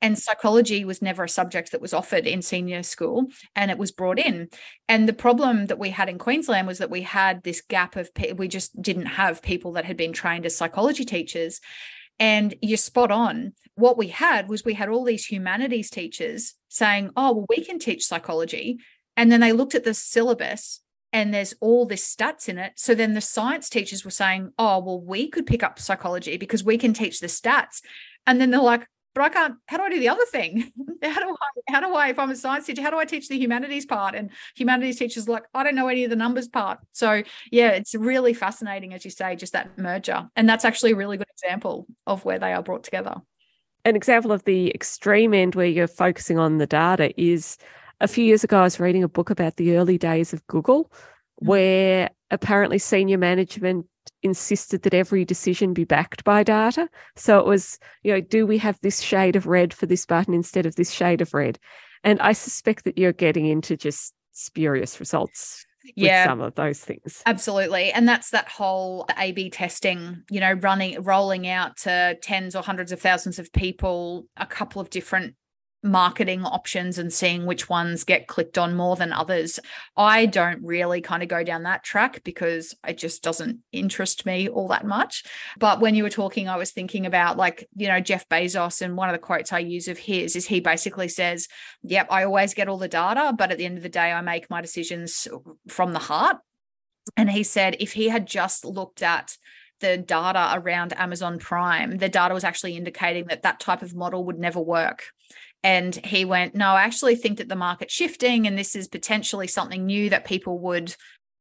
And 0.01 0.17
psychology 0.17 0.85
was 0.85 1.03
never 1.03 1.25
a 1.25 1.29
subject 1.29 1.73
that 1.73 1.81
was 1.81 1.93
offered 1.93 2.25
in 2.25 2.41
senior 2.41 2.85
school, 2.85 3.27
and 3.57 3.73
it 3.73 3.79
was 3.79 3.91
brought 3.91 4.21
in. 4.21 4.49
And 4.89 5.09
the 5.09 5.13
problem 5.13 5.67
that 5.67 5.81
we 5.81 5.91
had 5.91 6.09
in 6.09 6.19
Queensland 6.19 6.69
was 6.69 6.79
that 6.79 6.89
we 6.91 7.03
had 7.03 7.43
this 7.43 7.63
gap 7.63 7.97
of, 7.97 8.09
we 8.37 8.47
just 8.47 8.81
didn't 8.81 9.07
have 9.07 9.43
people 9.43 9.73
that 9.73 9.87
had 9.87 9.97
been 9.97 10.13
trained 10.13 10.47
as 10.47 10.57
psychology 10.57 11.05
teachers. 11.05 11.61
And 12.21 12.55
you're 12.63 12.77
spot 12.79 13.11
on. 13.11 13.55
What 13.79 13.97
we 13.97 14.09
had 14.09 14.49
was 14.49 14.65
we 14.65 14.75
had 14.75 14.89
all 14.89 15.05
these 15.05 15.27
humanities 15.27 15.89
teachers 15.89 16.55
saying, 16.69 17.11
oh, 17.17 17.33
well, 17.33 17.47
we 17.49 17.65
can 17.65 17.79
teach 17.79 18.05
psychology. 18.05 18.79
And 19.17 19.31
then 19.31 19.39
they 19.39 19.53
looked 19.53 19.77
at 19.77 19.85
the 19.85 19.95
syllabus 19.95 20.81
and 21.13 21.33
there's 21.33 21.55
all 21.61 21.87
this 21.87 22.05
stats 22.13 22.49
in 22.49 22.59
it. 22.59 22.73
So 22.75 22.93
then 22.93 23.15
the 23.15 23.21
science 23.21 23.69
teachers 23.69 24.05
were 24.05 24.11
saying, 24.11 24.51
oh, 24.59 24.81
well, 24.81 25.01
we 25.01 25.29
could 25.29 25.47
pick 25.47 25.63
up 25.63 25.79
psychology 25.79 26.37
because 26.37 26.65
we 26.65 26.77
can 26.77 26.93
teach 26.93 27.21
the 27.21 27.29
stats. 27.29 27.81
And 28.27 28.41
then 28.41 28.51
they're 28.51 28.61
like, 28.61 28.85
but 29.15 29.23
I 29.23 29.29
can't, 29.29 29.55
how 29.67 29.77
do 29.77 29.85
I 29.85 29.91
do 29.91 30.01
the 30.01 30.09
other 30.09 30.27
thing? 30.27 30.73
how 31.05 31.21
do 31.21 31.37
I, 31.41 31.73
how 31.73 31.81
do 31.81 31.95
I, 31.95 32.09
if 32.09 32.19
I'm 32.19 32.31
a 32.31 32.37
science 32.37 32.67
teacher, 32.67 32.83
how 32.83 32.91
do 32.91 32.99
I 32.99 33.05
teach 33.05 33.29
the 33.29 33.39
humanities 33.39 33.87
part? 33.87 34.17
And 34.17 34.31
humanities 34.57 34.99
teachers 34.99 35.29
like, 35.29 35.45
I 35.55 35.63
don't 35.63 35.77
know 35.77 35.87
any 35.87 36.03
of 36.03 36.11
the 36.11 36.17
numbers 36.17 36.49
part. 36.49 36.81
So 36.91 37.23
yeah, 37.53 37.69
it's 37.69 37.95
really 37.95 38.35
fascinating, 38.35 38.93
as 38.93 39.05
you 39.05 39.13
say, 39.13 39.37
just 39.37 39.53
that 39.53 39.79
merger. 39.79 40.29
And 40.35 40.49
that's 40.49 40.65
actually 40.65 40.93
a 40.93 40.97
really 40.97 41.17
good 41.17 41.31
example 41.31 41.87
of 42.09 42.25
where 42.25 42.41
they 42.41 42.53
are 42.53 42.63
brought 42.63 42.83
together 42.83 43.23
an 43.89 43.97
example 43.97 44.33
of 44.33 44.45
the 44.45 44.71
extreme 44.75 45.35
end 45.35 45.55
where 45.55 45.67
you're 45.67 45.89
focusing 45.89 46.39
on 46.39 46.59
the 46.59 46.67
data 46.67 47.13
is 47.21 47.57
a 48.01 48.09
few 48.09 48.25
years 48.25 48.45
ago, 48.45 48.61
I 48.61 48.65
was 48.65 48.79
reading 48.79 49.03
a 49.03 49.09
book 49.09 49.31
about 49.31 49.57
the 49.57 49.77
early 49.77 49.99
days 49.99 50.33
of 50.33 50.47
Google, 50.47 50.85
mm-hmm. 50.85 51.49
where 51.49 52.11
apparently 52.31 52.79
senior 52.79 53.19
management 53.19 53.87
insisted 54.23 54.83
that 54.83 54.95
every 54.95 55.25
decision 55.25 55.73
be 55.73 55.85
backed 55.85 56.25
by 56.25 56.43
data. 56.43 56.89
So 57.17 57.39
it 57.39 57.47
was, 57.47 57.79
you 58.03 58.13
know, 58.13 58.21
do 58.21 58.47
we 58.47 58.59
have 58.59 58.79
this 58.81 59.01
shade 59.01 59.37
of 59.37 59.47
red 59.47 59.73
for 59.73 59.87
this 59.87 60.07
button 60.07 60.35
instead 60.35 60.67
of 60.67 60.77
this 60.77 60.91
shade 60.91 61.21
of 61.21 61.35
red? 61.35 61.59
And 62.05 62.21
I 62.21 62.33
suspect 62.33 62.85
that 62.85 62.99
you're 62.99 63.13
getting 63.13 63.47
into 63.47 63.77
just 63.77 64.15
spurious 64.33 65.01
results 65.01 65.67
yeah. 65.95 66.27
some 66.27 66.41
of 66.41 66.55
those 66.55 66.81
things. 66.81 67.23
Absolutely 67.27 67.93
and 67.93 68.09
that's 68.09 68.31
that 68.31 68.49
whole 68.49 69.07
a 69.19 69.33
b 69.33 69.51
testing 69.51 70.23
you 70.31 70.41
know 70.41 70.53
running 70.53 71.01
rolling 71.03 71.49
out 71.49 71.77
to 71.77 72.17
tens 72.23 72.55
or 72.55 72.63
hundreds 72.63 72.93
of 72.93 73.01
thousands 73.01 73.39
of 73.39 73.53
people 73.53 74.27
a 74.37 74.47
couple 74.47 74.81
of 74.81 74.91
different 74.91 75.35
marketing 75.83 76.45
options 76.45 76.99
and 76.99 77.13
seeing 77.13 77.47
which 77.47 77.69
ones 77.69 78.05
get 78.05 78.27
clicked 78.27 78.59
on 78.59 78.75
more 78.75 78.97
than 78.97 79.13
others. 79.13 79.61
I 79.97 80.27
don't 80.27 80.63
really 80.63 81.01
kind 81.01 81.23
of 81.23 81.29
go 81.29 81.45
down 81.45 81.63
that 81.63 81.85
track 81.85 82.23
because 82.25 82.75
it 82.87 82.99
just 82.99 83.23
doesn't 83.23 83.61
interest 83.73 84.27
me 84.27 84.49
all 84.49 84.69
that 84.69 84.87
much. 84.87 85.25
But 85.59 85.81
when 85.81 85.95
you 85.95 86.03
were 86.03 86.11
talking, 86.11 86.49
I 86.49 86.57
was 86.57 86.73
thinking 86.73 87.07
about 87.07 87.37
like, 87.37 87.69
you 87.77 87.89
know, 87.89 88.01
Jeff 88.01 88.29
Bezos, 88.29 88.83
and 88.83 88.97
one 88.97 89.09
of 89.09 89.13
the 89.13 89.19
quotes 89.19 89.53
I 89.53 89.61
use 89.61 89.89
of 89.89 89.99
his 89.99 90.35
is 90.35 90.47
he 90.47 90.61
basically 90.61 91.09
says, 91.09 91.47
Yep, 91.83 92.09
I 92.11 92.25
always 92.25 92.55
get 92.55 92.69
all 92.69 92.79
the 92.79 92.89
data, 92.89 93.33
but 93.37 93.53
at 93.53 93.59
the 93.59 93.65
end 93.65 93.77
of 93.77 93.83
the 93.83 93.89
day, 93.89 94.13
I 94.13 94.21
make 94.21 94.51
my 94.51 94.61
decisions 94.61 95.29
from 95.69 95.93
the 95.93 95.99
heart. 96.01 96.39
And 97.17 97.31
he 97.31 97.43
said 97.43 97.77
if 97.81 97.93
he 97.93 98.09
had 98.09 98.27
just 98.27 98.65
looked 98.65 99.03
at 99.03 99.37
the 99.81 99.97
data 99.97 100.51
around 100.55 100.93
Amazon 100.99 101.39
Prime, 101.39 101.99
the 101.99 102.09
data 102.09 102.35
was 102.35 102.45
actually 102.45 102.77
indicating 102.77 103.27
that 103.29 103.43
that 103.43 103.61
type 103.61 103.83
of 103.83 103.95
model 103.95 104.25
would 104.25 104.39
never 104.39 104.61
work. 104.61 105.05
And 105.65 105.95
he 105.95 106.25
went, 106.25 106.55
No, 106.55 106.69
I 106.71 106.83
actually 106.83 107.17
think 107.17 107.39
that 107.39 107.49
the 107.49 107.57
market's 107.57 107.95
shifting 107.95 108.47
and 108.47 108.57
this 108.57 108.77
is 108.77 108.89
potentially 108.89 109.47
something 109.47 109.87
new 109.87 110.11
that 110.11 110.25
people 110.25 110.59
would 110.61 110.95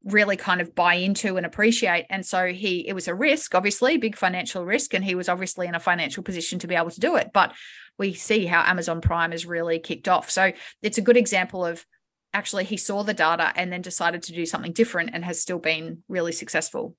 really 0.04 0.38
kind 0.38 0.62
of 0.62 0.74
buy 0.74 0.96
into 0.96 1.38
and 1.38 1.46
appreciate. 1.46 2.06
And 2.10 2.26
so 2.26 2.48
he, 2.48 2.88
it 2.88 2.94
was 2.94 3.08
a 3.08 3.16
risk, 3.16 3.54
obviously, 3.54 3.98
big 3.98 4.16
financial 4.16 4.66
risk. 4.66 4.94
And 4.94 5.04
he 5.04 5.16
was 5.16 5.30
obviously 5.30 5.68
in 5.68 5.76
a 5.76 5.80
financial 5.80 6.24
position 6.24 6.60
to 6.60 6.68
be 6.68 6.76
able 6.76 6.92
to 6.92 7.00
do 7.00 7.16
it. 7.16 7.32
But 7.34 7.54
we 7.98 8.14
see 8.14 8.46
how 8.46 8.62
Amazon 8.62 9.02
Prime 9.02 9.32
has 9.32 9.46
really 9.46 9.80
kicked 9.80 10.08
off. 10.08 10.30
So 10.30 10.52
it's 10.82 10.98
a 10.98 11.02
good 11.02 11.18
example 11.18 11.66
of 11.66 11.86
actually 12.34 12.64
he 12.64 12.78
saw 12.78 13.04
the 13.04 13.14
data 13.14 13.52
and 13.56 13.72
then 13.72 13.82
decided 13.82 14.24
to 14.24 14.34
do 14.34 14.46
something 14.46 14.74
different 14.74 15.12
and 15.14 15.26
has 15.26 15.42
still 15.42 15.60
been 15.60 16.04
really 16.08 16.32
successful. 16.32 16.96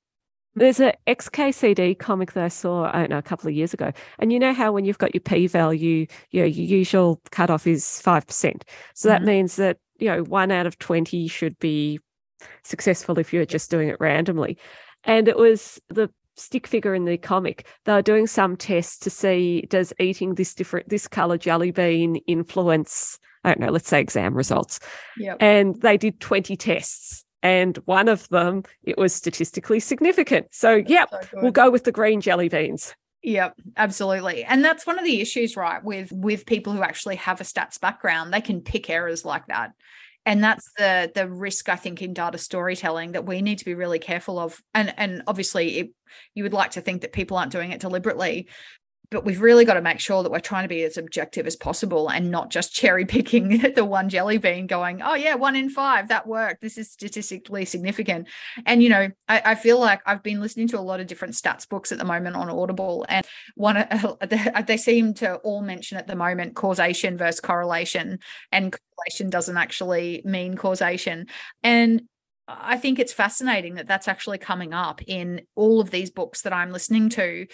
There's 0.58 0.80
an 0.80 0.92
XKCD 1.06 1.98
comic 1.98 2.32
that 2.32 2.44
I 2.44 2.48
saw, 2.48 2.90
I 2.92 3.00
don't 3.00 3.10
know, 3.10 3.18
a 3.18 3.22
couple 3.22 3.48
of 3.48 3.54
years 3.54 3.74
ago. 3.74 3.92
And 4.18 4.32
you 4.32 4.38
know 4.38 4.52
how 4.52 4.72
when 4.72 4.84
you've 4.84 4.98
got 4.98 5.14
your 5.14 5.22
p 5.22 5.46
value, 5.46 6.06
you 6.30 6.40
know, 6.40 6.46
your 6.46 6.78
usual 6.78 7.20
cutoff 7.30 7.66
is 7.66 7.84
5%. 8.04 8.62
So 8.94 9.08
that 9.08 9.18
mm-hmm. 9.18 9.26
means 9.26 9.56
that, 9.56 9.78
you 9.98 10.08
know, 10.08 10.22
one 10.24 10.50
out 10.50 10.66
of 10.66 10.78
20 10.78 11.28
should 11.28 11.58
be 11.58 12.00
successful 12.62 13.18
if 13.18 13.32
you're 13.32 13.46
just 13.46 13.70
doing 13.70 13.88
it 13.88 13.96
randomly. 14.00 14.58
And 15.04 15.28
it 15.28 15.36
was 15.36 15.80
the 15.88 16.10
stick 16.36 16.66
figure 16.66 16.94
in 16.94 17.04
the 17.04 17.16
comic. 17.18 17.66
They 17.84 17.92
were 17.92 18.02
doing 18.02 18.26
some 18.26 18.56
tests 18.56 18.98
to 18.98 19.10
see 19.10 19.66
does 19.68 19.92
eating 19.98 20.34
this 20.34 20.54
different, 20.54 20.88
this 20.88 21.08
color 21.08 21.38
jelly 21.38 21.70
bean 21.70 22.16
influence 22.26 23.18
I 23.44 23.50
don't 23.50 23.60
know, 23.60 23.72
let's 23.72 23.88
say 23.88 24.00
exam 24.00 24.34
results. 24.34 24.80
Yep. 25.16 25.36
And 25.40 25.80
they 25.80 25.96
did 25.96 26.20
20 26.20 26.56
tests. 26.56 27.24
And 27.42 27.77
one 27.85 28.09
of 28.09 28.29
them, 28.29 28.64
it 28.83 28.98
was 28.98 29.14
statistically 29.14 29.81
significant. 29.81 30.48
So, 30.51 30.83
yep, 30.87 31.09
So 31.11 31.20
we'll 31.35 31.53
go 31.53 31.70
with 31.70 31.85
the 31.85 31.92
green 31.92 32.20
jelly 32.20 32.48
beans. 32.48 32.94
Yep, 33.22 33.55
absolutely. 33.77 34.44
And 34.44 34.64
that's 34.64 34.87
one 34.87 34.98
of 34.98 35.05
the 35.05 35.20
issues, 35.20 35.57
right, 35.57 35.83
with 35.83 36.11
with 36.12 36.46
people 36.46 36.72
who 36.72 36.83
actually 36.83 37.16
have 37.16 37.40
a 37.40 37.44
stats 37.44 37.81
background. 37.81 38.33
They 38.33 38.40
can 38.40 38.61
pick 38.61 38.88
errors 38.88 39.24
like 39.24 39.46
that. 39.48 39.72
And 40.24 40.42
that's 40.42 40.70
the 40.77 41.11
the 41.14 41.29
risk 41.29 41.68
I 41.68 41.77
think 41.77 42.01
in 42.01 42.12
data 42.12 42.38
storytelling 42.38 43.12
that 43.12 43.27
we 43.27 43.42
need 43.42 43.59
to 43.59 43.64
be 43.64 43.74
really 43.74 43.98
careful 43.98 44.38
of. 44.38 44.61
And 44.72 44.94
and 44.96 45.22
obviously 45.27 45.79
it, 45.79 45.90
you 46.35 46.44
would 46.44 46.53
like 46.53 46.72
to 46.72 46.81
think 46.81 47.03
that 47.03 47.12
people 47.12 47.37
aren't 47.37 47.53
doing 47.53 47.72
it 47.72 47.81
deliberately, 47.81 48.48
but 49.10 49.24
we've 49.24 49.40
really 49.40 49.64
got 49.64 49.74
to 49.74 49.80
make 49.80 50.00
sure 50.00 50.22
that 50.22 50.30
we're 50.30 50.40
trying 50.40 50.64
to 50.64 50.68
be 50.68 50.82
as 50.82 50.98
objective 50.98 51.46
as 51.46 51.56
possible 51.56 52.08
and 52.08 52.30
not 52.30 52.50
just 52.50 52.74
cherry 52.74 53.06
picking 53.06 53.58
the 53.74 53.84
one 53.84 54.08
jelly 54.08 54.38
bean 54.38 54.66
going, 54.66 55.00
oh 55.02 55.14
yeah, 55.14 55.34
one 55.34 55.56
in 55.56 55.70
five, 55.70 56.08
that 56.08 56.26
worked. 56.26 56.60
This 56.60 56.76
is 56.76 56.90
statistically 56.90 57.64
significant. 57.64 58.28
And 58.66 58.82
you 58.82 58.90
know, 58.90 59.10
I, 59.28 59.42
I 59.44 59.54
feel 59.54 59.78
like 59.78 60.00
I've 60.04 60.22
been 60.22 60.40
listening 60.40 60.68
to 60.68 60.78
a 60.78 60.80
lot 60.80 61.00
of 61.00 61.06
different 61.06 61.34
stats 61.34 61.68
books 61.68 61.90
at 61.90 61.98
the 61.98 62.04
moment 62.04 62.36
on 62.36 62.50
Audible, 62.50 63.06
and 63.08 63.24
one 63.54 63.86
they 64.66 64.76
seem 64.76 65.14
to 65.14 65.36
all 65.36 65.62
mention 65.62 65.96
at 65.96 66.06
the 66.06 66.16
moment 66.16 66.54
causation 66.54 67.16
versus 67.16 67.40
correlation, 67.40 68.18
and 68.52 68.72
correlation 68.72 69.30
doesn't 69.30 69.56
actually 69.56 70.22
mean 70.24 70.54
causation. 70.54 71.26
And 71.62 72.02
I 72.48 72.78
think 72.78 72.98
it's 72.98 73.12
fascinating 73.12 73.74
that 73.74 73.86
that's 73.86 74.08
actually 74.08 74.38
coming 74.38 74.72
up 74.72 75.02
in 75.06 75.42
all 75.54 75.80
of 75.80 75.90
these 75.90 76.10
books 76.10 76.42
that 76.42 76.52
I'm 76.52 76.72
listening 76.72 77.10
to 77.10 77.46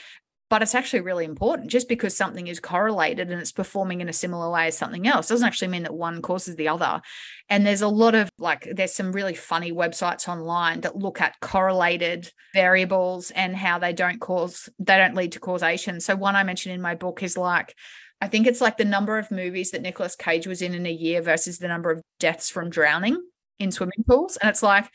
but 0.54 0.62
it's 0.62 0.76
actually 0.76 1.00
really 1.00 1.24
important 1.24 1.68
just 1.68 1.88
because 1.88 2.16
something 2.16 2.46
is 2.46 2.60
correlated 2.60 3.28
and 3.28 3.40
it's 3.40 3.50
performing 3.50 4.00
in 4.00 4.08
a 4.08 4.12
similar 4.12 4.48
way 4.48 4.68
as 4.68 4.78
something 4.78 5.04
else. 5.04 5.26
Doesn't 5.26 5.44
actually 5.44 5.66
mean 5.66 5.82
that 5.82 5.92
one 5.92 6.22
causes 6.22 6.54
the 6.54 6.68
other. 6.68 7.02
And 7.48 7.66
there's 7.66 7.82
a 7.82 7.88
lot 7.88 8.14
of 8.14 8.30
like 8.38 8.68
there's 8.72 8.94
some 8.94 9.10
really 9.10 9.34
funny 9.34 9.72
websites 9.72 10.28
online 10.28 10.82
that 10.82 10.94
look 10.94 11.20
at 11.20 11.40
correlated 11.40 12.30
variables 12.54 13.32
and 13.32 13.56
how 13.56 13.80
they 13.80 13.92
don't 13.92 14.20
cause 14.20 14.68
they 14.78 14.96
don't 14.96 15.16
lead 15.16 15.32
to 15.32 15.40
causation. 15.40 15.98
So 15.98 16.14
one 16.14 16.36
i 16.36 16.44
mentioned 16.44 16.72
in 16.72 16.80
my 16.80 16.94
book 16.94 17.24
is 17.24 17.36
like 17.36 17.74
i 18.20 18.28
think 18.28 18.46
it's 18.46 18.60
like 18.60 18.76
the 18.76 18.84
number 18.84 19.18
of 19.18 19.32
movies 19.32 19.72
that 19.72 19.82
Nicolas 19.82 20.14
cage 20.14 20.46
was 20.46 20.62
in 20.62 20.72
in 20.72 20.86
a 20.86 20.92
year 20.92 21.20
versus 21.20 21.58
the 21.58 21.66
number 21.66 21.90
of 21.90 22.00
deaths 22.20 22.48
from 22.48 22.70
drowning 22.70 23.20
in 23.58 23.72
swimming 23.72 24.04
pools. 24.06 24.36
And 24.36 24.50
it's 24.50 24.62
like 24.62 24.88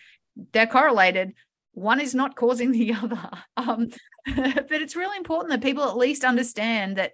they're 0.53 0.67
correlated. 0.67 1.33
One 1.73 1.99
is 1.99 2.15
not 2.15 2.37
causing 2.37 2.71
the 2.71 2.93
other. 3.03 3.29
Um, 3.57 3.89
but 4.35 4.81
it's 4.81 4.95
really 4.95 5.17
important 5.17 5.51
that 5.51 5.61
people 5.61 5.83
at 5.83 5.97
least 5.97 6.23
understand 6.23 6.97
that 6.97 7.13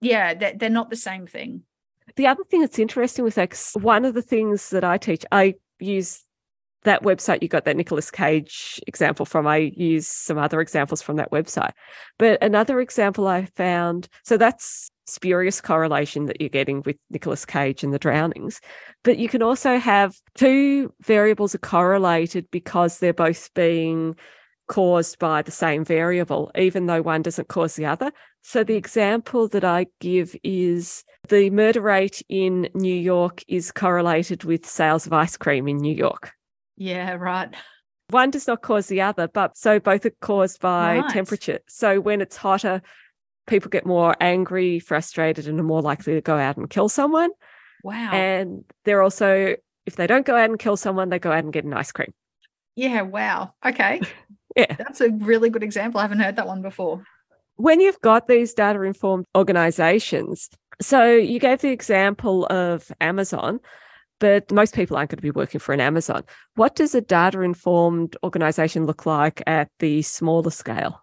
yeah 0.00 0.34
that 0.34 0.58
they're 0.58 0.70
not 0.70 0.90
the 0.90 0.96
same 0.96 1.26
thing 1.26 1.62
The 2.14 2.26
other 2.26 2.44
thing 2.44 2.60
that's 2.60 2.78
interesting 2.78 3.24
with 3.24 3.34
that, 3.34 3.58
one 3.74 4.04
of 4.04 4.14
the 4.14 4.22
things 4.22 4.70
that 4.70 4.84
I 4.84 4.96
teach, 4.96 5.24
I 5.32 5.54
use 5.80 6.22
that 6.84 7.02
website 7.02 7.42
you 7.42 7.48
got 7.48 7.64
that 7.64 7.76
Nicolas 7.76 8.10
Cage 8.10 8.80
example 8.86 9.26
from. 9.26 9.46
I 9.46 9.72
use 9.76 10.06
some 10.06 10.38
other 10.38 10.60
examples 10.60 11.02
from 11.02 11.16
that 11.16 11.32
website. 11.32 11.72
But 12.16 12.42
another 12.42 12.80
example 12.80 13.26
I 13.26 13.46
found, 13.46 14.08
so 14.22 14.36
that's 14.36 14.88
spurious 15.06 15.60
correlation 15.60 16.26
that 16.26 16.40
you're 16.40 16.48
getting 16.48 16.82
with 16.86 16.96
Nicolas 17.10 17.44
Cage 17.44 17.84
and 17.84 17.92
the 17.92 17.98
drownings. 17.98 18.60
But 19.02 19.18
you 19.18 19.28
can 19.28 19.42
also 19.42 19.78
have 19.78 20.16
two 20.34 20.92
variables 21.02 21.54
are 21.54 21.58
correlated 21.58 22.50
because 22.50 22.98
they're 22.98 23.12
both 23.12 23.52
being 23.54 24.16
caused 24.68 25.18
by 25.18 25.42
the 25.42 25.50
same 25.50 25.84
variable, 25.84 26.50
even 26.56 26.86
though 26.86 27.02
one 27.02 27.22
doesn't 27.22 27.48
cause 27.48 27.76
the 27.76 27.86
other. 27.86 28.12
So 28.42 28.62
the 28.64 28.76
example 28.76 29.48
that 29.48 29.64
I 29.64 29.86
give 30.00 30.34
is 30.42 31.04
the 31.28 31.50
murder 31.50 31.80
rate 31.80 32.22
in 32.28 32.68
New 32.74 32.94
York 32.94 33.42
is 33.48 33.72
correlated 33.72 34.44
with 34.44 34.66
sales 34.66 35.06
of 35.06 35.12
ice 35.12 35.36
cream 35.36 35.66
in 35.68 35.78
New 35.78 35.94
York. 35.94 36.32
yeah 36.76 37.12
right 37.12 37.54
One 38.10 38.30
does 38.30 38.46
not 38.46 38.62
cause 38.62 38.86
the 38.86 39.00
other, 39.00 39.26
but 39.28 39.56
so 39.56 39.80
both 39.80 40.06
are 40.06 40.10
caused 40.20 40.60
by 40.60 41.00
Right. 41.00 41.10
temperature. 41.10 41.58
So 41.68 41.98
when 42.00 42.20
it's 42.20 42.36
hotter, 42.36 42.82
people 43.48 43.68
get 43.68 43.84
more 43.86 44.14
angry, 44.20 44.78
frustrated, 44.78 45.48
and 45.48 45.58
are 45.58 45.64
more 45.64 45.82
likely 45.82 46.14
to 46.14 46.20
go 46.20 46.36
out 46.36 46.56
and 46.56 46.70
kill 46.70 46.88
someone. 46.88 47.30
wow 47.82 48.12
And 48.12 48.64
they're 48.84 49.02
also, 49.02 49.56
if 49.86 49.96
they 49.96 50.06
don't 50.06 50.26
go 50.26 50.36
out 50.36 50.50
and 50.50 50.58
kill 50.58 50.76
someone, 50.76 51.08
they 51.08 51.18
go 51.18 51.32
out 51.32 51.42
and 51.44 51.52
get 51.52 51.64
an 51.64 51.74
ice 51.74 51.90
cream. 51.90 52.12
yeah 52.76 53.02
wow 53.02 53.54
okay 53.64 54.00
Yeah. 54.56 54.74
that's 54.78 55.00
a 55.00 55.10
really 55.10 55.50
good 55.50 55.62
example 55.62 56.00
i 56.00 56.02
haven't 56.02 56.20
heard 56.20 56.36
that 56.36 56.46
one 56.46 56.62
before 56.62 57.02
when 57.56 57.80
you've 57.80 58.00
got 58.00 58.28
these 58.28 58.54
data 58.54 58.82
informed 58.82 59.26
organizations, 59.34 60.50
so 60.80 61.14
you 61.14 61.40
gave 61.40 61.62
the 61.62 61.70
example 61.70 62.46
of 62.46 62.92
Amazon, 63.00 63.60
but 64.20 64.50
most 64.52 64.74
people 64.74 64.96
aren't 64.96 65.10
going 65.10 65.18
to 65.18 65.22
be 65.22 65.30
working 65.30 65.58
for 65.58 65.72
an 65.72 65.80
Amazon. 65.80 66.24
What 66.54 66.76
does 66.76 66.94
a 66.94 67.00
data 67.00 67.40
informed 67.40 68.16
organization 68.22 68.84
look 68.84 69.06
like 69.06 69.42
at 69.46 69.70
the 69.78 70.02
smaller 70.02 70.50
scale? 70.50 71.02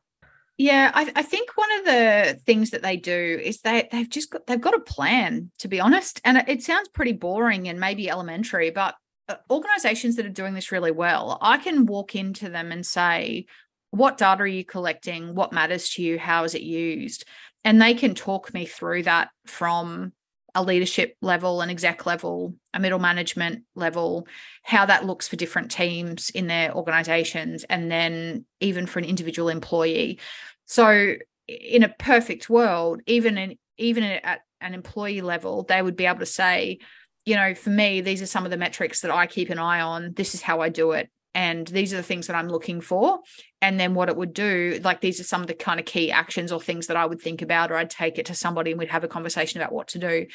Yeah, 0.57 0.91
I, 0.93 1.11
I 1.15 1.23
think 1.23 1.49
one 1.55 1.71
of 1.79 1.85
the 1.85 2.39
things 2.45 2.69
that 2.69 2.83
they 2.83 2.97
do 2.97 3.39
is 3.43 3.61
they 3.61 3.89
they've 3.91 4.09
just 4.09 4.29
got 4.29 4.45
they've 4.45 4.61
got 4.61 4.75
a 4.75 4.79
plan, 4.79 5.49
to 5.59 5.67
be 5.67 5.79
honest. 5.79 6.21
And 6.23 6.37
it, 6.37 6.45
it 6.47 6.63
sounds 6.63 6.89
pretty 6.89 7.13
boring 7.13 7.67
and 7.67 7.79
maybe 7.79 8.11
elementary, 8.11 8.69
but 8.69 8.93
Uh, 9.29 9.36
organizations 9.49 10.17
that 10.17 10.25
are 10.25 10.29
doing 10.29 10.53
this 10.53 10.71
really 10.71 10.91
well, 10.91 11.38
I 11.41 11.57
can 11.57 11.86
walk 11.86 12.15
into 12.15 12.49
them 12.49 12.71
and 12.71 12.86
say, 12.86 13.45
what 13.91 14.17
data 14.17 14.41
are 14.41 14.47
you 14.47 14.65
collecting? 14.65 15.36
What 15.36 15.53
matters 15.53 15.89
to 15.91 16.01
you? 16.01 16.17
How 16.17 16.43
is 16.43 16.55
it 16.55 16.63
used? 16.63 17.25
And 17.63 17.81
they 17.81 17.93
can 17.93 18.15
talk 18.15 18.53
me 18.53 18.65
through 18.65 19.03
that 19.03 19.29
from 19.45 20.13
a 20.55 20.63
leadership 20.63 21.15
level, 21.21 21.62
an 21.62 21.69
exec 21.69 22.05
level, 22.05 22.55
a 22.73 22.79
middle 22.79 22.99
management 22.99 23.63
level, 23.75 24.27
how 24.62 24.86
that 24.86 25.05
looks 25.05 25.27
for 25.27 25.36
different 25.36 25.71
teams 25.71 26.29
in 26.29 26.47
their 26.47 26.73
organizations, 26.75 27.63
and 27.65 27.91
then 27.91 28.45
even 28.59 28.86
for 28.86 28.99
an 28.99 29.05
individual 29.05 29.49
employee. 29.49 30.19
So, 30.65 31.15
in 31.47 31.83
a 31.83 31.93
perfect 31.99 32.49
world, 32.49 33.01
even 33.07 33.38
in 33.38 33.57
even 33.77 34.03
at 34.03 34.41
an 34.62 34.73
employee 34.73 35.21
level, 35.21 35.63
they 35.63 35.81
would 35.81 35.95
be 35.95 36.05
able 36.05 36.19
to 36.19 36.25
say, 36.25 36.79
you 37.25 37.36
know, 37.36 37.53
for 37.55 37.69
me, 37.69 38.01
these 38.01 38.21
are 38.21 38.27
some 38.27 38.45
of 38.45 38.51
the 38.51 38.57
metrics 38.57 39.01
that 39.01 39.12
I 39.12 39.27
keep 39.27 39.49
an 39.49 39.59
eye 39.59 39.81
on. 39.81 40.13
This 40.13 40.33
is 40.33 40.41
how 40.41 40.62
I 40.62 40.69
do 40.69 40.91
it. 40.91 41.09
And 41.36 41.65
these 41.67 41.93
are 41.93 41.97
the 41.97 42.03
things 42.03 42.27
that 42.27 42.36
I'm 42.36 42.47
looking 42.47 42.79
for. 42.79 43.19
And 43.62 43.79
then 43.79 43.95
what 43.95 44.09
it 44.09 44.15
would 44.15 44.33
do, 44.33 44.79
like 44.83 45.01
these 45.01 45.19
are 45.19 45.23
some 45.23 45.41
of 45.41 45.47
the 45.47 45.53
kind 45.53 45.79
of 45.79 45.86
key 45.86 46.12
actions 46.12 46.51
or 46.51 46.62
things 46.62 46.88
that 46.88 46.97
I 46.97 47.05
would 47.05 47.21
think 47.21 47.41
about, 47.41 47.71
or 47.71 47.75
I'd 47.75 47.89
take 47.89 48.19
it 48.19 48.27
to 48.27 48.36
somebody 48.36 48.71
and 48.71 48.79
we'd 48.79 48.89
have 48.89 49.03
a 49.03 49.07
conversation 49.07 49.59
about 49.59 49.73
what 49.73 49.88
to 49.89 49.99
do. 49.99 50.27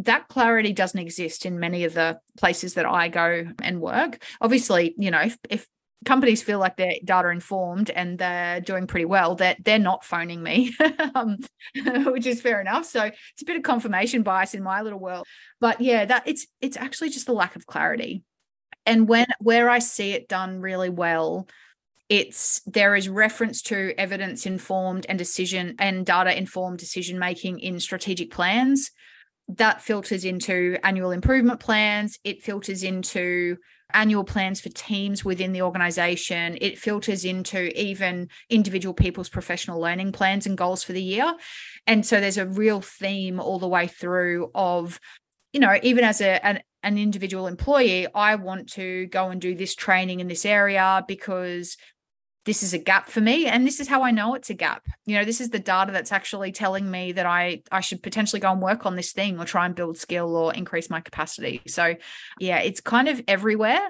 That 0.00 0.28
clarity 0.28 0.72
doesn't 0.72 1.00
exist 1.00 1.46
in 1.46 1.58
many 1.58 1.84
of 1.84 1.94
the 1.94 2.20
places 2.38 2.74
that 2.74 2.86
I 2.86 3.08
go 3.08 3.46
and 3.62 3.80
work. 3.80 4.22
Obviously, 4.40 4.94
you 4.98 5.10
know, 5.10 5.22
if, 5.22 5.38
if 5.48 5.66
companies 6.06 6.42
feel 6.42 6.58
like 6.58 6.76
they're 6.76 6.94
data 7.04 7.28
informed 7.28 7.90
and 7.90 8.18
they're 8.18 8.60
doing 8.60 8.86
pretty 8.86 9.04
well 9.04 9.34
that 9.34 9.62
they're, 9.62 9.76
not 9.76 10.04
phoning 10.04 10.42
me 10.42 10.74
um, 11.14 11.36
which 12.06 12.26
is 12.26 12.40
fair 12.40 12.60
enough. 12.62 12.86
So 12.86 13.04
it's 13.04 13.42
a 13.42 13.44
bit 13.44 13.56
of 13.56 13.62
confirmation 13.62 14.22
bias 14.22 14.54
in 14.54 14.62
my 14.62 14.80
little 14.80 14.98
world. 14.98 15.26
But 15.60 15.80
yeah 15.80 16.06
that 16.06 16.22
it's 16.26 16.46
it's 16.62 16.78
actually 16.78 17.10
just 17.10 17.26
the 17.26 17.34
lack 17.34 17.56
of 17.56 17.66
clarity. 17.66 18.22
And 18.86 19.06
when 19.08 19.26
where 19.40 19.68
i 19.68 19.80
see 19.80 20.12
it 20.12 20.28
done 20.28 20.60
really 20.60 20.88
well 20.88 21.46
it's 22.08 22.62
there 22.66 22.94
is 22.94 23.08
reference 23.08 23.62
to 23.62 23.92
evidence 23.98 24.46
informed 24.46 25.06
and 25.08 25.18
decision 25.18 25.74
and 25.78 26.06
data 26.06 26.36
informed 26.36 26.78
decision 26.78 27.18
making 27.18 27.58
in 27.58 27.80
strategic 27.80 28.30
plans. 28.30 28.92
That 29.48 29.82
filters 29.82 30.24
into 30.24 30.78
annual 30.82 31.10
improvement 31.10 31.60
plans. 31.60 32.18
It 32.24 32.42
filters 32.42 32.82
into 32.82 33.58
annual 33.92 34.24
plans 34.24 34.60
for 34.60 34.68
teams 34.70 35.24
within 35.24 35.52
the 35.52 35.62
organization. 35.62 36.58
It 36.60 36.78
filters 36.78 37.24
into 37.24 37.78
even 37.80 38.28
individual 38.50 38.94
people's 38.94 39.28
professional 39.28 39.80
learning 39.80 40.12
plans 40.12 40.46
and 40.46 40.58
goals 40.58 40.82
for 40.82 40.92
the 40.92 41.02
year. 41.02 41.34
And 41.86 42.04
so 42.04 42.20
there's 42.20 42.38
a 42.38 42.46
real 42.46 42.80
theme 42.80 43.40
all 43.40 43.58
the 43.58 43.68
way 43.68 43.86
through 43.86 44.50
of 44.54 45.00
you 45.52 45.60
know 45.60 45.78
even 45.82 46.04
as 46.04 46.20
a 46.20 46.44
an, 46.44 46.60
an 46.82 46.98
individual 46.98 47.46
employee 47.46 48.06
i 48.14 48.34
want 48.34 48.68
to 48.68 49.06
go 49.06 49.30
and 49.30 49.40
do 49.40 49.54
this 49.54 49.74
training 49.74 50.20
in 50.20 50.28
this 50.28 50.44
area 50.44 51.02
because 51.08 51.78
this 52.46 52.62
is 52.62 52.72
a 52.72 52.78
gap 52.78 53.10
for 53.10 53.20
me 53.20 53.46
and 53.46 53.66
this 53.66 53.80
is 53.80 53.88
how 53.88 54.02
i 54.02 54.10
know 54.10 54.34
it's 54.34 54.50
a 54.50 54.54
gap. 54.54 54.86
You 55.04 55.16
know 55.16 55.24
this 55.24 55.40
is 55.40 55.50
the 55.50 55.58
data 55.58 55.92
that's 55.92 56.12
actually 56.12 56.52
telling 56.52 56.90
me 56.90 57.12
that 57.12 57.26
i 57.26 57.62
i 57.70 57.80
should 57.80 58.02
potentially 58.02 58.40
go 58.40 58.52
and 58.52 58.62
work 58.62 58.86
on 58.86 58.96
this 58.96 59.12
thing 59.12 59.38
or 59.38 59.44
try 59.44 59.66
and 59.66 59.74
build 59.74 59.98
skill 59.98 60.34
or 60.34 60.54
increase 60.54 60.88
my 60.88 61.00
capacity. 61.00 61.60
So 61.66 61.96
yeah 62.40 62.60
it's 62.60 62.80
kind 62.80 63.08
of 63.08 63.20
everywhere. 63.28 63.80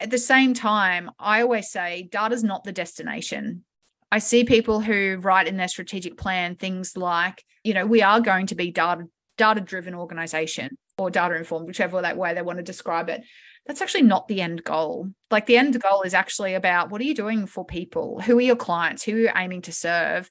At 0.00 0.10
the 0.10 0.18
same 0.18 0.54
time 0.54 1.10
i 1.18 1.42
always 1.42 1.70
say 1.70 2.08
data's 2.12 2.44
not 2.44 2.62
the 2.62 2.72
destination. 2.72 3.64
I 4.10 4.20
see 4.20 4.44
people 4.44 4.80
who 4.80 5.18
write 5.20 5.48
in 5.48 5.56
their 5.56 5.68
strategic 5.68 6.16
plan 6.16 6.54
things 6.54 6.96
like 6.96 7.42
you 7.64 7.74
know 7.74 7.86
we 7.86 8.02
are 8.02 8.20
going 8.20 8.46
to 8.48 8.54
be 8.54 8.70
data 8.70 9.06
data 9.38 9.60
driven 9.60 9.94
organization 9.94 10.76
or 10.98 11.10
data 11.10 11.36
informed 11.36 11.66
whichever 11.66 12.02
that 12.02 12.16
way 12.16 12.34
they 12.34 12.42
want 12.42 12.58
to 12.58 12.62
describe 12.62 13.08
it 13.08 13.22
that's 13.68 13.82
actually 13.82 14.02
not 14.02 14.26
the 14.26 14.40
end 14.40 14.64
goal. 14.64 15.10
Like 15.30 15.46
the 15.46 15.58
end 15.58 15.80
goal 15.80 16.02
is 16.02 16.14
actually 16.14 16.54
about 16.54 16.90
what 16.90 17.02
are 17.02 17.04
you 17.04 17.14
doing 17.14 17.46
for 17.46 17.64
people? 17.64 18.20
Who 18.20 18.38
are 18.38 18.42
your 18.42 18.56
clients? 18.56 19.04
Who 19.04 19.12
are 19.12 19.18
you 19.18 19.30
aiming 19.36 19.62
to 19.62 19.72
serve? 19.72 20.28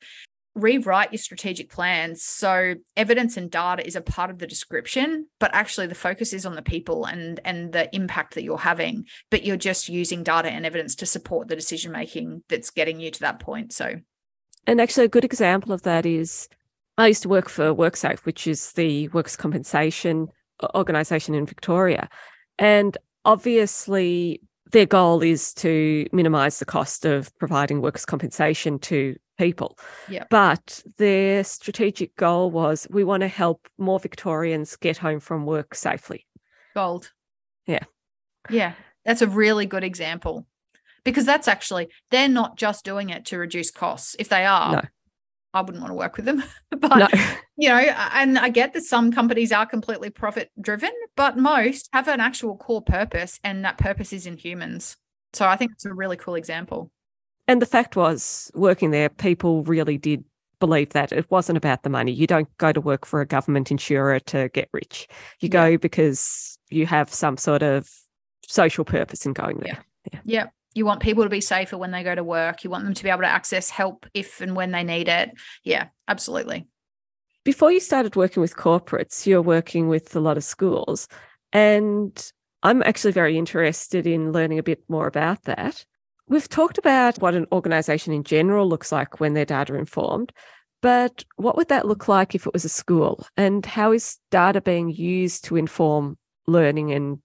rewrite 0.57 1.11
your 1.11 1.19
strategic 1.19 1.69
plans 1.69 2.23
so 2.23 2.73
evidence 2.95 3.37
and 3.37 3.51
data 3.51 3.85
is 3.85 3.95
a 3.95 4.01
part 4.01 4.31
of 4.31 4.39
the 4.39 4.47
description 4.47 5.27
but 5.39 5.53
actually 5.53 5.85
the 5.85 5.93
focus 5.93 6.33
is 6.33 6.47
on 6.47 6.55
the 6.55 6.63
people 6.63 7.05
and 7.05 7.39
and 7.45 7.71
the 7.73 7.95
impact 7.95 8.33
that 8.33 8.43
you're 8.43 8.57
having 8.57 9.05
but 9.29 9.45
you're 9.45 9.55
just 9.55 9.87
using 9.87 10.23
data 10.23 10.49
and 10.49 10.65
evidence 10.65 10.95
to 10.95 11.05
support 11.05 11.47
the 11.47 11.55
decision 11.55 11.91
making 11.91 12.41
that's 12.49 12.71
getting 12.71 12.99
you 12.99 13.11
to 13.11 13.19
that 13.19 13.39
point 13.39 13.71
so 13.71 13.93
and 14.65 14.81
actually 14.81 15.05
a 15.05 15.09
good 15.09 15.23
example 15.23 15.71
of 15.71 15.83
that 15.83 16.07
is 16.07 16.49
i 16.97 17.05
used 17.05 17.21
to 17.21 17.29
work 17.29 17.49
for 17.49 17.75
worksafe 17.75 18.25
which 18.25 18.47
is 18.47 18.71
the 18.71 19.07
works 19.09 19.35
compensation 19.35 20.27
organization 20.73 21.35
in 21.35 21.45
victoria 21.45 22.09
and 22.57 22.97
obviously 23.27 24.41
their 24.71 24.85
goal 24.85 25.21
is 25.21 25.53
to 25.55 26.07
minimize 26.11 26.59
the 26.59 26.65
cost 26.65 27.05
of 27.05 27.37
providing 27.37 27.81
workers' 27.81 28.05
compensation 28.05 28.79
to 28.79 29.15
people. 29.37 29.77
Yeah. 30.09 30.23
But 30.29 30.81
their 30.97 31.43
strategic 31.43 32.15
goal 32.15 32.49
was 32.49 32.87
we 32.89 33.03
want 33.03 33.21
to 33.21 33.27
help 33.27 33.67
more 33.77 33.99
Victorians 33.99 34.75
get 34.77 34.97
home 34.97 35.19
from 35.19 35.45
work 35.45 35.75
safely. 35.75 36.25
Gold. 36.73 37.11
Yeah. 37.65 37.83
Yeah. 38.49 38.73
That's 39.05 39.21
a 39.21 39.27
really 39.27 39.65
good 39.65 39.83
example 39.83 40.47
because 41.03 41.25
that's 41.25 41.47
actually, 41.47 41.89
they're 42.11 42.27
not 42.29 42.57
just 42.57 42.83
doing 42.83 43.09
it 43.09 43.25
to 43.25 43.37
reduce 43.37 43.71
costs. 43.71 44.15
If 44.19 44.29
they 44.29 44.45
are, 44.45 44.71
no. 44.73 44.81
I 45.53 45.61
wouldn't 45.61 45.81
want 45.81 45.91
to 45.91 45.95
work 45.95 46.17
with 46.17 46.25
them. 46.25 46.43
but 46.71 46.97
no. 46.97 47.07
you 47.57 47.69
know, 47.69 47.77
and 47.77 48.37
I 48.37 48.49
get 48.49 48.73
that 48.73 48.83
some 48.83 49.11
companies 49.11 49.51
are 49.51 49.65
completely 49.65 50.09
profit 50.09 50.51
driven, 50.59 50.91
but 51.15 51.37
most 51.37 51.89
have 51.93 52.07
an 52.07 52.19
actual 52.19 52.57
core 52.57 52.81
purpose, 52.81 53.39
and 53.43 53.63
that 53.65 53.77
purpose 53.77 54.13
is 54.13 54.25
in 54.25 54.37
humans. 54.37 54.97
So 55.33 55.47
I 55.47 55.55
think 55.55 55.71
it's 55.73 55.85
a 55.85 55.93
really 55.93 56.17
cool 56.17 56.35
example. 56.35 56.91
And 57.47 57.61
the 57.61 57.65
fact 57.65 57.95
was, 57.95 58.51
working 58.53 58.91
there, 58.91 59.09
people 59.09 59.63
really 59.63 59.97
did 59.97 60.23
believe 60.59 60.89
that 60.89 61.11
it 61.11 61.29
wasn't 61.29 61.57
about 61.57 61.83
the 61.83 61.89
money. 61.89 62.11
You 62.11 62.27
don't 62.27 62.49
go 62.57 62.71
to 62.71 62.81
work 62.81 63.05
for 63.05 63.21
a 63.21 63.25
government 63.25 63.71
insurer 63.71 64.19
to 64.21 64.49
get 64.49 64.69
rich. 64.73 65.07
You 65.39 65.47
yeah. 65.47 65.69
go 65.69 65.77
because 65.77 66.57
you 66.69 66.85
have 66.87 67.13
some 67.13 67.37
sort 67.37 67.63
of 67.63 67.89
social 68.47 68.83
purpose 68.83 69.25
in 69.25 69.33
going 69.33 69.57
there. 69.59 69.83
Yeah. 70.11 70.11
yeah. 70.13 70.19
yeah. 70.25 70.47
You 70.77 70.85
want 70.85 71.01
people 71.01 71.23
to 71.23 71.29
be 71.29 71.41
safer 71.41 71.75
when 71.75 71.89
they 71.89 72.03
go 72.03 72.13
to 72.13 72.23
work. 72.23 72.63
You 72.63 72.69
want 72.69 72.83
them 72.83 72.93
to 72.93 73.03
be 73.03 73.09
able 73.09 73.21
to 73.21 73.27
access 73.27 73.71
help 73.71 74.05
if 74.13 74.41
and 74.41 74.55
when 74.55 74.71
they 74.71 74.83
need 74.83 75.07
it. 75.07 75.31
Yeah, 75.63 75.87
absolutely. 76.07 76.67
Before 77.43 77.71
you 77.71 77.79
started 77.79 78.15
working 78.15 78.41
with 78.41 78.55
corporates, 78.55 79.25
you're 79.25 79.41
working 79.41 79.87
with 79.87 80.15
a 80.15 80.19
lot 80.19 80.37
of 80.37 80.43
schools. 80.43 81.07
And 81.51 82.31
I'm 82.61 82.83
actually 82.83 83.13
very 83.13 83.39
interested 83.39 84.05
in 84.05 84.31
learning 84.31 84.59
a 84.59 84.63
bit 84.63 84.83
more 84.87 85.07
about 85.07 85.45
that. 85.45 85.83
We've 86.27 86.47
talked 86.47 86.77
about 86.77 87.19
what 87.23 87.33
an 87.33 87.47
organization 87.51 88.13
in 88.13 88.23
general 88.23 88.69
looks 88.69 88.91
like 88.91 89.19
when 89.19 89.33
they're 89.33 89.45
data 89.45 89.73
informed, 89.73 90.31
but 90.83 91.23
what 91.37 91.55
would 91.55 91.69
that 91.69 91.87
look 91.87 92.07
like 92.07 92.35
if 92.35 92.45
it 92.45 92.53
was 92.53 92.65
a 92.65 92.69
school? 92.69 93.25
And 93.35 93.65
how 93.65 93.93
is 93.93 94.17
data 94.29 94.61
being 94.61 94.89
used 94.89 95.45
to 95.45 95.55
inform 95.55 96.19
learning 96.45 96.91
and 96.91 97.19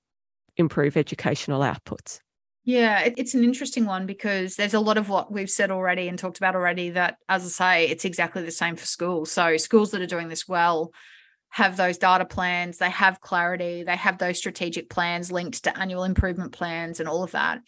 improve 0.56 0.96
educational 0.96 1.60
outputs? 1.60 2.20
Yeah, 2.64 3.00
it, 3.00 3.14
it's 3.16 3.34
an 3.34 3.42
interesting 3.42 3.86
one 3.86 4.06
because 4.06 4.54
there's 4.54 4.74
a 4.74 4.80
lot 4.80 4.96
of 4.96 5.08
what 5.08 5.32
we've 5.32 5.50
said 5.50 5.70
already 5.70 6.08
and 6.08 6.18
talked 6.18 6.38
about 6.38 6.54
already 6.54 6.90
that, 6.90 7.16
as 7.28 7.44
I 7.44 7.48
say, 7.48 7.88
it's 7.88 8.04
exactly 8.04 8.42
the 8.42 8.52
same 8.52 8.76
for 8.76 8.86
schools. 8.86 9.32
So, 9.32 9.56
schools 9.56 9.90
that 9.90 10.00
are 10.00 10.06
doing 10.06 10.28
this 10.28 10.46
well 10.46 10.92
have 11.50 11.76
those 11.76 11.98
data 11.98 12.24
plans, 12.24 12.78
they 12.78 12.88
have 12.88 13.20
clarity, 13.20 13.82
they 13.82 13.96
have 13.96 14.16
those 14.18 14.38
strategic 14.38 14.88
plans 14.88 15.32
linked 15.32 15.64
to 15.64 15.78
annual 15.78 16.04
improvement 16.04 16.52
plans 16.52 17.00
and 17.00 17.08
all 17.08 17.24
of 17.24 17.32
that. 17.32 17.60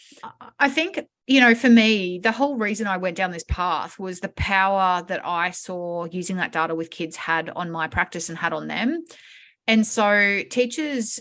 I 0.59 0.71
think, 0.71 1.01
you 1.27 1.41
know, 1.41 1.55
for 1.55 1.69
me, 1.69 2.19
the 2.19 2.33
whole 2.33 2.57
reason 2.57 2.87
I 2.87 2.97
went 2.97 3.17
down 3.17 3.31
this 3.31 3.45
path 3.45 3.99
was 3.99 4.21
the 4.21 4.31
power 4.31 5.03
that 5.09 5.27
I 5.27 5.51
saw 5.51 6.07
using 6.07 6.37
that 6.37 6.53
data 6.53 6.75
with 6.75 6.91
kids 6.91 7.17
had 7.17 7.51
on 7.51 7.71
my 7.71 7.89
practice 7.89 8.29
and 8.29 8.39
had 8.39 8.53
on 8.53 8.69
them. 8.69 9.05
And 9.67 9.87
so, 9.87 10.43
teachers 10.49 11.21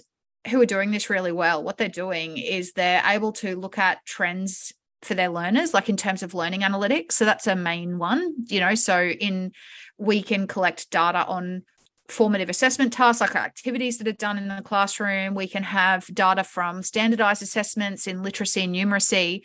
who 0.50 0.62
are 0.62 0.66
doing 0.66 0.92
this 0.92 1.10
really 1.10 1.32
well, 1.32 1.64
what 1.64 1.78
they're 1.78 1.88
doing 1.88 2.38
is 2.38 2.74
they're 2.74 3.04
able 3.06 3.32
to 3.32 3.56
look 3.56 3.78
at 3.78 4.06
trends 4.06 4.74
for 5.02 5.14
their 5.14 5.30
learners, 5.30 5.74
like 5.74 5.90
in 5.90 5.98
terms 5.98 6.24
of 6.24 6.34
learning 6.34 6.62
analytics. 6.62 7.14
So 7.14 7.26
that's 7.26 7.48
a 7.48 7.56
main 7.56 7.98
one, 7.98 8.36
you 8.48 8.60
know. 8.60 8.76
So 8.76 9.04
in 9.04 9.52
we 9.98 10.22
can 10.22 10.48
collect 10.48 10.90
data 10.90 11.26
on 11.26 11.64
formative 12.10 12.50
assessment 12.50 12.94
tasks 12.94 13.22
like 13.22 13.36
activities 13.36 13.98
that 13.98 14.08
are 14.08 14.14
done 14.14 14.38
in 14.38 14.48
the 14.48 14.62
classroom. 14.64 15.36
We 15.36 15.48
can 15.48 15.64
have 15.64 16.06
data 16.14 16.44
from 16.44 16.84
standardized 16.84 17.42
assessments 17.42 18.08
in 18.08 18.24
literacy 18.24 18.64
and 18.64 18.76
numeracy. 18.76 19.42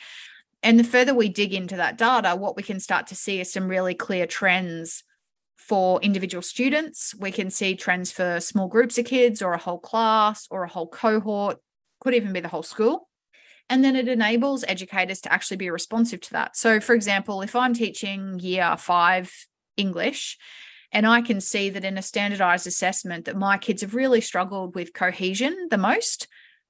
And 0.62 0.78
the 0.78 0.84
further 0.84 1.14
we 1.14 1.28
dig 1.28 1.54
into 1.54 1.76
that 1.76 1.96
data, 1.96 2.34
what 2.34 2.56
we 2.56 2.62
can 2.62 2.80
start 2.80 3.06
to 3.08 3.14
see 3.14 3.40
is 3.40 3.52
some 3.52 3.68
really 3.68 3.94
clear 3.94 4.26
trends 4.26 5.04
for 5.68 6.00
individual 6.00 6.42
students. 6.42 7.14
We 7.14 7.30
can 7.30 7.50
see 7.50 7.76
trends 7.76 8.10
for 8.10 8.40
small 8.40 8.68
groups 8.68 8.96
of 8.96 9.04
kids 9.04 9.42
or 9.42 9.52
a 9.52 9.58
whole 9.58 9.78
class 9.78 10.46
or 10.50 10.64
a 10.64 10.68
whole 10.68 10.88
cohort, 10.88 11.58
could 12.00 12.14
even 12.14 12.32
be 12.32 12.40
the 12.40 12.48
whole 12.48 12.62
school. 12.62 13.08
And 13.68 13.84
then 13.84 13.94
it 13.94 14.08
enables 14.08 14.64
educators 14.66 15.20
to 15.22 15.32
actually 15.32 15.58
be 15.58 15.68
responsive 15.68 16.22
to 16.22 16.32
that. 16.32 16.56
So, 16.56 16.80
for 16.80 16.94
example, 16.94 17.42
if 17.42 17.54
I'm 17.54 17.74
teaching 17.74 18.38
year 18.38 18.76
five 18.78 19.30
English 19.76 20.38
and 20.90 21.06
I 21.06 21.20
can 21.20 21.38
see 21.40 21.68
that 21.68 21.84
in 21.84 21.98
a 21.98 22.02
standardized 22.02 22.66
assessment 22.66 23.26
that 23.26 23.36
my 23.36 23.58
kids 23.58 23.82
have 23.82 23.94
really 23.94 24.22
struggled 24.22 24.74
with 24.74 24.94
cohesion 24.94 25.68
the 25.70 25.76
most, 25.76 26.28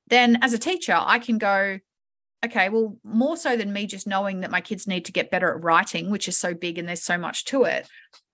then 0.09 0.39
as 0.43 0.53
a 0.53 0.59
teacher, 0.59 0.99
I 0.99 1.21
can 1.21 1.39
go, 1.39 1.79
okay, 2.45 2.69
well, 2.69 2.97
more 3.05 3.37
so 3.37 3.57
than 3.57 3.73
me 3.73 3.87
just 3.87 4.09
knowing 4.09 4.41
that 4.41 4.51
my 4.51 4.61
kids 4.61 4.89
need 4.89 5.05
to 5.05 5.13
get 5.13 5.31
better 5.31 5.55
at 5.55 5.63
writing, 5.63 6.11
which 6.11 6.27
is 6.27 6.37
so 6.37 6.53
big 6.53 6.79
and 6.79 6.89
there's 6.89 7.03
so 7.03 7.19
much 7.19 7.45
to 7.47 7.63
it, 7.63 7.87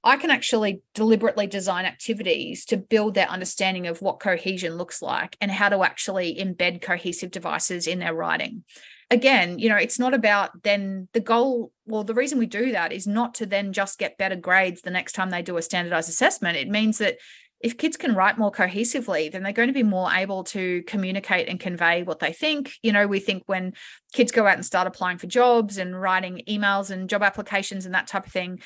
I 0.04 0.18
can 0.18 0.30
actually 0.30 0.82
deliberately 0.94 1.46
design 1.46 1.86
activities 1.86 2.66
to 2.66 2.76
build 2.76 3.14
their 3.14 3.28
understanding 3.28 3.86
of 3.86 4.02
what 4.02 4.20
cohesion 4.20 4.76
looks 4.76 5.00
like 5.00 5.36
and 5.40 5.50
how 5.50 5.70
to 5.70 5.82
actually 5.82 6.36
embed 6.36 6.82
cohesive 6.82 7.30
devices 7.30 7.86
in 7.86 8.00
their 8.00 8.14
writing. 8.14 8.64
Again, 9.10 9.58
you 9.58 9.70
know, 9.70 9.76
it's 9.76 9.98
not 9.98 10.12
about 10.12 10.62
then 10.62 11.08
the 11.14 11.20
goal. 11.20 11.72
Well, 11.86 12.04
the 12.04 12.14
reason 12.14 12.38
we 12.38 12.46
do 12.46 12.72
that 12.72 12.92
is 12.92 13.06
not 13.06 13.34
to 13.36 13.46
then 13.46 13.72
just 13.72 13.98
get 13.98 14.18
better 14.18 14.36
grades 14.36 14.82
the 14.82 14.90
next 14.90 15.12
time 15.12 15.30
they 15.30 15.42
do 15.42 15.56
a 15.56 15.62
standardized 15.62 16.10
assessment. 16.10 16.58
It 16.58 16.68
means 16.68 16.98
that 16.98 17.16
if 17.60 17.78
kids 17.78 17.96
can 17.96 18.14
write 18.14 18.36
more 18.36 18.52
cohesively, 18.52 19.32
then 19.32 19.42
they're 19.42 19.52
going 19.52 19.68
to 19.68 19.72
be 19.72 19.82
more 19.82 20.12
able 20.12 20.44
to 20.44 20.82
communicate 20.82 21.48
and 21.48 21.58
convey 21.58 22.02
what 22.02 22.18
they 22.18 22.32
think. 22.32 22.74
You 22.82 22.92
know, 22.92 23.06
we 23.06 23.20
think 23.20 23.44
when 23.46 23.72
kids 24.12 24.32
go 24.32 24.46
out 24.46 24.56
and 24.56 24.66
start 24.66 24.86
applying 24.86 25.16
for 25.16 25.26
jobs 25.26 25.78
and 25.78 25.98
writing 25.98 26.42
emails 26.46 26.90
and 26.90 27.08
job 27.08 27.22
applications 27.22 27.86
and 27.86 27.94
that 27.94 28.06
type 28.06 28.26
of 28.26 28.32
thing, 28.32 28.60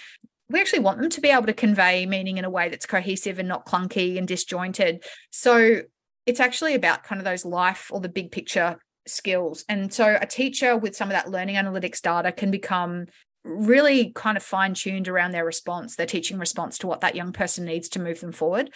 we 0.51 0.61
actually 0.61 0.81
want 0.81 1.01
them 1.01 1.11
to 1.11 1.21
be 1.21 1.29
able 1.29 1.47
to 1.47 1.53
convey 1.53 2.07
meaning 2.07 2.39
in 2.39 2.45
a 2.45 2.51
way 2.51 2.69
that's 2.69 2.87
cohesive 2.87 3.39
and 3.39 3.49
not 3.49 3.67
clunky 3.67 4.17
and 4.17 4.27
disjointed. 4.27 5.05
So 5.31 5.83
it's 6.27 6.41
actually 6.41 6.75
about 6.75 7.05
kind 7.05 7.21
of 7.21 7.25
those 7.25 7.45
life 7.45 7.91
or 7.93 8.01
the 8.01 8.09
big 8.09 8.31
picture 8.31 8.79
skills. 9.07 9.65
And 9.69 9.93
so 9.93 10.19
a 10.21 10.27
teacher 10.27 10.77
with 10.77 10.97
some 10.97 11.09
of 11.09 11.13
that 11.13 11.31
learning 11.31 11.57
analytics 11.57 12.01
data 12.01 12.33
can 12.33 12.51
become 12.51 13.07
really 13.45 14.13
kind 14.15 14.37
of 14.37 14.43
fine 14.43 14.75
tuned 14.75 15.09
around 15.09 15.33
their 15.33 15.45
response, 15.45 15.97
their 15.97 16.07
teaching 16.07 16.39
response 16.39 16.79
to 16.79 16.87
what 16.87 17.01
that 17.01 17.15
young 17.15 17.33
person 17.33 17.65
needs 17.65 17.89
to 17.91 18.01
move 18.01 18.21
them 18.21 18.33
forward. 18.33 18.71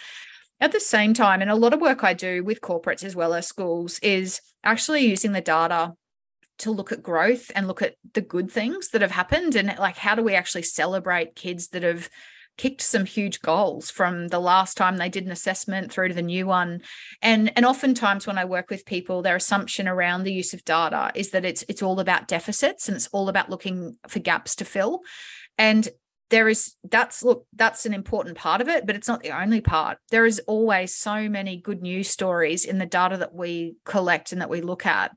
At 0.59 0.71
the 0.71 0.79
same 0.79 1.13
time, 1.13 1.41
and 1.41 1.51
a 1.51 1.55
lot 1.55 1.73
of 1.73 1.81
work 1.81 2.03
I 2.03 2.13
do 2.13 2.43
with 2.43 2.61
corporates 2.61 3.03
as 3.03 3.15
well 3.15 3.33
as 3.33 3.47
schools 3.47 3.99
is 3.99 4.39
actually 4.63 5.05
using 5.05 5.33
the 5.33 5.41
data 5.41 5.93
to 6.59 6.71
look 6.71 6.91
at 6.91 7.03
growth 7.03 7.51
and 7.55 7.67
look 7.67 7.81
at 7.81 7.95
the 8.13 8.21
good 8.21 8.51
things 8.51 8.89
that 8.89 9.01
have 9.01 9.11
happened 9.11 9.55
and 9.55 9.73
like 9.79 9.97
how 9.97 10.15
do 10.15 10.23
we 10.23 10.35
actually 10.35 10.61
celebrate 10.63 11.35
kids 11.35 11.69
that 11.69 11.83
have 11.83 12.09
kicked 12.57 12.81
some 12.81 13.05
huge 13.05 13.41
goals 13.41 13.89
from 13.89 14.27
the 14.27 14.39
last 14.39 14.77
time 14.77 14.97
they 14.97 15.09
did 15.09 15.25
an 15.25 15.31
assessment 15.31 15.91
through 15.91 16.09
to 16.09 16.13
the 16.13 16.21
new 16.21 16.45
one? 16.45 16.81
And 17.21 17.51
and 17.55 17.65
oftentimes 17.65 18.27
when 18.27 18.37
i 18.37 18.45
work 18.45 18.69
with 18.69 18.85
people 18.85 19.21
their 19.21 19.35
assumption 19.35 19.87
around 19.87 20.23
the 20.23 20.33
use 20.33 20.53
of 20.53 20.63
data 20.65 21.11
is 21.15 21.31
that 21.31 21.45
it's 21.45 21.63
it's 21.67 21.81
all 21.81 21.99
about 21.99 22.27
deficits 22.27 22.87
and 22.87 22.95
it's 22.95 23.07
all 23.07 23.29
about 23.29 23.49
looking 23.49 23.97
for 24.07 24.19
gaps 24.19 24.55
to 24.57 24.65
fill. 24.65 25.01
And 25.57 25.87
there 26.29 26.47
is 26.47 26.75
that's 26.89 27.23
look 27.23 27.45
that's 27.53 27.85
an 27.85 27.93
important 27.93 28.37
part 28.37 28.59
of 28.59 28.67
it 28.67 28.87
but 28.87 28.95
it's 28.95 29.07
not 29.07 29.21
the 29.21 29.31
only 29.31 29.61
part. 29.61 29.97
There 30.09 30.25
is 30.25 30.39
always 30.47 30.95
so 30.95 31.29
many 31.29 31.57
good 31.57 31.81
news 31.81 32.09
stories 32.09 32.65
in 32.65 32.77
the 32.77 32.85
data 32.85 33.17
that 33.17 33.33
we 33.33 33.75
collect 33.85 34.31
and 34.31 34.41
that 34.41 34.49
we 34.49 34.61
look 34.61 34.85
at. 34.85 35.11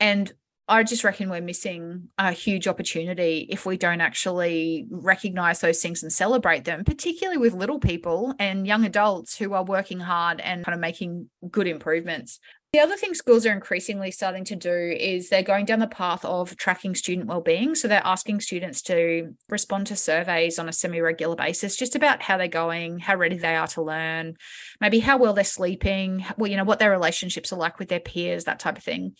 And 0.00 0.32
I 0.72 0.84
just 0.84 1.04
reckon 1.04 1.28
we're 1.28 1.42
missing 1.42 2.08
a 2.16 2.32
huge 2.32 2.66
opportunity 2.66 3.46
if 3.50 3.66
we 3.66 3.76
don't 3.76 4.00
actually 4.00 4.86
recognize 4.90 5.60
those 5.60 5.82
things 5.82 6.02
and 6.02 6.10
celebrate 6.10 6.64
them, 6.64 6.82
particularly 6.84 7.36
with 7.36 7.52
little 7.52 7.78
people 7.78 8.34
and 8.38 8.66
young 8.66 8.86
adults 8.86 9.36
who 9.36 9.52
are 9.52 9.62
working 9.62 10.00
hard 10.00 10.40
and 10.40 10.64
kind 10.64 10.74
of 10.74 10.80
making 10.80 11.28
good 11.50 11.66
improvements. 11.66 12.40
The 12.72 12.80
other 12.80 12.96
thing 12.96 13.12
schools 13.12 13.44
are 13.44 13.52
increasingly 13.52 14.10
starting 14.10 14.46
to 14.46 14.56
do 14.56 14.96
is 14.98 15.28
they're 15.28 15.42
going 15.42 15.66
down 15.66 15.80
the 15.80 15.86
path 15.86 16.24
of 16.24 16.56
tracking 16.56 16.94
student 16.94 17.26
well-being. 17.26 17.74
So 17.74 17.86
they're 17.86 18.00
asking 18.02 18.40
students 18.40 18.80
to 18.84 19.34
respond 19.50 19.88
to 19.88 19.96
surveys 19.96 20.58
on 20.58 20.70
a 20.70 20.72
semi-regular 20.72 21.36
basis, 21.36 21.76
just 21.76 21.94
about 21.94 22.22
how 22.22 22.38
they're 22.38 22.48
going, 22.48 22.98
how 22.98 23.16
ready 23.16 23.36
they 23.36 23.56
are 23.56 23.66
to 23.66 23.82
learn, 23.82 24.36
maybe 24.80 25.00
how 25.00 25.18
well 25.18 25.34
they're 25.34 25.44
sleeping, 25.44 26.24
well, 26.38 26.50
you 26.50 26.56
know, 26.56 26.64
what 26.64 26.78
their 26.78 26.90
relationships 26.90 27.52
are 27.52 27.58
like 27.58 27.78
with 27.78 27.90
their 27.90 28.00
peers, 28.00 28.44
that 28.44 28.58
type 28.58 28.78
of 28.78 28.82
thing. 28.82 29.16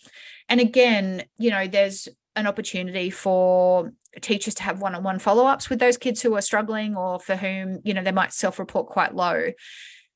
And 0.49 0.61
again, 0.61 1.25
you 1.39 1.51
know, 1.51 1.67
there's 1.67 2.09
an 2.37 2.47
opportunity 2.47 3.11
for 3.11 3.93
teachers 4.21 4.55
to 4.55 4.63
have 4.63 4.81
one-on-one 4.81 5.19
follow-ups 5.19 5.71
with 5.71 5.79
those 5.79 5.97
kids 5.97 6.23
who 6.23 6.35
are 6.35 6.41
struggling 6.41 6.97
or 6.97 7.19
for 7.19 7.37
whom 7.37 7.81
you 7.85 7.95
know 7.95 8.03
they 8.03 8.13
might 8.13 8.33
self-report 8.33 8.87
quite 8.87 9.15
low. 9.15 9.53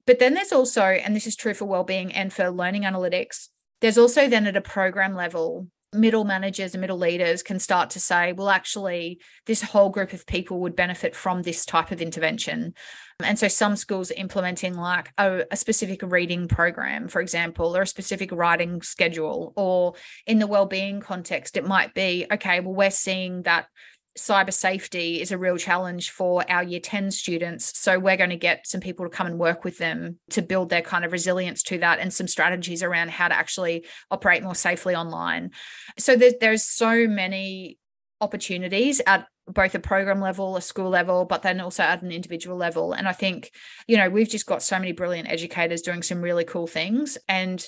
But 0.06 0.18
then 0.18 0.34
there's 0.34 0.52
also 0.52 0.82
and 0.82 1.14
this 1.14 1.26
is 1.26 1.36
true 1.36 1.54
for 1.54 1.66
well-being 1.66 2.12
and 2.12 2.32
for 2.32 2.50
learning 2.50 2.82
analytics 2.82 3.48
there's 3.80 3.98
also 3.98 4.28
then 4.28 4.46
at 4.46 4.56
a 4.56 4.60
program 4.60 5.14
level 5.14 5.68
middle 5.96 6.24
managers 6.24 6.74
and 6.74 6.80
middle 6.80 6.98
leaders 6.98 7.42
can 7.42 7.58
start 7.58 7.90
to 7.90 8.00
say, 8.00 8.32
well, 8.32 8.48
actually, 8.48 9.20
this 9.46 9.62
whole 9.62 9.88
group 9.88 10.12
of 10.12 10.26
people 10.26 10.60
would 10.60 10.76
benefit 10.76 11.16
from 11.16 11.42
this 11.42 11.64
type 11.64 11.90
of 11.90 12.00
intervention. 12.00 12.74
And 13.22 13.38
so 13.38 13.48
some 13.48 13.76
schools 13.76 14.10
are 14.10 14.18
implementing 14.18 14.74
like 14.74 15.10
a, 15.16 15.44
a, 15.50 15.56
specific 15.56 16.02
reading 16.02 16.48
program, 16.48 17.08
for 17.08 17.22
example, 17.22 17.74
or 17.74 17.82
a 17.82 17.86
specific 17.86 18.30
writing 18.30 18.82
schedule, 18.82 19.54
or 19.56 19.94
in 20.26 20.38
the 20.38 20.46
well-being 20.46 21.00
context, 21.00 21.56
it 21.56 21.66
might 21.66 21.94
be, 21.94 22.26
okay, 22.30 22.60
well, 22.60 22.74
we're 22.74 22.90
seeing 22.90 23.42
that 23.42 23.68
cyber 24.16 24.52
safety 24.52 25.20
is 25.20 25.30
a 25.30 25.38
real 25.38 25.56
challenge 25.56 26.10
for 26.10 26.48
our 26.50 26.62
year 26.62 26.80
10 26.80 27.10
students. 27.10 27.78
So 27.78 27.98
we're 27.98 28.16
going 28.16 28.30
to 28.30 28.36
get 28.36 28.66
some 28.66 28.80
people 28.80 29.04
to 29.06 29.10
come 29.10 29.26
and 29.26 29.38
work 29.38 29.64
with 29.64 29.78
them 29.78 30.18
to 30.30 30.42
build 30.42 30.70
their 30.70 30.82
kind 30.82 31.04
of 31.04 31.12
resilience 31.12 31.62
to 31.64 31.78
that 31.78 31.98
and 31.98 32.12
some 32.12 32.26
strategies 32.26 32.82
around 32.82 33.10
how 33.10 33.28
to 33.28 33.36
actually 33.36 33.86
operate 34.10 34.42
more 34.42 34.54
safely 34.54 34.94
online. 34.94 35.50
So 35.98 36.16
there's, 36.16 36.34
there's 36.40 36.64
so 36.64 37.06
many 37.06 37.78
opportunities 38.20 39.00
at 39.06 39.26
both 39.46 39.74
a 39.74 39.78
program 39.78 40.20
level, 40.20 40.56
a 40.56 40.62
school 40.62 40.90
level, 40.90 41.24
but 41.24 41.42
then 41.42 41.60
also 41.60 41.82
at 41.82 42.02
an 42.02 42.10
individual 42.10 42.56
level. 42.56 42.92
And 42.92 43.06
I 43.06 43.12
think, 43.12 43.52
you 43.86 43.96
know, 43.96 44.08
we've 44.08 44.28
just 44.28 44.46
got 44.46 44.62
so 44.62 44.78
many 44.78 44.92
brilliant 44.92 45.28
educators 45.28 45.82
doing 45.82 46.02
some 46.02 46.20
really 46.20 46.44
cool 46.44 46.66
things. 46.66 47.16
And 47.28 47.64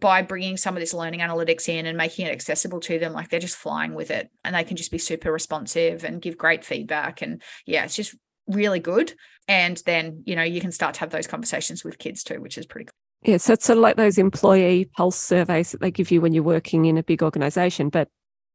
by 0.00 0.22
bringing 0.22 0.56
some 0.56 0.76
of 0.76 0.80
this 0.80 0.94
learning 0.94 1.20
analytics 1.20 1.68
in 1.68 1.86
and 1.86 1.96
making 1.96 2.26
it 2.26 2.32
accessible 2.32 2.80
to 2.80 2.98
them 2.98 3.12
like 3.12 3.28
they're 3.28 3.38
just 3.38 3.56
flying 3.56 3.94
with 3.94 4.10
it 4.10 4.30
and 4.44 4.54
they 4.54 4.64
can 4.64 4.76
just 4.76 4.90
be 4.90 4.98
super 4.98 5.30
responsive 5.30 6.04
and 6.04 6.20
give 6.20 6.36
great 6.36 6.64
feedback 6.64 7.22
and 7.22 7.40
yeah 7.66 7.84
it's 7.84 7.96
just 7.96 8.14
really 8.48 8.80
good. 8.80 9.14
And 9.48 9.80
then 9.86 10.22
you 10.26 10.34
know 10.34 10.42
you 10.42 10.60
can 10.60 10.72
start 10.72 10.94
to 10.94 11.00
have 11.00 11.10
those 11.10 11.26
conversations 11.26 11.84
with 11.84 11.98
kids 11.98 12.24
too 12.24 12.40
which 12.40 12.58
is 12.58 12.66
pretty 12.66 12.86
cool. 12.86 13.30
Yeah 13.30 13.36
so 13.36 13.52
it's 13.52 13.64
sort 13.64 13.78
of 13.78 13.82
like 13.82 13.96
those 13.96 14.18
employee 14.18 14.86
pulse 14.96 15.18
surveys 15.18 15.72
that 15.72 15.80
they 15.80 15.90
give 15.90 16.10
you 16.10 16.20
when 16.20 16.32
you're 16.32 16.42
working 16.42 16.86
in 16.86 16.98
a 16.98 17.02
big 17.02 17.22
organization 17.22 17.88
but 17.88 18.08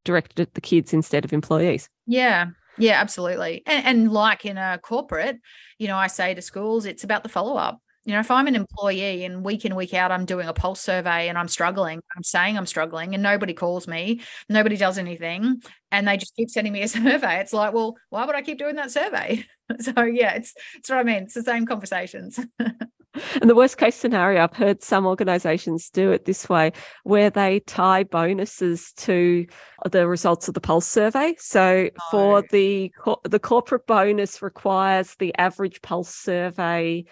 directed 0.03 0.39
at 0.39 0.53
the 0.53 0.61
kids 0.61 0.93
instead 0.93 1.23
of 1.23 1.31
employees. 1.31 1.89
Yeah 2.07 2.47
yeah 2.77 2.99
absolutely. 2.99 3.63
And, 3.65 3.85
and 3.85 4.11
like 4.11 4.45
in 4.45 4.57
a 4.57 4.79
corporate 4.79 5.37
you 5.77 5.87
know 5.87 5.97
i 5.97 6.07
say 6.07 6.33
to 6.33 6.41
schools 6.41 6.85
it's 6.85 7.05
about 7.05 7.23
the 7.23 7.29
follow-up 7.29 7.79
you 8.03 8.13
know, 8.13 8.19
if 8.19 8.31
I'm 8.31 8.47
an 8.47 8.55
employee 8.55 9.25
and 9.25 9.43
week 9.43 9.63
in, 9.63 9.75
week 9.75 9.93
out, 9.93 10.11
I'm 10.11 10.25
doing 10.25 10.47
a 10.47 10.53
pulse 10.53 10.81
survey 10.81 11.27
and 11.29 11.37
I'm 11.37 11.47
struggling, 11.47 12.01
I'm 12.15 12.23
saying 12.23 12.57
I'm 12.57 12.65
struggling 12.65 13.13
and 13.13 13.21
nobody 13.21 13.53
calls 13.53 13.87
me, 13.87 14.21
nobody 14.49 14.75
does 14.75 14.97
anything, 14.97 15.61
and 15.91 16.07
they 16.07 16.17
just 16.17 16.35
keep 16.35 16.49
sending 16.49 16.73
me 16.73 16.81
a 16.81 16.87
survey. 16.87 17.39
It's 17.39 17.53
like, 17.53 17.73
well, 17.73 17.95
why 18.09 18.25
would 18.25 18.35
I 18.35 18.41
keep 18.41 18.57
doing 18.57 18.75
that 18.75 18.91
survey? 18.91 19.45
so 19.79 20.01
yeah, 20.01 20.33
it's 20.33 20.53
it's 20.75 20.89
what 20.89 20.99
I 20.99 21.03
mean. 21.03 21.23
It's 21.23 21.35
the 21.35 21.43
same 21.43 21.67
conversations. 21.67 22.39
and 22.59 23.49
the 23.49 23.55
worst 23.55 23.77
case 23.77 23.95
scenario, 23.95 24.43
I've 24.43 24.55
heard 24.55 24.81
some 24.81 25.05
organizations 25.05 25.91
do 25.91 26.11
it 26.11 26.25
this 26.25 26.49
way, 26.49 26.71
where 27.03 27.29
they 27.29 27.59
tie 27.61 28.03
bonuses 28.03 28.93
to 28.97 29.45
the 29.91 30.07
results 30.07 30.47
of 30.47 30.55
the 30.55 30.61
pulse 30.61 30.87
survey. 30.87 31.35
So 31.37 31.83
no. 31.83 31.89
for 32.09 32.37
oh. 32.39 32.43
the 32.49 32.91
the 33.25 33.39
corporate 33.39 33.85
bonus 33.85 34.41
requires 34.41 35.15
the 35.19 35.35
average 35.37 35.83
pulse 35.83 36.15
survey 36.15 37.05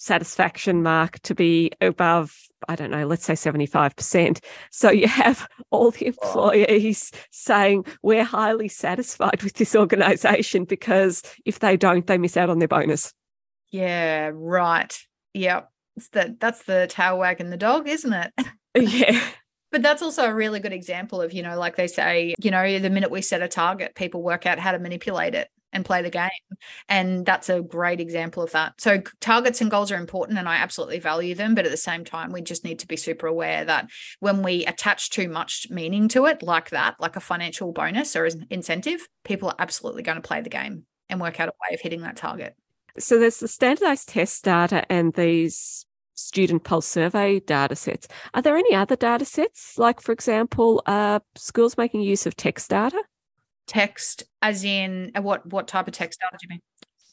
satisfaction 0.00 0.82
mark 0.82 1.20
to 1.20 1.34
be 1.34 1.70
above, 1.82 2.34
I 2.68 2.74
don't 2.74 2.90
know, 2.90 3.06
let's 3.06 3.24
say 3.24 3.34
75%. 3.34 4.42
So 4.70 4.90
you 4.90 5.06
have 5.06 5.46
all 5.70 5.90
the 5.90 6.06
employees 6.06 7.12
saying, 7.30 7.84
we're 8.02 8.24
highly 8.24 8.68
satisfied 8.68 9.42
with 9.42 9.54
this 9.54 9.76
organization 9.76 10.64
because 10.64 11.22
if 11.44 11.58
they 11.58 11.76
don't, 11.76 12.06
they 12.06 12.16
miss 12.16 12.38
out 12.38 12.48
on 12.48 12.60
their 12.60 12.68
bonus. 12.68 13.12
Yeah, 13.70 14.30
right. 14.32 14.98
Yep. 15.34 15.70
It's 15.96 16.08
the, 16.08 16.34
that's 16.40 16.62
the 16.64 16.86
tail 16.88 17.18
wagging 17.18 17.50
the 17.50 17.56
dog, 17.56 17.86
isn't 17.88 18.12
it? 18.12 18.32
Yeah. 18.76 19.20
But 19.72 19.82
that's 19.82 20.00
also 20.00 20.26
a 20.26 20.32
really 20.32 20.60
good 20.60 20.72
example 20.72 21.20
of, 21.20 21.32
you 21.32 21.42
know, 21.42 21.58
like 21.58 21.74
they 21.74 21.88
say, 21.88 22.36
you 22.40 22.52
know, 22.52 22.78
the 22.78 22.88
minute 22.88 23.10
we 23.10 23.20
set 23.20 23.42
a 23.42 23.48
target, 23.48 23.96
people 23.96 24.22
work 24.22 24.46
out 24.46 24.60
how 24.60 24.70
to 24.70 24.78
manipulate 24.78 25.34
it 25.34 25.48
and 25.72 25.84
play 25.84 26.02
the 26.02 26.10
game. 26.10 26.30
And 26.88 27.24
that's 27.24 27.48
a 27.48 27.60
great 27.60 28.00
example 28.00 28.42
of 28.42 28.52
that. 28.52 28.80
So 28.80 29.02
targets 29.20 29.60
and 29.60 29.70
goals 29.70 29.92
are 29.92 29.96
important 29.96 30.38
and 30.38 30.48
I 30.48 30.56
absolutely 30.56 30.98
value 30.98 31.34
them. 31.34 31.54
But 31.54 31.64
at 31.64 31.70
the 31.70 31.76
same 31.76 32.04
time, 32.04 32.32
we 32.32 32.42
just 32.42 32.64
need 32.64 32.80
to 32.80 32.88
be 32.88 32.96
super 32.96 33.26
aware 33.26 33.64
that 33.64 33.88
when 34.20 34.42
we 34.42 34.64
attach 34.66 35.10
too 35.10 35.28
much 35.28 35.68
meaning 35.70 36.08
to 36.08 36.26
it, 36.26 36.42
like 36.42 36.70
that, 36.70 36.96
like 37.00 37.16
a 37.16 37.20
financial 37.20 37.72
bonus 37.72 38.16
or 38.16 38.26
an 38.26 38.46
incentive, 38.50 39.08
people 39.24 39.48
are 39.48 39.56
absolutely 39.58 40.02
going 40.02 40.16
to 40.20 40.26
play 40.26 40.40
the 40.40 40.50
game 40.50 40.84
and 41.08 41.20
work 41.20 41.40
out 41.40 41.48
a 41.48 41.52
way 41.68 41.74
of 41.74 41.80
hitting 41.80 42.02
that 42.02 42.16
target. 42.16 42.56
So 42.98 43.18
there's 43.18 43.40
the 43.40 43.48
standardized 43.48 44.08
test 44.08 44.44
data 44.44 44.84
and 44.90 45.12
these 45.14 45.86
student 46.14 46.64
pulse 46.64 46.86
survey 46.86 47.40
data 47.40 47.74
sets. 47.74 48.06
Are 48.34 48.42
there 48.42 48.56
any 48.56 48.74
other 48.74 48.96
data 48.96 49.24
sets? 49.24 49.78
Like, 49.78 50.00
for 50.00 50.12
example, 50.12 50.82
uh, 50.86 51.20
schools 51.36 51.78
making 51.78 52.02
use 52.02 52.26
of 52.26 52.36
text 52.36 52.70
data? 52.70 53.02
Text 53.66 54.24
as 54.42 54.64
in 54.64 55.12
uh, 55.14 55.22
what 55.22 55.46
what 55.46 55.68
type 55.68 55.86
of 55.88 55.94
text 55.94 56.20
do 56.20 56.38
you 56.42 56.48
mean? 56.48 56.60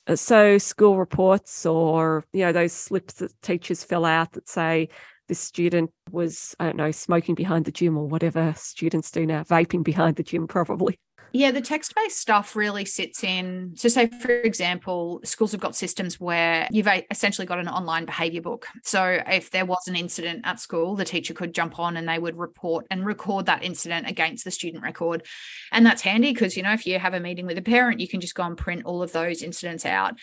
Uh, 0.08 0.16
so 0.16 0.58
school 0.58 0.98
reports 0.98 1.66
or 1.66 2.26
you 2.34 2.41
know 2.41 2.52
those 2.52 2.74
slips 2.74 3.16
that 3.16 3.32
teachers 3.41 3.84
fill 3.84 4.06
out 4.06 4.32
that 4.32 4.48
say 4.48 4.88
this 5.28 5.39
student 5.39 5.91
was 6.12 6.56
i 6.60 6.66
don't 6.66 6.78
know 6.78 6.91
smoking 6.91 7.36
behind 7.36 7.66
the 7.66 7.72
gym 7.72 7.98
or 7.98 8.08
whatever 8.08 8.54
students 8.56 9.12
do 9.12 9.26
now 9.26 9.43
vaping 9.43 9.84
behind 9.84 10.16
the 10.16 10.24
gym 10.24 10.48
probably 10.48 10.98
yeah, 11.34 11.51
the 11.51 11.61
text 11.61 11.93
based 11.95 12.19
stuff 12.19 12.55
really 12.55 12.86
sits 12.86 13.23
in. 13.23 13.73
So, 13.75 13.89
say, 13.89 14.07
for 14.07 14.32
example, 14.32 15.19
schools 15.23 15.51
have 15.51 15.61
got 15.61 15.75
systems 15.75 16.19
where 16.19 16.67
you've 16.71 16.88
essentially 17.11 17.45
got 17.45 17.59
an 17.59 17.67
online 17.67 18.05
behavior 18.05 18.41
book. 18.41 18.67
So, 18.84 19.21
if 19.28 19.51
there 19.51 19.65
was 19.65 19.88
an 19.88 19.95
incident 19.95 20.41
at 20.45 20.59
school, 20.59 20.95
the 20.95 21.05
teacher 21.05 21.34
could 21.34 21.53
jump 21.53 21.80
on 21.80 21.97
and 21.97 22.07
they 22.07 22.19
would 22.19 22.38
report 22.38 22.86
and 22.89 23.05
record 23.05 23.45
that 23.47 23.63
incident 23.63 24.07
against 24.07 24.43
the 24.43 24.51
student 24.51 24.84
record. 24.84 25.25
And 25.71 25.86
that's 25.86 26.01
handy 26.01 26.34
because, 26.34 26.55
you 26.55 26.63
know, 26.63 26.73
if 26.73 26.86
you 26.88 26.99
have 26.99 27.13
a 27.13 27.19
meeting 27.19 27.45
with 27.45 27.57
a 27.57 27.63
parent, 27.63 27.99
you 27.99 28.07
can 28.07 28.21
just 28.21 28.36
go 28.36 28.43
and 28.43 28.57
print 28.57 28.86
all 28.86 29.03
of 29.03 29.11
those 29.11 29.41
incidents 29.41 29.86
out. 29.86 30.15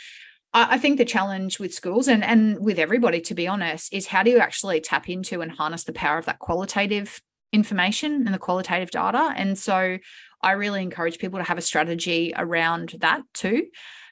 I 0.57 0.79
think 0.79 0.99
the 0.99 1.05
challenge 1.05 1.59
with 1.59 1.75
schools 1.75 2.07
and, 2.07 2.23
and 2.23 2.61
with 2.61 2.79
everybody, 2.79 3.21
to 3.23 3.35
be 3.35 3.49
honest, 3.49 3.93
is 3.93 4.07
how 4.07 4.23
do 4.23 4.31
you 4.31 4.39
actually 4.39 4.81
tap 4.81 5.09
into 5.09 5.41
and 5.41 5.51
harness 5.51 5.83
the 5.83 5.93
power 5.93 6.17
of 6.17 6.27
that 6.27 6.39
qualitative 6.39 7.21
information 7.55 8.25
and 8.27 8.35
the 8.35 8.39
qualitative 8.39 8.91
data. 8.91 9.33
And 9.37 9.57
so 9.57 9.99
I 10.43 10.53
really 10.53 10.83
encourage 10.83 11.19
people 11.19 11.39
to 11.39 11.45
have 11.45 11.57
a 11.57 11.63
strategy 11.63 12.33
around 12.37 12.97
that 12.99 13.23
too 13.33 13.69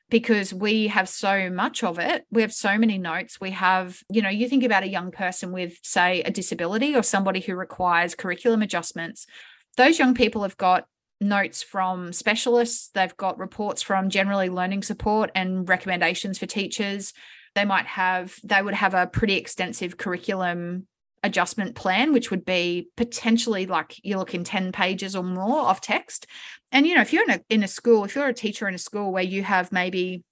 because 0.08 0.54
we 0.54 0.88
have 0.88 1.08
so 1.08 1.50
much 1.50 1.82
of 1.82 1.98
it. 1.98 2.24
We 2.30 2.42
have 2.42 2.52
so 2.52 2.78
many 2.78 2.98
notes. 2.98 3.40
We 3.40 3.50
have, 3.52 4.02
you 4.10 4.22
know, 4.22 4.28
you 4.28 4.48
think 4.48 4.62
about 4.62 4.82
a 4.82 4.88
young 4.88 5.10
person 5.10 5.52
with, 5.52 5.78
say, 5.82 6.22
a 6.22 6.30
disability 6.30 6.94
or 6.94 7.02
somebody 7.02 7.40
who 7.40 7.54
requires 7.54 8.14
curriculum 8.14 8.62
adjustments. 8.62 9.26
Those 9.76 9.98
young 9.98 10.14
people 10.14 10.42
have 10.42 10.58
got 10.58 10.84
notes 11.20 11.62
from 11.62 12.12
specialists, 12.12 12.90
they've 12.94 13.16
got 13.16 13.38
reports 13.38 13.80
from 13.80 14.10
generally 14.10 14.50
learning 14.50 14.82
support 14.82 15.30
and 15.34 15.68
recommendations 15.68 16.38
for 16.38 16.46
teachers. 16.46 17.14
They 17.54 17.64
might 17.64 17.86
have, 17.86 18.34
they 18.44 18.60
would 18.60 18.74
have 18.74 18.94
a 18.94 19.06
pretty 19.06 19.36
extensive 19.36 19.96
curriculum 19.96 20.88
adjustment 21.22 21.74
plan, 21.74 22.12
which 22.12 22.30
would 22.30 22.44
be 22.44 22.88
potentially 22.96 23.66
like 23.66 24.00
you're 24.02 24.18
looking 24.18 24.44
10 24.44 24.72
pages 24.72 25.14
or 25.14 25.22
more 25.22 25.68
of 25.68 25.80
text. 25.80 26.26
And, 26.70 26.86
you 26.86 26.94
know, 26.94 27.00
if 27.00 27.12
you're 27.12 27.24
in 27.24 27.30
a, 27.30 27.40
in 27.48 27.62
a 27.62 27.68
school, 27.68 28.04
if 28.04 28.14
you're 28.14 28.26
a 28.26 28.34
teacher 28.34 28.68
in 28.68 28.74
a 28.74 28.78
school 28.78 29.12
where 29.12 29.22
you 29.22 29.42
have 29.42 29.72
maybe 29.72 30.24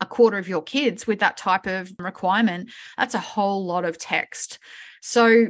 a 0.00 0.06
quarter 0.06 0.38
of 0.38 0.48
your 0.48 0.62
kids 0.62 1.06
with 1.06 1.20
that 1.20 1.36
type 1.36 1.66
of 1.66 1.90
requirement, 1.98 2.70
that's 2.98 3.14
a 3.14 3.20
whole 3.20 3.64
lot 3.64 3.84
of 3.84 3.98
text. 3.98 4.58
So 5.00 5.48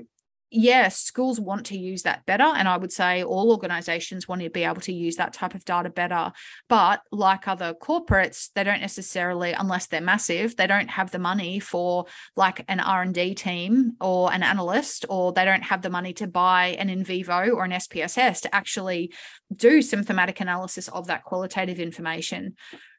yes, 0.55 0.98
schools 0.98 1.40
want 1.40 1.66
to 1.66 1.78
use 1.78 2.02
that 2.02 2.24
better. 2.26 2.44
And 2.44 2.68
I 2.68 2.76
would 2.76 2.92
say 2.92 3.24
all 3.24 3.50
organizations 3.50 4.28
want 4.28 4.42
to 4.42 4.50
be 4.50 4.64
able 4.64 4.80
to 4.82 4.92
use 4.92 5.16
that 5.16 5.32
type 5.32 5.55
of 5.55 5.64
data 5.64 5.90
better. 5.90 6.32
But 6.68 7.02
like 7.11 7.48
other 7.48 7.74
corporates, 7.74 8.50
they 8.55 8.64
don't 8.64 8.80
necessarily, 8.80 9.52
unless 9.52 9.86
they're 9.86 10.00
massive, 10.00 10.57
they 10.57 10.66
don't 10.66 10.90
have 10.90 11.11
the 11.11 11.18
money 11.18 11.59
for 11.59 12.07
like 12.36 12.64
an 12.68 12.80
R&D 12.80 13.34
team 13.34 13.94
or 14.00 14.32
an 14.32 14.42
analyst, 14.42 15.05
or 15.09 15.32
they 15.32 15.44
don't 15.44 15.64
have 15.64 15.82
the 15.82 15.90
money 15.90 16.12
to 16.14 16.26
buy 16.26 16.68
an 16.78 16.88
NVivo 16.88 17.52
or 17.52 17.64
an 17.64 17.72
SPSS 17.72 18.42
to 18.42 18.55
actually 18.55 19.12
do 19.52 19.82
some 19.82 20.05
thematic 20.05 20.40
analysis 20.40 20.88
of 20.88 21.09
that 21.09 21.24
qualitative 21.24 21.80
information. 21.80 22.55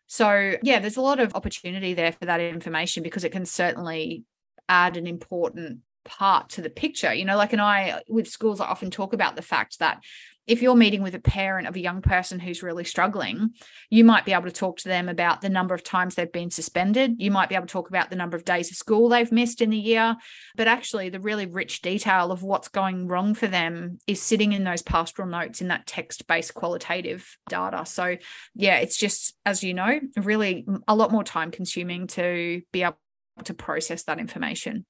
So, 0.08 0.56
yeah, 0.62 0.80
there's 0.80 0.97
a 0.97 1.01
lot 1.01 1.20
of 1.20 1.34
opportunity 1.34 1.93
there 1.93 2.12
for 2.12 2.26
that 2.26 2.39
information 2.39 3.01
because 3.01 3.24
it 3.24 3.32
can 3.32 3.45
certainly 3.45 4.24
add 4.68 4.97
an 4.97 5.08
important 5.08 5.80
part 6.06 6.49
to 6.49 6.62
the 6.62 6.70
picture 6.70 7.14
you 7.14 7.26
know 7.26 7.36
like 7.36 7.51
and 7.51 7.62
i 7.62 8.01
with 8.08 8.28
schools 8.28 8.62
i 8.62 8.66
often 8.66 8.89
talk 8.89 9.14
about 9.14 9.36
the 9.36 9.41
fact 9.41 9.80
that 9.80 10.01
if 10.47 10.62
you're 10.62 10.76
meeting 10.76 11.01
with 11.01 11.16
a 11.16 11.20
parent 11.20 11.68
of 11.68 11.76
a 11.76 11.80
young 11.80 12.01
person 12.01 12.39
who's 12.39 12.62
really 12.62 12.84
struggling, 12.84 13.51
you 13.89 14.03
might 14.03 14.26
be 14.26 14.34
able 14.34 14.43
to 14.43 14.51
talk 14.51 14.78
to 14.78 14.88
them 14.88 15.10
about 15.10 15.41
the 15.41 15.49
number 15.49 15.74
of 15.74 15.84
times 15.84 16.14
they've 16.16 16.32
been 16.32 16.51
suspended. 16.51 17.16
You 17.18 17.32
might 17.32 17.49
be 17.49 17.56
able 17.56 17.66
to 17.66 17.72
talk 17.72 17.89
about 17.89 18.10
the 18.10 18.16
number 18.16 18.38
of 18.38 18.45
days 18.45 18.70
of 18.70 18.78
school 18.78 19.10
they've 19.10 19.32
missed 19.32 19.62
in 19.62 19.72
the 19.72 19.78
year. 19.78 20.16
But 20.56 20.68
actually, 20.68 21.10
the 21.10 21.20
really 21.20 21.47
rich 21.47 21.82
detail 21.82 22.32
of 22.32 22.43
what's 22.43 22.68
going 22.68 23.08
wrong 23.08 23.34
for 23.34 23.47
them 23.47 23.97
is 24.06 24.22
sitting 24.22 24.53
in 24.53 24.64
those 24.64 24.84
pastoral 24.84 25.28
notes 25.28 25.62
in 25.62 25.70
that 25.70 25.88
text 25.88 26.28
based 26.28 26.53
qualitative 26.53 27.38
data. 27.49 27.86
So, 27.86 28.18
yeah, 28.53 28.78
it's 28.78 28.97
just, 28.97 29.36
as 29.45 29.64
you 29.64 29.74
know, 29.74 29.99
really 30.16 30.68
a 30.88 30.95
lot 30.95 31.12
more 31.12 31.24
time 31.24 31.49
consuming 31.49 32.08
to 32.08 32.62
be 32.72 32.84
able 32.84 32.97
to 33.45 33.53
process 33.56 34.03
that 34.03 34.20
information. 34.20 34.86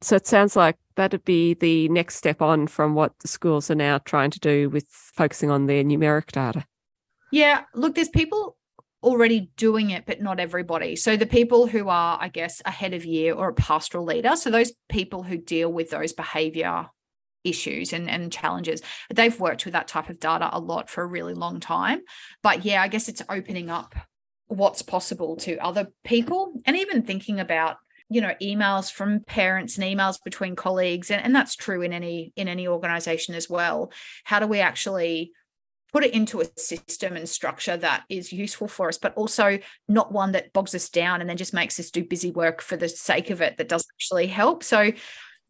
So 0.00 0.16
it 0.16 0.26
sounds 0.26 0.54
like 0.54 0.76
that'd 0.96 1.24
be 1.24 1.54
the 1.54 1.88
next 1.88 2.16
step 2.16 2.40
on 2.40 2.66
from 2.66 2.94
what 2.94 3.18
the 3.20 3.28
schools 3.28 3.70
are 3.70 3.74
now 3.76 3.98
trying 3.98 4.30
to 4.30 4.40
do 4.40 4.70
with 4.70 4.86
focusing 4.88 5.50
on 5.50 5.66
their 5.66 5.82
numeric 5.82 6.32
data. 6.32 6.64
Yeah, 7.32 7.62
look, 7.74 7.94
there's 7.94 8.08
people 8.08 8.56
already 9.02 9.50
doing 9.56 9.90
it, 9.90 10.04
but 10.06 10.20
not 10.20 10.40
everybody. 10.40 10.96
So 10.96 11.16
the 11.16 11.26
people 11.26 11.66
who 11.66 11.88
are, 11.88 12.18
I 12.20 12.28
guess, 12.28 12.62
a 12.64 12.70
head 12.70 12.94
of 12.94 13.04
year 13.04 13.34
or 13.34 13.48
a 13.48 13.54
pastoral 13.54 14.04
leader, 14.04 14.36
so 14.36 14.50
those 14.50 14.72
people 14.88 15.22
who 15.22 15.36
deal 15.36 15.72
with 15.72 15.90
those 15.90 16.12
behavior 16.12 16.86
issues 17.44 17.92
and, 17.92 18.10
and 18.10 18.32
challenges, 18.32 18.82
they've 19.12 19.38
worked 19.38 19.64
with 19.64 19.72
that 19.72 19.88
type 19.88 20.10
of 20.10 20.20
data 20.20 20.48
a 20.52 20.58
lot 20.58 20.90
for 20.90 21.02
a 21.02 21.06
really 21.06 21.34
long 21.34 21.60
time. 21.60 22.00
But 22.42 22.64
yeah, 22.64 22.82
I 22.82 22.88
guess 22.88 23.08
it's 23.08 23.22
opening 23.28 23.70
up 23.70 23.94
what's 24.46 24.82
possible 24.82 25.36
to 25.36 25.58
other 25.58 25.88
people 26.04 26.54
and 26.66 26.76
even 26.76 27.02
thinking 27.02 27.38
about 27.38 27.76
you 28.10 28.20
know 28.20 28.34
emails 28.40 28.90
from 28.90 29.20
parents 29.20 29.76
and 29.76 29.84
emails 29.84 30.22
between 30.22 30.56
colleagues 30.56 31.10
and, 31.10 31.22
and 31.22 31.34
that's 31.34 31.56
true 31.56 31.82
in 31.82 31.92
any 31.92 32.32
in 32.36 32.48
any 32.48 32.66
organization 32.66 33.34
as 33.34 33.48
well. 33.48 33.92
How 34.24 34.40
do 34.40 34.46
we 34.46 34.60
actually 34.60 35.32
put 35.92 36.04
it 36.04 36.12
into 36.12 36.40
a 36.40 36.46
system 36.56 37.16
and 37.16 37.28
structure 37.28 37.76
that 37.76 38.04
is 38.10 38.30
useful 38.30 38.68
for 38.68 38.88
us 38.88 38.98
but 38.98 39.14
also 39.14 39.58
not 39.88 40.12
one 40.12 40.32
that 40.32 40.52
bogs 40.52 40.74
us 40.74 40.90
down 40.90 41.22
and 41.22 41.30
then 41.30 41.36
just 41.38 41.54
makes 41.54 41.80
us 41.80 41.90
do 41.90 42.04
busy 42.04 42.30
work 42.30 42.60
for 42.60 42.76
the 42.76 42.90
sake 42.90 43.30
of 43.30 43.40
it 43.40 43.56
that 43.56 43.68
doesn't 43.68 43.90
actually 43.96 44.26
help? 44.26 44.62
So 44.62 44.92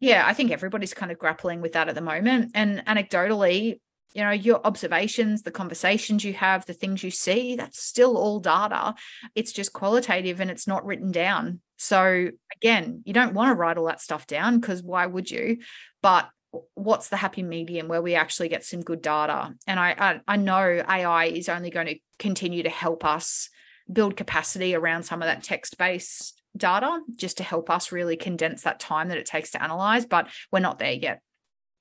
yeah 0.01 0.23
i 0.25 0.33
think 0.33 0.51
everybody's 0.51 0.93
kind 0.93 1.11
of 1.11 1.19
grappling 1.19 1.61
with 1.61 1.73
that 1.73 1.89
at 1.89 1.95
the 1.95 2.01
moment. 2.01 2.51
And 2.55 2.83
anecdotally 2.85 3.79
you 4.13 4.23
know 4.23 4.31
your 4.31 4.59
observations 4.65 5.43
the 5.43 5.51
conversations 5.51 6.23
you 6.23 6.33
have 6.33 6.65
the 6.65 6.73
things 6.73 7.03
you 7.03 7.11
see 7.11 7.55
that's 7.55 7.81
still 7.81 8.17
all 8.17 8.39
data. 8.39 8.95
It's 9.35 9.53
just 9.53 9.71
qualitative 9.71 10.41
and 10.41 10.51
it's 10.51 10.67
not 10.67 10.85
written 10.85 11.11
down 11.11 11.61
so 11.79 12.29
again 12.55 13.01
you 13.05 13.13
don't 13.13 13.33
want 13.33 13.49
to 13.49 13.55
write 13.55 13.77
all 13.77 13.85
that 13.85 14.01
stuff 14.01 14.27
down 14.27 14.59
because 14.59 14.83
why 14.83 15.05
would 15.05 15.31
you 15.31 15.57
but 16.01 16.29
what's 16.73 17.09
the 17.09 17.17
happy 17.17 17.43
medium 17.43 17.87
where 17.87 18.01
we 18.01 18.15
actually 18.15 18.49
get 18.49 18.63
some 18.63 18.81
good 18.81 19.01
data 19.01 19.53
and 19.67 19.79
I, 19.79 19.95
I 19.97 20.21
i 20.27 20.35
know 20.35 20.83
ai 20.87 21.25
is 21.25 21.49
only 21.49 21.69
going 21.69 21.87
to 21.87 21.99
continue 22.17 22.63
to 22.63 22.69
help 22.69 23.05
us 23.05 23.49
build 23.91 24.17
capacity 24.17 24.75
around 24.75 25.03
some 25.03 25.21
of 25.21 25.27
that 25.27 25.43
text 25.43 25.77
based 25.77 26.41
data 26.57 26.99
just 27.15 27.37
to 27.37 27.43
help 27.43 27.69
us 27.69 27.91
really 27.91 28.17
condense 28.17 28.63
that 28.63 28.79
time 28.79 29.09
that 29.09 29.17
it 29.17 29.25
takes 29.25 29.51
to 29.51 29.63
analyze 29.63 30.05
but 30.05 30.27
we're 30.51 30.59
not 30.59 30.79
there 30.79 30.91
yet 30.91 31.21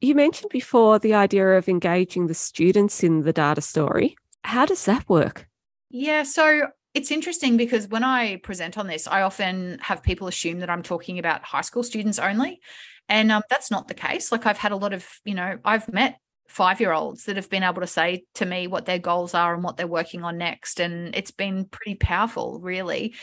you 0.00 0.14
mentioned 0.14 0.50
before 0.52 1.00
the 1.00 1.14
idea 1.14 1.56
of 1.56 1.68
engaging 1.68 2.28
the 2.28 2.34
students 2.34 3.02
in 3.02 3.22
the 3.22 3.32
data 3.32 3.60
story. 3.60 4.16
How 4.44 4.64
does 4.64 4.84
that 4.84 5.08
work? 5.08 5.48
Yeah, 5.90 6.22
so 6.22 6.68
it's 6.94 7.10
interesting 7.10 7.56
because 7.56 7.88
when 7.88 8.04
I 8.04 8.36
present 8.36 8.78
on 8.78 8.86
this, 8.86 9.06
I 9.06 9.22
often 9.22 9.78
have 9.80 10.02
people 10.02 10.26
assume 10.26 10.60
that 10.60 10.70
I'm 10.70 10.82
talking 10.82 11.18
about 11.18 11.44
high 11.44 11.60
school 11.60 11.82
students 11.82 12.18
only. 12.18 12.60
And 13.08 13.32
um, 13.32 13.42
that's 13.48 13.70
not 13.70 13.88
the 13.88 13.94
case. 13.94 14.32
Like 14.32 14.46
I've 14.46 14.58
had 14.58 14.72
a 14.72 14.76
lot 14.76 14.92
of, 14.92 15.06
you 15.24 15.34
know, 15.34 15.58
I've 15.64 15.90
met 15.92 16.18
five 16.48 16.80
year 16.80 16.92
olds 16.92 17.24
that 17.24 17.36
have 17.36 17.50
been 17.50 17.62
able 17.62 17.82
to 17.82 17.86
say 17.86 18.24
to 18.34 18.46
me 18.46 18.66
what 18.66 18.86
their 18.86 18.98
goals 18.98 19.34
are 19.34 19.54
and 19.54 19.62
what 19.62 19.76
they're 19.76 19.86
working 19.86 20.24
on 20.24 20.38
next. 20.38 20.80
And 20.80 21.14
it's 21.14 21.30
been 21.30 21.66
pretty 21.66 21.94
powerful, 21.94 22.58
really. 22.60 23.14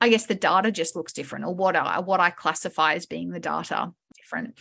I 0.00 0.10
guess 0.10 0.26
the 0.26 0.34
data 0.34 0.70
just 0.70 0.94
looks 0.94 1.12
different, 1.12 1.44
or 1.44 1.54
what 1.54 1.74
I, 1.74 1.98
what 1.98 2.20
I 2.20 2.30
classify 2.30 2.94
as 2.94 3.06
being 3.06 3.30
the 3.30 3.40
data 3.40 3.92
different. 4.16 4.56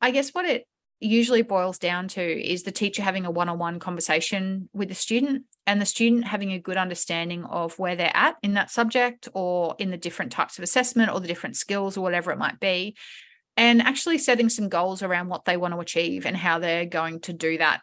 I 0.00 0.10
guess 0.10 0.30
what 0.30 0.46
it 0.46 0.66
usually 0.98 1.42
boils 1.42 1.78
down 1.78 2.08
to 2.08 2.22
is 2.22 2.62
the 2.62 2.72
teacher 2.72 3.02
having 3.02 3.24
a 3.24 3.30
one-on-one 3.30 3.78
conversation 3.78 4.68
with 4.72 4.88
the 4.88 4.94
student 4.94 5.44
and 5.70 5.80
the 5.80 5.86
student 5.86 6.24
having 6.24 6.50
a 6.50 6.58
good 6.58 6.76
understanding 6.76 7.44
of 7.44 7.78
where 7.78 7.94
they're 7.94 8.10
at 8.12 8.34
in 8.42 8.54
that 8.54 8.72
subject 8.72 9.28
or 9.34 9.76
in 9.78 9.92
the 9.92 9.96
different 9.96 10.32
types 10.32 10.58
of 10.58 10.64
assessment 10.64 11.12
or 11.12 11.20
the 11.20 11.28
different 11.28 11.54
skills 11.54 11.96
or 11.96 12.00
whatever 12.00 12.32
it 12.32 12.38
might 12.38 12.58
be 12.58 12.96
and 13.56 13.80
actually 13.80 14.18
setting 14.18 14.48
some 14.48 14.68
goals 14.68 15.00
around 15.00 15.28
what 15.28 15.44
they 15.44 15.56
want 15.56 15.72
to 15.72 15.78
achieve 15.78 16.26
and 16.26 16.36
how 16.36 16.58
they're 16.58 16.86
going 16.86 17.20
to 17.20 17.32
do 17.32 17.56
that. 17.58 17.82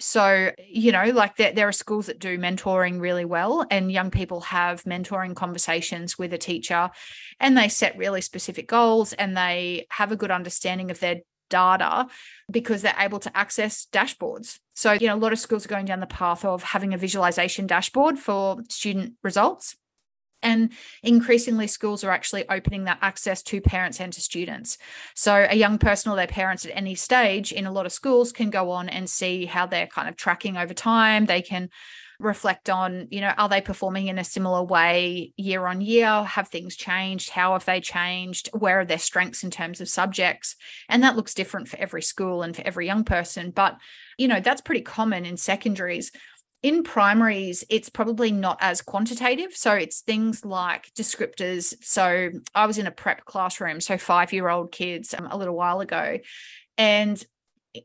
So 0.00 0.50
you 0.66 0.90
know 0.90 1.12
like 1.12 1.36
there, 1.36 1.52
there 1.52 1.68
are 1.68 1.72
schools 1.72 2.06
that 2.06 2.18
do 2.18 2.36
mentoring 2.38 3.00
really 3.00 3.24
well 3.24 3.64
and 3.70 3.92
young 3.92 4.10
people 4.10 4.40
have 4.40 4.82
mentoring 4.82 5.36
conversations 5.36 6.18
with 6.18 6.32
a 6.32 6.38
teacher 6.38 6.90
and 7.38 7.56
they 7.56 7.68
set 7.68 7.96
really 7.96 8.20
specific 8.20 8.66
goals 8.66 9.12
and 9.12 9.36
they 9.36 9.86
have 9.90 10.10
a 10.10 10.16
good 10.16 10.32
understanding 10.32 10.90
of 10.90 10.98
their 10.98 11.20
data 11.48 12.06
because 12.50 12.82
they're 12.82 12.94
able 12.98 13.18
to 13.20 13.36
access 13.36 13.86
dashboards. 13.92 14.58
So, 14.74 14.92
you 14.92 15.06
know, 15.08 15.14
a 15.14 15.16
lot 15.16 15.32
of 15.32 15.38
schools 15.38 15.64
are 15.64 15.68
going 15.68 15.86
down 15.86 16.00
the 16.00 16.06
path 16.06 16.44
of 16.44 16.62
having 16.62 16.94
a 16.94 16.98
visualization 16.98 17.66
dashboard 17.66 18.18
for 18.18 18.58
student 18.68 19.14
results. 19.22 19.76
And 20.40 20.70
increasingly, 21.02 21.66
schools 21.66 22.04
are 22.04 22.10
actually 22.10 22.48
opening 22.48 22.84
that 22.84 22.98
access 23.02 23.42
to 23.44 23.60
parents 23.60 24.00
and 24.00 24.12
to 24.12 24.20
students. 24.20 24.78
So, 25.16 25.46
a 25.48 25.56
young 25.56 25.78
person 25.78 26.12
or 26.12 26.16
their 26.16 26.28
parents 26.28 26.64
at 26.64 26.76
any 26.76 26.94
stage 26.94 27.50
in 27.50 27.66
a 27.66 27.72
lot 27.72 27.86
of 27.86 27.92
schools 27.92 28.30
can 28.30 28.50
go 28.50 28.70
on 28.70 28.88
and 28.88 29.10
see 29.10 29.46
how 29.46 29.66
they're 29.66 29.88
kind 29.88 30.08
of 30.08 30.16
tracking 30.16 30.56
over 30.56 30.74
time. 30.74 31.26
They 31.26 31.42
can 31.42 31.70
reflect 32.20 32.68
on, 32.68 33.08
you 33.10 33.20
know, 33.20 33.32
are 33.38 33.48
they 33.48 33.60
performing 33.60 34.08
in 34.08 34.18
a 34.18 34.24
similar 34.24 34.62
way 34.62 35.32
year 35.36 35.66
on 35.66 35.80
year? 35.80 36.24
Have 36.24 36.48
things 36.48 36.76
changed? 36.76 37.30
How 37.30 37.52
have 37.52 37.64
they 37.64 37.80
changed? 37.80 38.50
Where 38.52 38.80
are 38.80 38.84
their 38.84 38.98
strengths 38.98 39.44
in 39.44 39.50
terms 39.50 39.80
of 39.80 39.88
subjects? 39.88 40.56
And 40.88 41.02
that 41.02 41.16
looks 41.16 41.34
different 41.34 41.68
for 41.68 41.78
every 41.78 42.02
school 42.02 42.42
and 42.42 42.54
for 42.56 42.62
every 42.62 42.86
young 42.86 43.04
person. 43.04 43.50
But, 43.50 43.76
you 44.16 44.28
know, 44.28 44.40
that's 44.40 44.60
pretty 44.60 44.82
common 44.82 45.24
in 45.24 45.36
secondaries 45.36 46.10
in 46.62 46.82
primaries, 46.82 47.64
it's 47.70 47.88
probably 47.88 48.32
not 48.32 48.58
as 48.60 48.82
quantitative. 48.82 49.54
So 49.54 49.74
it's 49.74 50.00
things 50.00 50.44
like 50.44 50.92
descriptors. 50.94 51.74
So 51.82 52.30
I 52.54 52.66
was 52.66 52.78
in 52.78 52.88
a 52.88 52.90
prep 52.90 53.24
classroom, 53.24 53.80
so 53.80 53.96
five 53.96 54.32
year 54.32 54.48
old 54.48 54.72
kids 54.72 55.14
um, 55.14 55.28
a 55.30 55.36
little 55.36 55.54
while 55.54 55.80
ago. 55.80 56.18
And 56.76 57.24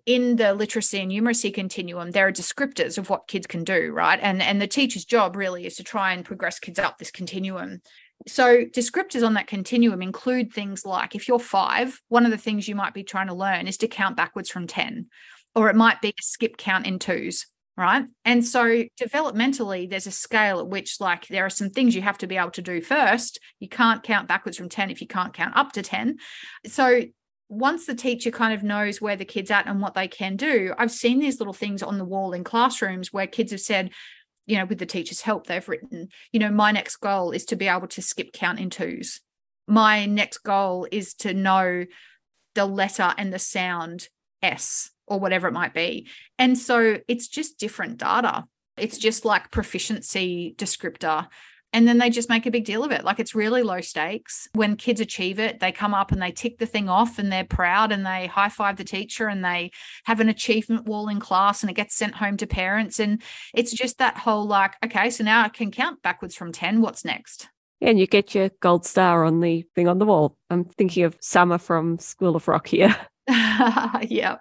in 0.06 0.36
the 0.36 0.54
literacy 0.54 1.00
and 1.00 1.12
numeracy 1.12 1.54
continuum 1.54 2.12
there 2.12 2.28
are 2.28 2.32
descriptors 2.32 2.98
of 2.98 3.10
what 3.10 3.28
kids 3.28 3.48
can 3.48 3.64
do 3.64 3.92
right? 3.92 4.20
And 4.22 4.42
and 4.42 4.62
the 4.62 4.68
teacher's 4.68 5.06
job 5.06 5.36
really 5.36 5.66
is 5.66 5.76
to 5.76 5.84
try 5.84 6.14
and 6.14 6.26
progress 6.26 6.60
kids 6.60 6.80
up 6.80 6.98
this 6.98 7.12
continuum. 7.12 7.82
So 8.28 8.64
descriptors 8.66 9.26
on 9.26 9.34
that 9.34 9.48
continuum 9.48 10.02
include 10.02 10.54
things 10.54 10.86
like 10.86 11.16
if 11.16 11.28
you're 11.28 11.40
5 11.40 12.02
one 12.10 12.26
of 12.26 12.32
the 12.32 12.38
things 12.38 12.68
you 12.68 12.76
might 12.76 12.94
be 12.94 13.04
trying 13.04 13.28
to 13.28 13.34
learn 13.34 13.68
is 13.68 13.78
to 13.78 13.88
count 13.88 14.18
backwards 14.18 14.50
from 14.50 14.68
10 14.68 15.08
or 15.56 15.70
it 15.70 15.76
might 15.76 16.02
be 16.02 16.10
a 16.10 16.22
skip 16.22 16.58
count 16.58 16.86
in 16.86 17.00
twos 17.00 17.48
right? 17.76 18.06
And 18.24 18.46
so 18.46 18.84
developmentally 19.02 19.90
there's 19.90 20.06
a 20.06 20.12
scale 20.12 20.60
at 20.60 20.68
which 20.68 20.98
like 21.00 21.28
there 21.28 21.44
are 21.44 21.50
some 21.50 21.72
things 21.72 21.96
you 21.96 22.04
have 22.04 22.20
to 22.20 22.28
be 22.28 22.38
able 22.38 22.52
to 22.52 22.62
do 22.62 22.82
first. 22.82 23.40
You 23.60 23.68
can't 23.68 24.04
count 24.04 24.28
backwards 24.28 24.58
from 24.58 24.70
10 24.70 24.92
if 24.92 25.02
you 25.02 25.08
can't 25.08 25.34
count 25.34 25.58
up 25.58 25.72
to 25.72 25.82
10 25.82 26.18
so 26.68 27.02
once 27.54 27.86
the 27.86 27.96
teacher 27.96 28.32
kind 28.32 28.54
of 28.54 28.64
knows 28.64 29.02
where 29.02 29.16
the 29.16 29.26
kid's 29.26 29.52
at 29.52 29.68
and 29.68 29.82
what 29.82 29.94
they 29.94 30.08
can 30.08 30.36
do, 30.36 30.74
I've 30.78 30.92
seen 30.92 31.20
these 31.20 31.40
little 31.40 31.54
things 31.54 31.84
on 31.84 31.98
the 31.98 32.06
wall 32.06 32.34
in 32.34 32.44
classrooms 32.44 33.14
where 33.14 33.28
kids 33.28 33.52
have 33.52 33.62
said, 33.62 33.92
you 34.46 34.58
know, 34.58 34.66
with 34.66 34.80
the 34.80 34.86
teacher's 34.86 35.22
help, 35.22 35.48
they've 35.48 35.68
written, 35.68 36.10
you 36.32 36.40
know, 36.40 36.52
my 36.52 36.72
next 36.72 36.98
goal 36.98 37.32
is 37.32 37.46
to 37.46 37.56
be 37.56 37.68
able 37.68 37.88
to 37.88 38.02
skip 38.02 38.34
count 38.34 38.60
in 38.60 38.70
twos. 38.70 39.22
My 39.68 40.06
next 40.06 40.40
goal 40.40 40.88
is 40.92 41.14
to 41.16 41.34
know 41.34 41.86
the 42.56 42.66
letter 42.66 43.14
and 43.18 43.34
the 43.34 43.40
sound 43.40 44.10
S 44.42 44.92
or 45.08 45.20
whatever 45.20 45.48
it 45.48 45.54
might 45.54 45.74
be. 45.74 46.08
And 46.38 46.58
so 46.58 47.00
it's 47.08 47.28
just 47.28 47.58
different 47.58 47.98
data. 47.98 48.46
It's 48.78 48.98
just 48.98 49.26
like 49.26 49.52
proficiency 49.52 50.56
descriptor 50.58 51.28
and 51.74 51.88
then 51.88 51.98
they 51.98 52.10
just 52.10 52.30
make 52.30 52.46
a 52.46 52.52
big 52.52 52.66
deal 52.66 52.84
of 52.84 52.92
it. 52.92 53.04
Like 53.04 53.20
it's 53.20 53.36
really 53.36 53.64
low 53.64 53.82
stakes. 53.82 54.48
When 54.54 54.76
kids 54.78 55.02
achieve 55.02 55.40
it, 55.40 55.60
they 55.60 55.72
come 55.72 55.94
up 55.94 56.12
and 56.12 56.22
they 56.22 56.32
tick 56.32 56.60
the 56.60 56.66
thing 56.66 56.88
off 56.88 57.18
and 57.20 57.32
they're 57.32 57.44
proud 57.44 57.92
and 57.92 58.06
they 58.06 58.28
high 58.28 58.50
five 58.50 58.78
the 58.78 58.84
teacher 58.84 59.28
and 59.28 59.44
they 59.44 59.72
have 60.06 60.20
an 60.20 60.30
achievement 60.30 60.86
wall 60.86 61.10
in 61.10 61.20
class 61.20 61.64
and 61.64 61.70
it 61.70 61.76
gets 61.76 61.96
sent 61.96 62.16
home 62.16 62.38
to 62.38 62.48
parents. 62.48 63.00
And 63.00 63.22
it's 63.54 63.74
just 63.74 63.98
that 63.98 64.18
whole 64.18 64.46
like, 64.46 64.76
okay, 64.86 65.10
so 65.10 65.24
now 65.24 65.44
I 65.44 65.50
can 65.50 65.72
count 65.72 66.02
backwards 66.04 66.36
from 66.36 66.52
10. 66.52 66.82
What's 66.82 67.04
next? 67.04 67.50
and 67.82 68.00
you 68.00 68.08
get 68.08 68.34
your 68.34 68.50
gold 68.62 68.86
star 68.86 69.26
on 69.26 69.42
the 69.42 69.66
thing 69.76 69.90
on 69.90 70.00
the 70.00 70.06
wall. 70.06 70.38
I'm 70.50 70.64
thinking 70.64 71.04
of 71.04 71.18
Summer 71.20 71.58
from 71.58 72.00
School 72.00 72.36
of 72.38 72.48
Rock 72.48 72.68
here. 72.68 72.96
yeah. 73.28 74.38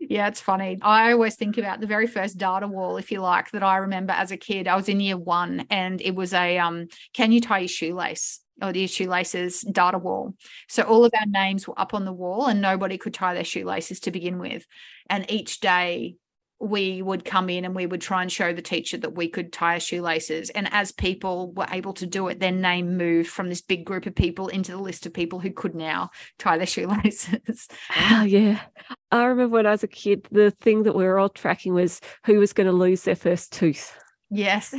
Yeah, 0.00 0.28
it's 0.28 0.40
funny. 0.40 0.78
I 0.82 1.12
always 1.12 1.36
think 1.36 1.58
about 1.58 1.80
the 1.80 1.86
very 1.86 2.06
first 2.06 2.38
data 2.38 2.68
wall, 2.68 2.96
if 2.96 3.10
you 3.10 3.20
like, 3.20 3.50
that 3.52 3.62
I 3.62 3.78
remember 3.78 4.12
as 4.12 4.30
a 4.30 4.36
kid. 4.36 4.68
I 4.68 4.76
was 4.76 4.88
in 4.88 5.00
year 5.00 5.16
one 5.16 5.66
and 5.70 6.00
it 6.00 6.14
was 6.14 6.34
a 6.34 6.58
um, 6.58 6.88
can 7.12 7.32
you 7.32 7.40
tie 7.40 7.60
your 7.60 7.68
shoelace? 7.68 8.40
or 8.62 8.70
your 8.70 8.86
shoelaces 8.86 9.62
data 9.62 9.98
wall. 9.98 10.34
So 10.68 10.84
all 10.84 11.04
of 11.04 11.12
our 11.18 11.26
names 11.26 11.66
were 11.66 11.78
up 11.78 11.92
on 11.92 12.04
the 12.04 12.12
wall 12.12 12.46
and 12.46 12.60
nobody 12.60 12.98
could 12.98 13.12
tie 13.12 13.34
their 13.34 13.42
shoelaces 13.42 14.00
to 14.00 14.12
begin 14.12 14.38
with. 14.38 14.64
And 15.10 15.28
each 15.28 15.58
day 15.58 16.14
we 16.64 17.02
would 17.02 17.24
come 17.24 17.50
in 17.50 17.64
and 17.64 17.74
we 17.74 17.86
would 17.86 18.00
try 18.00 18.22
and 18.22 18.32
show 18.32 18.52
the 18.52 18.62
teacher 18.62 18.96
that 18.96 19.14
we 19.14 19.28
could 19.28 19.52
tie 19.52 19.74
our 19.74 19.80
shoelaces. 19.80 20.50
And 20.50 20.72
as 20.72 20.92
people 20.92 21.52
were 21.52 21.66
able 21.70 21.92
to 21.94 22.06
do 22.06 22.28
it, 22.28 22.40
their 22.40 22.52
name 22.52 22.96
moved 22.96 23.28
from 23.28 23.48
this 23.48 23.60
big 23.60 23.84
group 23.84 24.06
of 24.06 24.14
people 24.14 24.48
into 24.48 24.72
the 24.72 24.78
list 24.78 25.04
of 25.04 25.12
people 25.12 25.38
who 25.40 25.50
could 25.50 25.74
now 25.74 26.10
tie 26.38 26.56
their 26.56 26.66
shoelaces. 26.74 27.68
Oh, 28.10 28.22
yeah. 28.22 28.62
I 29.10 29.24
remember 29.24 29.56
when 29.56 29.66
I 29.66 29.72
was 29.72 29.82
a 29.82 29.88
kid, 29.88 30.26
the 30.30 30.50
thing 30.50 30.84
that 30.84 30.94
we 30.94 31.04
were 31.04 31.18
all 31.18 31.28
tracking 31.28 31.74
was 31.74 32.00
who 32.24 32.38
was 32.38 32.52
going 32.52 32.66
to 32.66 32.72
lose 32.72 33.02
their 33.02 33.16
first 33.16 33.52
tooth. 33.52 33.96
Yes. 34.30 34.74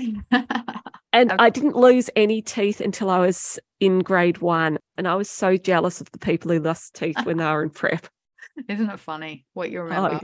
and 1.14 1.32
I 1.40 1.50
didn't 1.50 1.76
lose 1.76 2.10
any 2.16 2.42
teeth 2.42 2.82
until 2.82 3.10
I 3.10 3.20
was 3.20 3.60
in 3.80 4.00
grade 4.00 4.40
one. 4.40 4.80
And 4.98 5.08
I 5.08 5.16
was 5.16 5.30
so 5.30 5.56
jealous 5.56 6.02
of 6.02 6.12
the 6.12 6.20
people 6.20 6.52
who 6.52 6.60
lost 6.60 6.96
teeth 6.96 7.24
when 7.24 7.38
they 7.38 7.46
were 7.46 7.64
in 7.64 7.70
prep. 7.70 8.08
Isn't 8.68 8.90
it 8.90 9.00
funny 9.00 9.46
what 9.54 9.70
you 9.70 9.82
oh, 9.82 9.84
remember? 9.84 10.20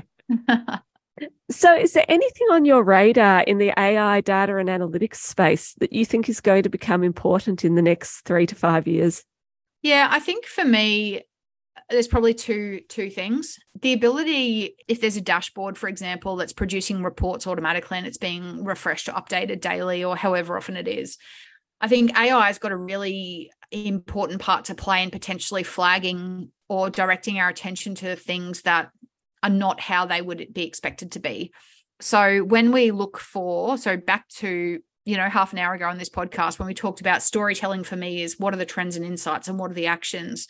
Oh. 0.49 0.77
So, 1.49 1.75
is 1.75 1.93
there 1.93 2.05
anything 2.07 2.47
on 2.51 2.65
your 2.65 2.83
radar 2.83 3.41
in 3.41 3.57
the 3.57 3.73
AI 3.77 4.21
data 4.21 4.57
and 4.57 4.69
analytics 4.69 5.17
space 5.17 5.73
that 5.79 5.93
you 5.93 6.05
think 6.05 6.29
is 6.29 6.41
going 6.41 6.63
to 6.63 6.69
become 6.69 7.03
important 7.03 7.63
in 7.65 7.75
the 7.75 7.81
next 7.81 8.21
three 8.21 8.45
to 8.47 8.55
five 8.55 8.87
years? 8.87 9.23
Yeah, 9.81 10.07
I 10.11 10.19
think 10.19 10.45
for 10.45 10.63
me, 10.63 11.23
there's 11.89 12.07
probably 12.07 12.33
two 12.33 12.81
two 12.89 13.09
things 13.09 13.57
the 13.81 13.93
ability 13.93 14.75
if 14.87 15.01
there's 15.01 15.17
a 15.17 15.21
dashboard 15.21 15.77
for 15.77 15.87
example 15.87 16.35
that's 16.35 16.53
producing 16.53 17.03
reports 17.03 17.47
automatically 17.47 17.97
and 17.97 18.07
it's 18.07 18.17
being 18.17 18.63
refreshed 18.63 19.09
or 19.09 19.13
updated 19.13 19.61
daily 19.61 20.03
or 20.03 20.15
however 20.15 20.57
often 20.57 20.77
it 20.77 20.87
is 20.87 21.17
i 21.79 21.87
think 21.87 22.17
ai 22.17 22.47
has 22.47 22.59
got 22.59 22.71
a 22.71 22.77
really 22.77 23.51
important 23.71 24.41
part 24.41 24.65
to 24.65 24.75
play 24.75 25.01
in 25.03 25.11
potentially 25.11 25.63
flagging 25.63 26.51
or 26.69 26.89
directing 26.89 27.39
our 27.39 27.49
attention 27.49 27.95
to 27.95 28.15
things 28.15 28.61
that 28.63 28.89
are 29.43 29.49
not 29.49 29.79
how 29.79 30.05
they 30.05 30.21
would 30.21 30.53
be 30.53 30.65
expected 30.65 31.11
to 31.13 31.19
be. 31.19 31.51
So 31.99 32.39
when 32.39 32.71
we 32.71 32.91
look 32.91 33.17
for, 33.17 33.77
so 33.77 33.97
back 33.97 34.27
to, 34.37 34.79
you 35.05 35.17
know, 35.17 35.29
half 35.29 35.53
an 35.53 35.59
hour 35.59 35.73
ago 35.73 35.87
on 35.87 35.97
this 35.97 36.09
podcast, 36.09 36.59
when 36.59 36.67
we 36.67 36.73
talked 36.73 37.01
about 37.01 37.23
storytelling 37.23 37.83
for 37.83 37.95
me 37.95 38.21
is 38.21 38.39
what 38.39 38.53
are 38.53 38.57
the 38.57 38.65
trends 38.65 38.95
and 38.95 39.05
insights 39.05 39.47
and 39.47 39.59
what 39.59 39.71
are 39.71 39.75
the 39.75 39.87
actions? 39.87 40.47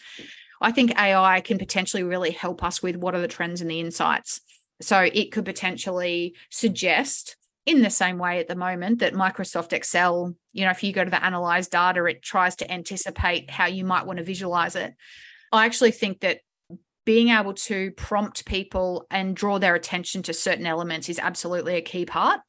I 0.62 0.72
think 0.72 0.98
AI 1.00 1.42
can 1.42 1.58
potentially 1.58 2.04
really 2.04 2.32
help 2.32 2.64
us 2.64 2.82
with 2.82 2.96
what 2.96 3.16
are 3.16 3.22
the 3.22 3.28
trends 3.28 3.62
and 3.62 3.70
the 3.70 3.80
insights. 3.80 4.42
So 4.82 5.00
it 5.00 5.32
could 5.32 5.46
potentially 5.46 6.36
suggest 6.50 7.36
in 7.66 7.82
the 7.82 7.90
same 7.90 8.18
way 8.18 8.40
at 8.40 8.48
the 8.48 8.56
moment 8.56 9.00
that 9.00 9.14
Microsoft 9.14 9.74
Excel, 9.74 10.36
you 10.54 10.66
know, 10.66 10.72
if 10.72 10.84
you 10.84 10.94
go 10.94 11.04
to 11.04 11.12
the 11.12 11.24
analyze 11.24 11.68
data, 11.68 12.06
it 12.06 12.24
tries 12.24 12.56
to 12.58 12.72
anticipate 12.72 13.50
how 13.50 13.68
you 13.68 13.86
might 13.86 14.06
want 14.06 14.18
to 14.18 14.26
visualize 14.26 14.76
it. 14.76 14.94
I 15.52 15.66
actually 15.66 15.92
think 15.92 16.22
that 16.22 16.40
being 17.06 17.30
able 17.30 17.54
to 17.54 17.92
prompt 17.92 18.46
people 18.46 19.06
and 19.10 19.36
draw 19.36 19.58
their 19.58 19.76
attention 19.76 20.24
to 20.24 20.34
certain 20.34 20.66
elements 20.66 21.10
is 21.10 21.20
absolutely 21.20 21.76
a 21.76 21.82
key 21.82 22.06
part. 22.06 22.42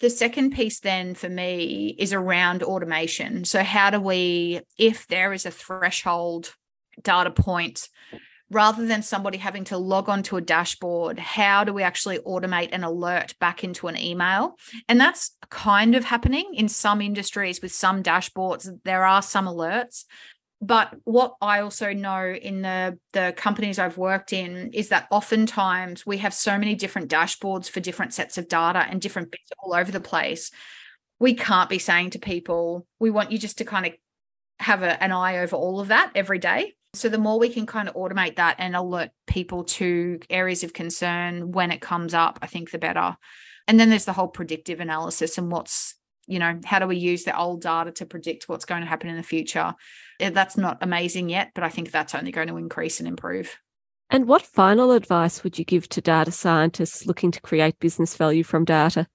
The 0.00 0.10
second 0.10 0.50
piece, 0.50 0.80
then, 0.80 1.14
for 1.14 1.30
me, 1.30 1.96
is 1.98 2.12
around 2.12 2.62
automation. 2.62 3.46
So, 3.46 3.62
how 3.62 3.88
do 3.88 3.98
we, 3.98 4.60
if 4.78 5.06
there 5.06 5.32
is 5.32 5.46
a 5.46 5.50
threshold 5.50 6.52
data 7.02 7.30
point, 7.30 7.88
rather 8.50 8.86
than 8.86 9.02
somebody 9.02 9.38
having 9.38 9.64
to 9.64 9.78
log 9.78 10.08
onto 10.08 10.36
a 10.36 10.40
dashboard, 10.40 11.18
how 11.18 11.64
do 11.64 11.72
we 11.72 11.82
actually 11.82 12.18
automate 12.18 12.68
an 12.72 12.84
alert 12.84 13.34
back 13.40 13.64
into 13.64 13.88
an 13.88 13.96
email? 13.96 14.56
And 14.88 15.00
that's 15.00 15.34
kind 15.50 15.94
of 15.94 16.04
happening 16.04 16.52
in 16.54 16.68
some 16.68 17.00
industries 17.00 17.60
with 17.60 17.72
some 17.72 18.02
dashboards. 18.02 18.68
There 18.84 19.04
are 19.04 19.22
some 19.22 19.46
alerts, 19.46 20.04
but 20.62 20.94
what 21.04 21.34
I 21.42 21.60
also 21.60 21.92
know 21.92 22.24
in 22.24 22.62
the 22.62 22.98
the 23.12 23.34
companies 23.36 23.78
I've 23.78 23.98
worked 23.98 24.32
in 24.32 24.72
is 24.72 24.88
that 24.88 25.06
oftentimes 25.10 26.06
we 26.06 26.18
have 26.18 26.32
so 26.32 26.58
many 26.58 26.74
different 26.74 27.10
dashboards 27.10 27.68
for 27.68 27.80
different 27.80 28.14
sets 28.14 28.38
of 28.38 28.48
data 28.48 28.86
and 28.88 29.00
different 29.00 29.30
bits 29.30 29.50
all 29.58 29.74
over 29.74 29.92
the 29.92 30.00
place. 30.00 30.50
We 31.18 31.34
can't 31.34 31.68
be 31.68 31.78
saying 31.78 32.10
to 32.10 32.18
people, 32.18 32.86
we 32.98 33.10
want 33.10 33.32
you 33.32 33.38
just 33.38 33.58
to 33.58 33.64
kind 33.64 33.86
of 33.86 33.92
have 34.58 34.82
a, 34.82 35.02
an 35.02 35.12
eye 35.12 35.38
over 35.38 35.56
all 35.56 35.80
of 35.80 35.88
that 35.88 36.12
every 36.14 36.38
day. 36.38 36.74
So 36.94 37.10
the 37.10 37.18
more 37.18 37.38
we 37.38 37.50
can 37.50 37.66
kind 37.66 37.88
of 37.88 37.94
automate 37.94 38.36
that 38.36 38.56
and 38.58 38.74
alert 38.74 39.10
people 39.26 39.64
to 39.64 40.18
areas 40.30 40.64
of 40.64 40.72
concern 40.72 41.52
when 41.52 41.70
it 41.70 41.82
comes 41.82 42.14
up, 42.14 42.38
I 42.40 42.46
think 42.46 42.70
the 42.70 42.78
better. 42.78 43.16
And 43.68 43.78
then 43.78 43.90
there's 43.90 44.06
the 44.06 44.14
whole 44.14 44.28
predictive 44.28 44.80
analysis 44.80 45.36
and 45.36 45.50
what's, 45.50 45.96
you 46.26 46.38
know, 46.38 46.58
how 46.64 46.78
do 46.78 46.86
we 46.86 46.96
use 46.96 47.24
the 47.24 47.38
old 47.38 47.60
data 47.60 47.92
to 47.92 48.06
predict 48.06 48.48
what's 48.48 48.64
going 48.64 48.80
to 48.80 48.88
happen 48.88 49.10
in 49.10 49.16
the 49.16 49.22
future? 49.22 49.74
Eh, 50.20 50.30
that's 50.30 50.56
not 50.56 50.78
amazing 50.80 51.28
yet, 51.28 51.52
but 51.54 51.64
I 51.64 51.68
think 51.68 51.90
that's 51.90 52.14
only 52.14 52.32
going 52.32 52.48
to 52.48 52.56
increase 52.56 53.00
and 53.00 53.08
improve. 53.08 53.56
And 54.10 54.28
what 54.28 54.42
final 54.42 54.92
advice 54.92 55.42
would 55.42 55.58
you 55.58 55.64
give 55.64 55.88
to 55.90 56.00
data 56.00 56.30
scientists 56.30 57.06
looking 57.06 57.30
to 57.32 57.40
create 57.40 57.78
business 57.80 58.16
value 58.16 58.44
from 58.44 58.64
data? 58.64 59.06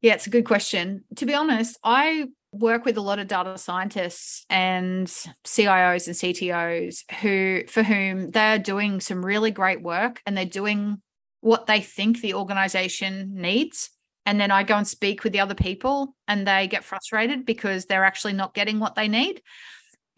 Yeah, 0.00 0.14
it's 0.14 0.26
a 0.26 0.30
good 0.30 0.44
question. 0.44 1.04
To 1.16 1.26
be 1.26 1.34
honest, 1.34 1.78
I 1.84 2.28
work 2.52 2.84
with 2.84 2.96
a 2.96 3.02
lot 3.02 3.18
of 3.18 3.28
data 3.28 3.58
scientists 3.58 4.46
and 4.48 5.06
CIOs 5.44 6.06
and 6.06 6.16
CTOs 6.16 7.12
who 7.20 7.64
for 7.68 7.82
whom 7.82 8.30
they're 8.30 8.58
doing 8.58 9.00
some 9.00 9.24
really 9.24 9.50
great 9.50 9.82
work 9.82 10.22
and 10.24 10.36
they're 10.36 10.46
doing 10.46 11.02
what 11.40 11.66
they 11.66 11.80
think 11.80 12.20
the 12.20 12.34
organization 12.34 13.34
needs 13.34 13.90
and 14.28 14.38
then 14.38 14.50
I 14.50 14.62
go 14.62 14.76
and 14.76 14.86
speak 14.86 15.24
with 15.24 15.32
the 15.32 15.40
other 15.40 15.54
people 15.54 16.14
and 16.26 16.46
they 16.46 16.68
get 16.68 16.84
frustrated 16.84 17.46
because 17.46 17.86
they're 17.86 18.04
actually 18.04 18.34
not 18.34 18.52
getting 18.52 18.78
what 18.78 18.94
they 18.94 19.08
need. 19.08 19.40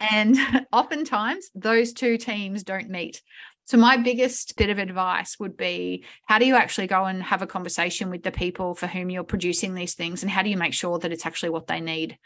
And 0.01 0.37
oftentimes 0.73 1.49
those 1.55 1.93
two 1.93 2.17
teams 2.17 2.63
don't 2.63 2.89
meet. 2.89 3.21
So, 3.65 3.77
my 3.77 3.95
biggest 3.95 4.57
bit 4.57 4.69
of 4.69 4.79
advice 4.79 5.39
would 5.39 5.55
be 5.55 6.03
how 6.25 6.39
do 6.39 6.45
you 6.45 6.55
actually 6.55 6.87
go 6.87 7.05
and 7.05 7.23
have 7.23 7.41
a 7.41 7.47
conversation 7.47 8.09
with 8.09 8.23
the 8.23 8.31
people 8.31 8.75
for 8.75 8.87
whom 8.87 9.09
you're 9.09 9.23
producing 9.23 9.75
these 9.75 9.93
things? 9.93 10.23
And 10.23 10.31
how 10.31 10.41
do 10.41 10.49
you 10.49 10.57
make 10.57 10.73
sure 10.73 10.99
that 10.99 11.11
it's 11.11 11.25
actually 11.25 11.51
what 11.51 11.67
they 11.67 11.79
need? 11.79 12.17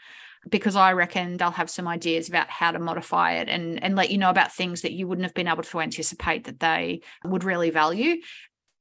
Because 0.48 0.76
I 0.76 0.92
reckon 0.92 1.36
they'll 1.36 1.50
have 1.50 1.70
some 1.70 1.88
ideas 1.88 2.28
about 2.28 2.50
how 2.50 2.70
to 2.70 2.78
modify 2.78 3.34
it 3.34 3.48
and, 3.48 3.82
and 3.82 3.96
let 3.96 4.10
you 4.10 4.18
know 4.18 4.30
about 4.30 4.54
things 4.54 4.82
that 4.82 4.92
you 4.92 5.06
wouldn't 5.06 5.24
have 5.24 5.34
been 5.34 5.48
able 5.48 5.64
to 5.64 5.80
anticipate 5.80 6.44
that 6.44 6.60
they 6.60 7.02
would 7.24 7.44
really 7.44 7.70
value. 7.70 8.16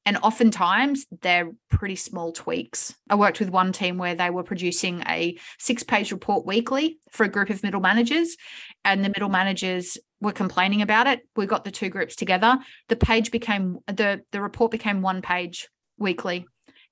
And 0.05 0.17
oftentimes 0.17 1.07
they're 1.21 1.51
pretty 1.69 1.95
small 1.95 2.31
tweaks. 2.31 2.95
I 3.09 3.15
worked 3.15 3.39
with 3.39 3.49
one 3.49 3.71
team 3.71 3.97
where 3.97 4.13
they 4.13 4.29
were 4.29 4.43
producing 4.43 5.01
a 5.07 5.37
six 5.57 5.81
page 5.81 6.11
report 6.11 6.45
weekly 6.45 6.99
for 7.11 7.23
a 7.23 7.29
group 7.29 7.49
of 7.49 7.63
middle 7.63 7.81
managers, 7.81 8.37
and 8.83 9.03
the 9.03 9.09
middle 9.09 9.29
managers 9.29 9.97
were 10.21 10.31
complaining 10.31 10.81
about 10.81 11.07
it. 11.07 11.21
We 11.35 11.47
got 11.47 11.63
the 11.63 11.71
two 11.71 11.89
groups 11.89 12.15
together. 12.15 12.57
The 12.87 12.95
page 12.95 13.31
became 13.31 13.79
the, 13.87 14.21
the 14.31 14.41
report 14.41 14.71
became 14.71 15.01
one 15.01 15.21
page 15.21 15.69
weekly. 15.97 16.45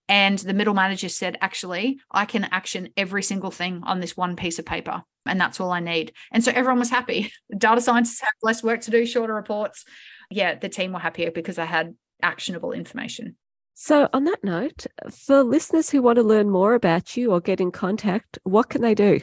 And 0.09 0.37
the 0.37 0.53
middle 0.53 0.73
manager 0.73 1.07
said, 1.07 1.37
actually, 1.39 1.99
I 2.11 2.25
can 2.25 2.45
action 2.45 2.89
every 2.97 3.23
single 3.23 3.51
thing 3.51 3.81
on 3.83 3.99
this 3.99 4.17
one 4.17 4.35
piece 4.35 4.59
of 4.59 4.65
paper. 4.65 5.03
And 5.25 5.39
that's 5.39 5.59
all 5.59 5.71
I 5.71 5.79
need. 5.79 6.11
And 6.31 6.43
so 6.43 6.51
everyone 6.53 6.79
was 6.79 6.89
happy. 6.89 7.31
Data 7.57 7.79
scientists 7.79 8.21
have 8.21 8.33
less 8.41 8.63
work 8.63 8.81
to 8.81 8.91
do, 8.91 9.05
shorter 9.05 9.33
reports. 9.33 9.85
Yeah, 10.29 10.55
the 10.55 10.67
team 10.67 10.91
were 10.91 10.99
happier 10.99 11.31
because 11.31 11.55
they 11.55 11.65
had 11.65 11.95
actionable 12.21 12.71
information. 12.71 13.35
So, 13.75 14.07
on 14.13 14.25
that 14.25 14.43
note, 14.43 14.85
for 15.25 15.43
listeners 15.43 15.89
who 15.89 16.01
want 16.01 16.17
to 16.17 16.23
learn 16.23 16.49
more 16.49 16.75
about 16.75 17.17
you 17.17 17.31
or 17.31 17.41
get 17.41 17.59
in 17.59 17.71
contact, 17.71 18.37
what 18.43 18.69
can 18.69 18.81
they 18.81 18.93
do? 18.93 19.19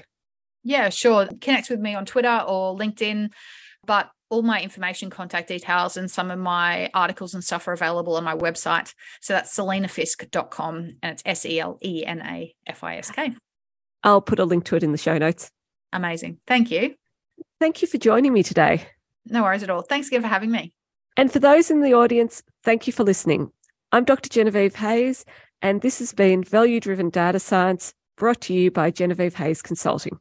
Yeah, 0.64 0.88
sure. 0.88 1.28
Connect 1.40 1.70
with 1.70 1.80
me 1.80 1.94
on 1.94 2.04
Twitter 2.04 2.44
or 2.46 2.76
LinkedIn. 2.76 3.30
But 3.86 4.10
all 4.28 4.42
my 4.42 4.60
information, 4.60 5.10
contact 5.10 5.48
details, 5.48 5.96
and 5.96 6.10
some 6.10 6.30
of 6.30 6.38
my 6.38 6.90
articles 6.94 7.34
and 7.34 7.42
stuff 7.42 7.66
are 7.68 7.72
available 7.72 8.16
on 8.16 8.24
my 8.24 8.34
website. 8.34 8.94
So 9.20 9.32
that's 9.32 9.56
selenafisk.com 9.56 10.76
and 11.02 11.12
it's 11.12 11.22
S 11.24 11.46
E 11.46 11.60
L 11.60 11.78
E 11.82 12.04
N 12.06 12.20
A 12.20 12.54
F 12.66 12.84
I 12.84 12.96
S 12.96 13.10
K. 13.10 13.34
I'll 14.02 14.20
put 14.20 14.38
a 14.38 14.44
link 14.44 14.64
to 14.66 14.76
it 14.76 14.82
in 14.82 14.92
the 14.92 14.98
show 14.98 15.18
notes. 15.18 15.50
Amazing. 15.92 16.38
Thank 16.46 16.70
you. 16.70 16.94
Thank 17.58 17.82
you 17.82 17.88
for 17.88 17.98
joining 17.98 18.32
me 18.32 18.42
today. 18.42 18.86
No 19.26 19.42
worries 19.42 19.62
at 19.62 19.70
all. 19.70 19.82
Thanks 19.82 20.08
again 20.08 20.22
for 20.22 20.28
having 20.28 20.50
me. 20.50 20.72
And 21.16 21.32
for 21.32 21.38
those 21.38 21.70
in 21.70 21.80
the 21.80 21.94
audience, 21.94 22.42
thank 22.62 22.86
you 22.86 22.92
for 22.92 23.02
listening. 23.04 23.50
I'm 23.92 24.04
Dr. 24.04 24.28
Genevieve 24.28 24.76
Hayes, 24.76 25.24
and 25.60 25.80
this 25.80 25.98
has 25.98 26.12
been 26.12 26.44
Value 26.44 26.78
Driven 26.78 27.10
Data 27.10 27.40
Science 27.40 27.92
brought 28.16 28.40
to 28.42 28.54
you 28.54 28.70
by 28.70 28.90
Genevieve 28.90 29.34
Hayes 29.34 29.62
Consulting. 29.62 30.20